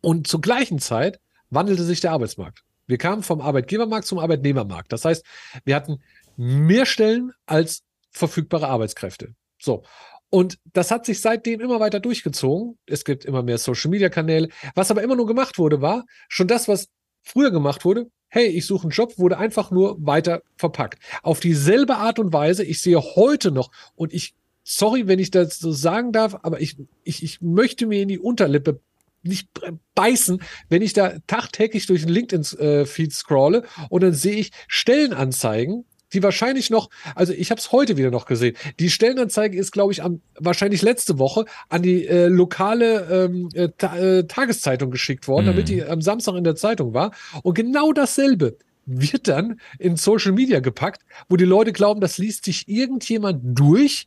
Und 0.00 0.26
zur 0.26 0.40
gleichen 0.40 0.78
Zeit 0.78 1.20
wandelte 1.50 1.84
sich 1.84 2.00
der 2.00 2.12
Arbeitsmarkt. 2.12 2.62
Wir 2.86 2.98
kamen 2.98 3.22
vom 3.22 3.40
Arbeitgebermarkt 3.40 4.06
zum 4.06 4.18
Arbeitnehmermarkt. 4.18 4.92
Das 4.92 5.04
heißt, 5.04 5.24
wir 5.64 5.74
hatten 5.74 6.00
mehr 6.36 6.86
Stellen 6.86 7.32
als 7.46 7.82
verfügbare 8.10 8.68
Arbeitskräfte. 8.68 9.34
So. 9.58 9.82
Und 10.28 10.58
das 10.72 10.90
hat 10.90 11.06
sich 11.06 11.20
seitdem 11.20 11.60
immer 11.60 11.80
weiter 11.80 12.00
durchgezogen. 12.00 12.78
Es 12.86 13.04
gibt 13.04 13.24
immer 13.24 13.42
mehr 13.42 13.58
Social 13.58 13.90
Media 13.90 14.08
Kanäle. 14.08 14.48
Was 14.74 14.90
aber 14.90 15.02
immer 15.02 15.16
nur 15.16 15.26
gemacht 15.26 15.58
wurde, 15.58 15.80
war 15.80 16.04
schon 16.28 16.48
das, 16.48 16.68
was 16.68 16.88
früher 17.22 17.50
gemacht 17.50 17.84
wurde. 17.84 18.10
Hey, 18.28 18.46
ich 18.46 18.66
suche 18.66 18.82
einen 18.82 18.90
Job, 18.90 19.18
wurde 19.18 19.38
einfach 19.38 19.70
nur 19.70 19.96
weiter 20.04 20.42
verpackt. 20.56 21.00
Auf 21.22 21.40
dieselbe 21.40 21.96
Art 21.96 22.18
und 22.18 22.32
Weise. 22.32 22.64
Ich 22.64 22.82
sehe 22.82 23.00
heute 23.00 23.52
noch 23.52 23.70
und 23.94 24.12
ich 24.12 24.34
sorry, 24.64 25.06
wenn 25.06 25.20
ich 25.20 25.30
das 25.30 25.58
so 25.58 25.70
sagen 25.70 26.10
darf, 26.10 26.36
aber 26.42 26.60
ich, 26.60 26.76
ich, 27.04 27.22
ich 27.22 27.40
möchte 27.40 27.86
mir 27.86 28.02
in 28.02 28.08
die 28.08 28.18
Unterlippe 28.18 28.80
nicht 29.26 29.48
beißen, 29.94 30.42
wenn 30.68 30.82
ich 30.82 30.92
da 30.92 31.14
tagtäglich 31.26 31.86
durch 31.86 32.02
den 32.02 32.10
LinkedIn-Feed 32.10 33.12
scrolle 33.12 33.64
und 33.88 34.02
dann 34.02 34.12
sehe 34.12 34.36
ich 34.36 34.52
Stellenanzeigen, 34.68 35.84
die 36.12 36.22
wahrscheinlich 36.22 36.70
noch, 36.70 36.88
also 37.14 37.32
ich 37.32 37.50
habe 37.50 37.60
es 37.60 37.72
heute 37.72 37.96
wieder 37.96 38.10
noch 38.10 38.26
gesehen. 38.26 38.56
Die 38.78 38.90
Stellenanzeige 38.90 39.58
ist, 39.58 39.72
glaube 39.72 39.92
ich, 39.92 40.02
am 40.02 40.20
wahrscheinlich 40.38 40.82
letzte 40.82 41.18
Woche 41.18 41.44
an 41.68 41.82
die 41.82 42.06
äh, 42.06 42.28
lokale 42.28 43.06
ähm, 43.10 43.48
äh, 43.54 43.68
ta 43.76 43.96
äh, 43.98 44.24
Tageszeitung 44.26 44.90
geschickt 44.90 45.28
worden, 45.28 45.46
mhm. 45.46 45.50
damit 45.50 45.68
die 45.68 45.84
am 45.84 46.00
Samstag 46.00 46.36
in 46.36 46.44
der 46.44 46.56
Zeitung 46.56 46.94
war. 46.94 47.12
Und 47.42 47.54
genau 47.54 47.92
dasselbe 47.92 48.56
wird 48.86 49.26
dann 49.26 49.60
in 49.78 49.96
Social 49.96 50.32
Media 50.32 50.60
gepackt, 50.60 51.02
wo 51.28 51.36
die 51.36 51.44
Leute 51.44 51.72
glauben, 51.72 52.00
das 52.00 52.18
liest 52.18 52.44
sich 52.44 52.68
irgendjemand 52.68 53.40
durch. 53.42 54.06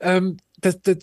Ähm, 0.00 0.36
das, 0.60 0.80
das, 0.82 0.98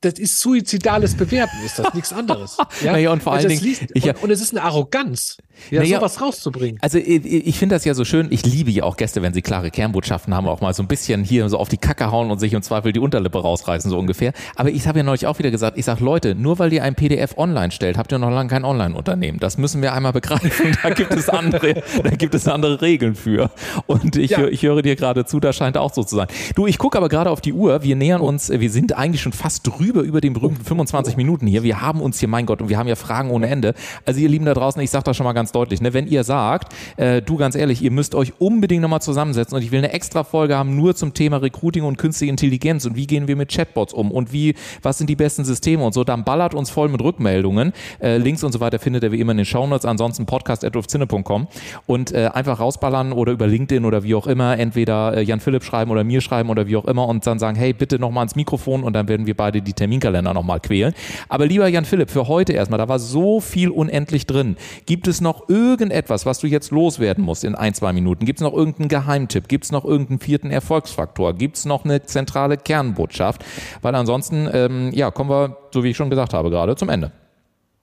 das 0.00 0.14
ist 0.18 0.40
suizidales 0.40 1.14
Bewerben, 1.14 1.52
ist 1.64 1.78
das 1.78 1.94
nichts 1.94 2.12
anderes. 2.12 2.56
Ja? 2.82 2.92
Naja, 2.92 3.12
und 3.12 3.22
vor 3.22 3.32
allen 3.32 3.48
Dingen. 3.48 3.62
Liest, 3.62 3.84
ich, 3.94 4.04
und, 4.04 4.24
und, 4.24 4.30
es 4.30 4.40
ist 4.40 4.52
eine 4.52 4.62
Arroganz, 4.62 5.38
ja, 5.70 5.80
naja, 5.80 5.98
sowas 5.98 6.20
rauszubringen. 6.20 6.78
Also 6.80 6.98
ich, 6.98 7.24
ich 7.24 7.58
finde 7.58 7.74
das 7.74 7.84
ja 7.84 7.94
so 7.94 8.04
schön, 8.04 8.28
ich 8.30 8.44
liebe 8.44 8.70
ja 8.70 8.84
auch 8.84 8.96
Gäste, 8.96 9.22
wenn 9.22 9.34
sie 9.34 9.42
klare 9.42 9.70
Kernbotschaften 9.70 10.34
haben, 10.34 10.46
auch 10.48 10.60
mal 10.60 10.74
so 10.74 10.82
ein 10.82 10.88
bisschen 10.88 11.24
hier 11.24 11.48
so 11.48 11.58
auf 11.58 11.68
die 11.68 11.76
Kacke 11.76 12.10
hauen 12.10 12.30
und 12.30 12.38
sich 12.38 12.52
im 12.52 12.62
Zweifel 12.62 12.92
die 12.92 13.00
Unterlippe 13.00 13.40
rausreißen, 13.40 13.90
so 13.90 13.98
ungefähr. 13.98 14.32
Aber 14.54 14.70
ich 14.70 14.86
habe 14.86 14.98
ja 14.98 15.02
neulich 15.02 15.26
auch 15.26 15.38
wieder 15.38 15.50
gesagt, 15.50 15.78
ich 15.78 15.84
sage, 15.84 16.04
Leute, 16.04 16.34
nur 16.34 16.58
weil 16.58 16.72
ihr 16.72 16.82
ein 16.82 16.94
PDF 16.94 17.36
online 17.36 17.70
stellt, 17.70 17.98
habt 17.98 18.12
ihr 18.12 18.18
noch 18.18 18.30
lange 18.30 18.48
kein 18.48 18.64
Online-Unternehmen. 18.64 19.38
Das 19.38 19.58
müssen 19.58 19.82
wir 19.82 19.92
einmal 19.92 20.12
begreifen. 20.12 20.76
Da 20.82 20.90
gibt 20.90 21.12
es 21.12 21.28
andere, 21.28 21.82
da 22.02 22.10
gibt 22.10 22.34
es 22.34 22.46
andere 22.48 22.80
Regeln 22.80 23.14
für. 23.14 23.50
Und 23.86 24.16
ich, 24.16 24.32
ja. 24.32 24.46
ich 24.46 24.62
höre 24.62 24.82
dir 24.82 24.96
gerade 24.96 25.24
zu, 25.24 25.40
da 25.40 25.52
scheint 25.52 25.76
auch 25.76 25.92
so 25.92 26.04
zu 26.04 26.16
sein. 26.16 26.28
Du, 26.54 26.66
ich 26.66 26.78
gucke 26.78 26.96
aber 26.98 27.08
gerade 27.08 27.30
auf 27.30 27.40
die 27.40 27.52
Uhr, 27.52 27.82
wir 27.82 27.96
nähern 27.96 28.20
uns, 28.20 28.50
wir 28.50 28.70
sind 28.70 28.96
eigentlich 28.96 29.22
schon 29.22 29.32
fast 29.32 29.66
drüber 29.66 30.02
über 30.02 30.20
den 30.20 30.32
berühmten 30.32 30.64
25 30.64 31.16
Minuten 31.16 31.46
hier. 31.46 31.62
Wir 31.62 31.80
haben 31.80 32.00
uns 32.00 32.18
hier, 32.18 32.28
mein 32.28 32.46
Gott, 32.46 32.62
und 32.62 32.68
wir 32.68 32.78
haben 32.78 32.88
ja 32.88 32.96
Fragen 32.96 33.30
ohne 33.30 33.48
Ende. 33.48 33.74
Also 34.04 34.20
ihr 34.20 34.28
Lieben 34.28 34.44
da 34.44 34.54
draußen, 34.54 34.80
ich 34.82 34.90
sage 34.90 35.04
das 35.04 35.16
schon 35.16 35.24
mal 35.24 35.32
ganz 35.32 35.45
deutlich, 35.52 35.80
ne, 35.80 35.94
wenn 35.94 36.06
ihr 36.06 36.24
sagt, 36.24 36.72
äh, 36.96 37.22
du 37.22 37.36
ganz 37.36 37.54
ehrlich, 37.54 37.82
ihr 37.82 37.90
müsst 37.90 38.14
euch 38.14 38.32
unbedingt 38.38 38.82
nochmal 38.82 39.00
zusammensetzen 39.00 39.56
und 39.56 39.62
ich 39.62 39.72
will 39.72 39.78
eine 39.78 39.92
extra 39.92 40.24
Folge 40.24 40.56
haben 40.56 40.76
nur 40.76 40.94
zum 40.94 41.14
Thema 41.14 41.38
Recruiting 41.38 41.84
und 41.84 41.98
künstliche 41.98 42.30
Intelligenz 42.30 42.84
und 42.86 42.96
wie 42.96 43.06
gehen 43.06 43.28
wir 43.28 43.36
mit 43.36 43.50
Chatbots 43.50 43.92
um 43.92 44.10
und 44.10 44.32
wie, 44.32 44.54
was 44.82 44.98
sind 44.98 45.08
die 45.08 45.16
besten 45.16 45.44
Systeme 45.44 45.84
und 45.84 45.94
so, 45.94 46.04
dann 46.04 46.24
ballert 46.24 46.54
uns 46.54 46.70
voll 46.70 46.88
mit 46.88 47.02
Rückmeldungen. 47.02 47.72
Äh, 48.00 48.18
Links 48.18 48.42
und 48.44 48.52
so 48.52 48.60
weiter 48.60 48.78
findet 48.78 49.02
ihr 49.02 49.12
wie 49.12 49.20
immer 49.20 49.32
in 49.32 49.38
den 49.38 49.46
Shownotes, 49.46 49.84
ansonsten 49.84 50.26
podcast.zinne.com 50.26 51.48
und 51.86 52.12
äh, 52.12 52.30
einfach 52.32 52.60
rausballern 52.60 53.12
oder 53.12 53.32
über 53.32 53.46
LinkedIn 53.46 53.84
oder 53.84 54.02
wie 54.02 54.14
auch 54.14 54.26
immer, 54.26 54.58
entweder 54.58 55.16
äh, 55.16 55.22
Jan 55.22 55.40
Philipp 55.40 55.64
schreiben 55.64 55.90
oder 55.90 56.04
mir 56.04 56.20
schreiben 56.20 56.50
oder 56.50 56.66
wie 56.66 56.76
auch 56.76 56.84
immer 56.86 57.06
und 57.06 57.26
dann 57.26 57.38
sagen, 57.38 57.56
hey, 57.56 57.72
bitte 57.72 57.98
nochmal 57.98 58.24
ins 58.24 58.36
Mikrofon 58.36 58.82
und 58.82 58.92
dann 58.92 59.08
werden 59.08 59.26
wir 59.26 59.36
beide 59.36 59.62
die 59.62 59.72
Terminkalender 59.72 60.34
nochmal 60.34 60.60
quälen. 60.60 60.94
Aber 61.28 61.46
lieber 61.46 61.68
Jan 61.68 61.84
Philipp, 61.84 62.10
für 62.10 62.28
heute 62.28 62.52
erstmal, 62.52 62.78
da 62.78 62.88
war 62.88 62.98
so 62.98 63.40
viel 63.40 63.70
unendlich 63.70 64.26
drin. 64.26 64.56
Gibt 64.86 65.08
es 65.08 65.20
noch 65.20 65.35
irgendetwas, 65.48 66.26
was 66.26 66.38
du 66.38 66.46
jetzt 66.46 66.70
loswerden 66.70 67.24
musst 67.24 67.44
in 67.44 67.54
ein, 67.54 67.74
zwei 67.74 67.92
Minuten? 67.92 68.24
Gibt 68.24 68.40
es 68.40 68.42
noch 68.42 68.52
irgendeinen 68.52 68.88
Geheimtipp? 68.88 69.48
Gibt 69.48 69.64
es 69.64 69.72
noch 69.72 69.84
irgendeinen 69.84 70.20
vierten 70.20 70.50
Erfolgsfaktor? 70.50 71.34
Gibt 71.34 71.56
es 71.56 71.64
noch 71.64 71.84
eine 71.84 72.02
zentrale 72.02 72.56
Kernbotschaft? 72.56 73.44
Weil 73.82 73.94
ansonsten, 73.94 74.48
ähm, 74.52 74.90
ja, 74.92 75.10
kommen 75.10 75.30
wir, 75.30 75.56
so 75.72 75.84
wie 75.84 75.90
ich 75.90 75.96
schon 75.96 76.10
gesagt 76.10 76.34
habe, 76.34 76.50
gerade 76.50 76.76
zum 76.76 76.88
Ende. 76.88 77.12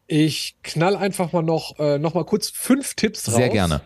Ich 0.08 0.58
knall 0.64 0.96
einfach 0.96 1.32
mal 1.32 1.44
noch, 1.44 1.80
äh, 1.80 1.98
noch 1.98 2.14
mal 2.14 2.26
kurz 2.26 2.50
fünf 2.50 2.94
Tipps 2.96 3.28
raus. 3.30 3.36
Sehr 3.36 3.50
gerne 3.50 3.82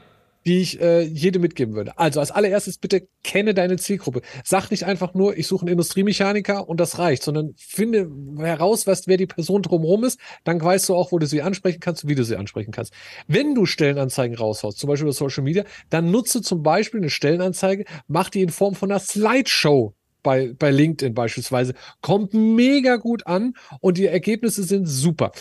die 0.48 0.62
ich 0.62 0.80
äh, 0.80 1.02
jedem 1.02 1.42
mitgeben 1.42 1.76
würde. 1.76 1.98
Also 1.98 2.22
als 2.22 2.32
allererstes 2.32 2.78
bitte 2.78 3.10
kenne 3.22 3.54
deine 3.54 3.76
Zielgruppe. 3.76 4.22
Sag 4.46 4.72
nicht 4.72 4.86
einfach 4.86 5.14
nur, 5.14 5.38
ich 5.38 5.46
suche 5.46 5.64
einen 5.64 5.74
Industriemechaniker 5.74 6.70
und 6.70 6.80
das 6.80 7.00
reicht, 7.00 7.24
sondern 7.24 7.54
finde 7.58 8.10
heraus, 8.38 8.88
was, 8.88 9.08
wer 9.08 9.18
die 9.18 9.28
Person 9.28 9.62
drumherum 9.62 10.06
ist. 10.06 10.20
Dann 10.46 10.62
weißt 10.62 10.88
du 10.88 10.96
auch, 10.96 11.12
wo 11.12 11.20
du 11.20 11.28
sie 11.28 11.42
ansprechen 11.42 11.82
kannst, 11.82 12.08
wie 12.08 12.16
du 12.16 12.24
sie 12.24 12.38
ansprechen 12.38 12.72
kannst. 12.72 12.94
Wenn 13.28 13.56
du 13.56 13.66
Stellenanzeigen 13.66 14.38
raushaust, 14.38 14.80
zum 14.80 14.88
Beispiel 14.88 15.08
über 15.08 15.14
Social 15.14 15.44
Media, 15.44 15.66
dann 15.90 16.12
nutze 16.12 16.42
zum 16.42 16.64
Beispiel 16.64 17.02
eine 17.02 17.10
Stellenanzeige, 17.10 17.84
mach 18.08 18.30
die 18.30 18.42
in 18.42 18.50
Form 18.50 18.74
von 18.74 18.90
einer 18.90 19.02
Slideshow 19.02 19.96
bei, 20.24 20.54
bei 20.58 20.72
LinkedIn 20.72 21.14
beispielsweise. 21.14 21.74
Kommt 22.02 22.34
mega 22.34 22.96
gut 22.96 23.28
an 23.28 23.54
und 23.82 23.98
die 23.98 24.06
Ergebnisse 24.06 24.64
sind 24.64 24.86
super. 24.86 25.34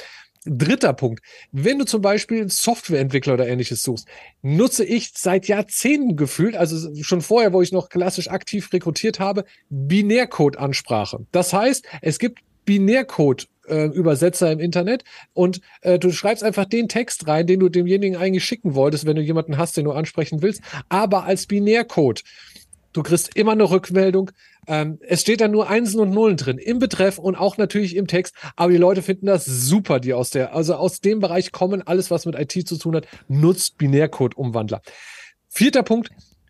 Dritter 0.46 0.92
Punkt. 0.92 1.22
Wenn 1.52 1.78
du 1.78 1.84
zum 1.84 2.02
Beispiel 2.02 2.40
einen 2.40 2.48
Softwareentwickler 2.48 3.34
oder 3.34 3.48
ähnliches 3.48 3.82
suchst, 3.82 4.06
nutze 4.42 4.84
ich 4.84 5.12
seit 5.14 5.48
Jahrzehnten 5.48 6.16
gefühlt, 6.16 6.56
also 6.56 6.94
schon 7.02 7.20
vorher, 7.20 7.52
wo 7.52 7.62
ich 7.62 7.72
noch 7.72 7.88
klassisch 7.88 8.28
aktiv 8.28 8.72
rekrutiert 8.72 9.20
habe, 9.20 9.44
Binärcode-Ansprache. 9.70 11.26
Das 11.32 11.52
heißt, 11.52 11.84
es 12.02 12.18
gibt 12.18 12.40
Binärcode 12.64 13.48
äh, 13.68 13.86
Übersetzer 13.86 14.52
im 14.52 14.60
Internet 14.60 15.04
und 15.32 15.60
äh, 15.82 15.98
du 15.98 16.12
schreibst 16.12 16.44
einfach 16.44 16.66
den 16.66 16.88
Text 16.88 17.26
rein, 17.26 17.46
den 17.46 17.60
du 17.60 17.68
demjenigen 17.68 18.16
eigentlich 18.16 18.44
schicken 18.44 18.74
wolltest, 18.74 19.06
wenn 19.06 19.16
du 19.16 19.22
jemanden 19.22 19.56
hast, 19.56 19.76
den 19.76 19.84
du 19.84 19.92
ansprechen 19.92 20.42
willst, 20.42 20.62
aber 20.88 21.24
als 21.24 21.46
Binärcode. 21.46 22.22
Du 22.96 23.02
kriegst 23.02 23.36
immer 23.36 23.52
eine 23.52 23.70
Rückmeldung. 23.70 24.30
Ähm, 24.66 24.98
es 25.02 25.20
steht 25.20 25.42
da 25.42 25.48
nur 25.48 25.68
Einsen 25.68 26.00
und 26.00 26.12
Nullen 26.12 26.38
drin 26.38 26.56
im 26.56 26.78
Betreff 26.78 27.18
und 27.18 27.36
auch 27.36 27.58
natürlich 27.58 27.94
im 27.94 28.06
Text. 28.06 28.34
Aber 28.56 28.72
die 28.72 28.78
Leute 28.78 29.02
finden 29.02 29.26
das 29.26 29.44
super, 29.44 30.00
die 30.00 30.14
aus 30.14 30.30
der, 30.30 30.54
also 30.54 30.76
aus 30.76 31.02
dem 31.02 31.20
Bereich 31.20 31.52
kommen, 31.52 31.86
alles 31.86 32.10
was 32.10 32.24
mit 32.24 32.36
IT 32.36 32.66
zu 32.66 32.78
tun 32.78 32.96
hat, 32.96 33.06
nutzt 33.28 33.76
Binärcode-Umwandler. 33.76 34.80
Vierter 35.46 35.82
Punkt. 35.82 36.08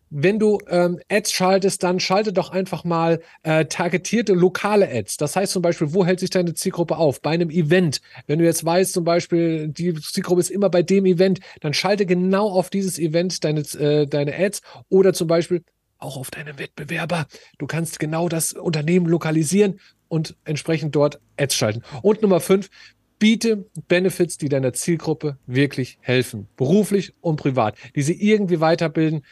Wenn 0.09 0.39
du 0.39 0.61
ähm, 0.69 1.01
Ads 1.11 1.33
schaltest, 1.33 1.83
dann 1.83 1.99
schalte 1.99 2.33
doch 2.33 2.51
einfach 2.51 2.85
mal 2.85 3.21
äh, 3.43 3.65
targetierte 3.65 4.35
lokale 4.35 4.89
Ads. 4.89 5.17
Das 5.17 5.35
heißt 5.35 5.53
zum 5.53 5.63
Beispiel, 5.63 5.93
wo 5.93 6.07
hält 6.07 6.21
sich 6.21 6.31
deine 6.31 6.55
Zielgruppe 6.55 6.97
auf? 6.97 7.21
Bei 7.21 7.31
einem 7.31 7.51
Event. 7.51 8.01
Wenn 8.29 8.39
du 8.39 8.45
jetzt 8.45 8.65
weißt, 8.65 8.93
zum 8.93 9.03
Beispiel, 9.03 9.67
die 9.67 9.95
Zielgruppe 9.95 10.41
ist 10.41 10.51
immer 10.51 10.71
bei 10.71 10.85
dem 10.85 11.07
Event, 11.07 11.41
dann 11.61 11.75
schalte 11.75 12.07
genau 12.07 12.49
auf 12.49 12.71
dieses 12.71 13.01
Event 13.01 13.43
deine, 13.43 13.63
äh, 13.63 14.07
deine 14.07 14.39
Ads. 14.39 14.61
Oder 14.89 15.13
zum 15.13 15.27
Beispiel, 15.27 15.65
auch 15.99 16.17
auf 16.17 16.31
deine 16.31 16.59
Wettbewerber. 16.59 17.27
Du 17.59 17.67
kannst 17.67 17.99
genau 17.99 18.29
das 18.29 18.53
Unternehmen 18.53 19.07
lokalisieren 19.07 19.81
und 20.09 20.37
entsprechend 20.45 20.95
dort 20.95 21.21
Ads 21.37 21.55
schalten. 21.55 21.83
Und 22.03 22.23
Nummer 22.23 22.41
fünf, 22.41 22.71
biete 23.19 23.65
Benefits, 23.89 24.37
die 24.37 24.49
deiner 24.49 24.73
Zielgruppe 24.73 25.39
wirklich 25.47 25.99
helfen, 26.01 26.49
beruflich 26.57 27.15
und 27.21 27.37
privat, 27.37 27.77
die 27.95 28.03
sie 28.03 28.21
irgendwie 28.21 28.61
weiterbilden, 28.61 29.25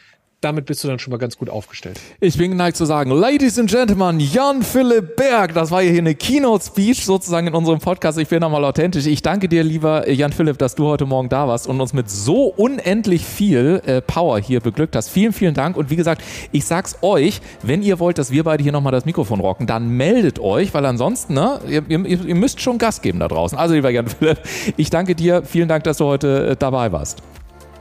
damit 0.45 0.65
bist 0.65 0.83
du 0.83 0.87
dann 0.87 0.99
schon 0.99 1.11
mal 1.11 1.17
ganz 1.17 1.37
gut 1.37 1.49
aufgestellt. 1.49 1.99
Ich 2.19 2.37
bin 2.37 2.51
geneigt 2.51 2.77
zu 2.77 2.85
sagen, 2.85 3.09
Ladies 3.09 3.57
and 3.57 3.69
Gentlemen, 3.69 4.19
Jan 4.19 4.61
Philipp 4.61 5.15
Berg, 5.15 5.55
das 5.55 5.71
war 5.71 5.81
hier 5.81 5.97
eine 5.97 6.13
Keynote-Speech 6.13 7.03
sozusagen 7.03 7.47
in 7.47 7.55
unserem 7.55 7.79
Podcast. 7.79 8.19
Ich 8.19 8.27
bin 8.27 8.41
nochmal 8.41 8.63
authentisch. 8.63 9.07
Ich 9.07 9.23
danke 9.23 9.49
dir, 9.49 9.63
lieber 9.63 10.07
Jan 10.07 10.31
Philipp, 10.31 10.59
dass 10.59 10.75
du 10.75 10.85
heute 10.85 11.07
Morgen 11.07 11.29
da 11.29 11.47
warst 11.47 11.67
und 11.67 11.81
uns 11.81 11.93
mit 11.93 12.11
so 12.11 12.45
unendlich 12.45 13.25
viel 13.25 13.81
äh, 13.85 14.01
Power 14.01 14.39
hier 14.39 14.59
beglückt 14.59 14.95
hast. 14.95 15.09
Vielen, 15.09 15.33
vielen 15.33 15.55
Dank. 15.55 15.77
Und 15.77 15.89
wie 15.89 15.95
gesagt, 15.95 16.21
ich 16.51 16.65
sag's 16.65 16.99
euch, 17.01 17.41
wenn 17.63 17.81
ihr 17.81 17.99
wollt, 17.99 18.19
dass 18.19 18.29
wir 18.29 18.43
beide 18.43 18.61
hier 18.61 18.71
nochmal 18.71 18.91
das 18.91 19.05
Mikrofon 19.05 19.39
rocken, 19.39 19.65
dann 19.65 19.89
meldet 19.89 20.37
euch, 20.39 20.75
weil 20.75 20.85
ansonsten, 20.85 21.33
ne, 21.33 21.59
ihr, 21.67 21.83
ihr, 21.89 22.05
ihr 22.05 22.35
müsst 22.35 22.61
schon 22.61 22.77
Gas 22.77 23.01
geben 23.01 23.19
da 23.19 23.27
draußen. 23.27 23.57
Also, 23.57 23.73
lieber 23.73 23.89
Jan 23.89 24.07
Philipp, 24.07 24.39
ich 24.77 24.91
danke 24.91 25.15
dir. 25.15 25.41
Vielen 25.43 25.67
Dank, 25.67 25.85
dass 25.85 25.97
du 25.97 26.05
heute 26.05 26.49
äh, 26.49 26.55
dabei 26.55 26.91
warst. 26.91 27.23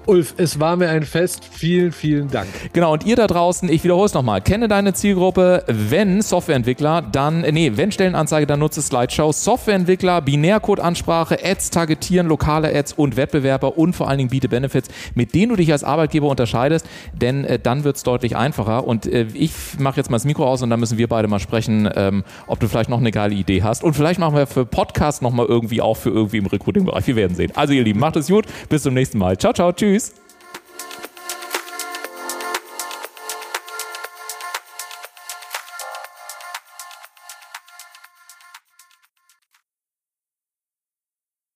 Ulf, 0.07 0.35
es 0.37 0.61
war 0.61 0.77
mir 0.77 0.89
ein 0.91 1.05
Fest. 1.05 1.49
Vielen, 1.51 1.93
vielen 1.93 2.31
Dank. 2.31 2.49
Genau, 2.73 2.93
und 2.93 3.07
ihr 3.07 3.17
da 3.17 3.27
draußen, 3.27 3.69
ich 3.69 3.85
wiederhole 3.85 4.07
es 4.07 4.15
nochmal. 4.15 4.41
Kenne 4.41 4.69
deine 4.69 4.93
Zielgruppe. 4.93 5.65
Wenn 5.67 6.21
Softwareentwickler, 6.23 7.03
dann, 7.03 7.45
äh, 7.45 7.53
nee, 7.53 7.73
wenn 7.75 7.93
Stellenanzeige, 7.93 8.47
dann 8.47 8.61
nutze 8.61 8.83
Slideshow. 8.83 9.33
Softwareentwickler, 9.33 10.21
Binärcode-Ansprache, 10.21 11.39
Ads 11.43 11.71
targetieren, 11.71 12.27
lokale 12.27 12.75
Ads 12.75 12.95
und 12.95 13.17
Wettbewerber 13.17 13.79
und 13.79 13.95
vor 13.95 14.09
allen 14.09 14.19
Dingen 14.19 14.31
biete 14.31 14.49
Benefits, 14.49 14.89
mit 15.15 15.35
denen 15.35 15.51
du 15.51 15.57
dich 15.57 15.73
als 15.73 15.85
Arbeitgeber 15.85 16.29
unterscheidest, 16.29 16.87
denn 17.13 17.45
äh, 17.45 17.59
dann 17.59 17.85
wird 17.85 17.97
es 17.97 18.03
deutlich 18.03 18.37
einfacher. 18.37 18.87
Und 18.87 19.07
äh, 19.07 19.27
ich 19.35 19.53
mache 19.79 19.97
jetzt 19.97 20.11
mal 20.11 20.17
das 20.17 20.25
Mikro 20.25 20.47
aus 20.47 20.63
und 20.63 20.71
dann 20.71 20.81
müssen 20.81 20.99
wir 20.99 21.09
beide 21.09 21.29
mal 21.29 21.41
sprechen, 21.41 21.89
ähm, 21.95 22.25
ob 22.47 22.61
du 22.61 22.69
vielleicht 22.69 22.91
noch 22.91 23.01
eine 23.01 23.11
geile 23.11 23.35
Idee 23.35 23.63
hast. 23.63 23.85
Und 23.85 23.95
vielleicht 23.95 24.21
machen 24.21 24.37
wir 24.37 24.47
für 24.47 24.67
Podcast 24.67 25.23
nochmal 25.23 25.47
irgendwie 25.47 25.81
auch 25.81 25.97
für 25.97 26.11
irgendwie 26.11 26.39
im 26.39 26.47
Recruiting-Bereich. 26.47 27.07
Wir 27.07 27.17
werden 27.17 27.35
sehen. 27.35 27.53
Also 27.55 27.73
ihr 27.73 27.85
Lieben, 27.85 28.01
macht 28.01 28.17
es 28.17 28.29
gut. 28.29 28.47
Bis 28.69 28.83
zum 28.83 28.95
nächsten 28.95 29.19
Mal. 29.19 29.39
Ciao, 29.39 29.53
ciao. 29.53 29.73
Tschüss. 29.95 30.24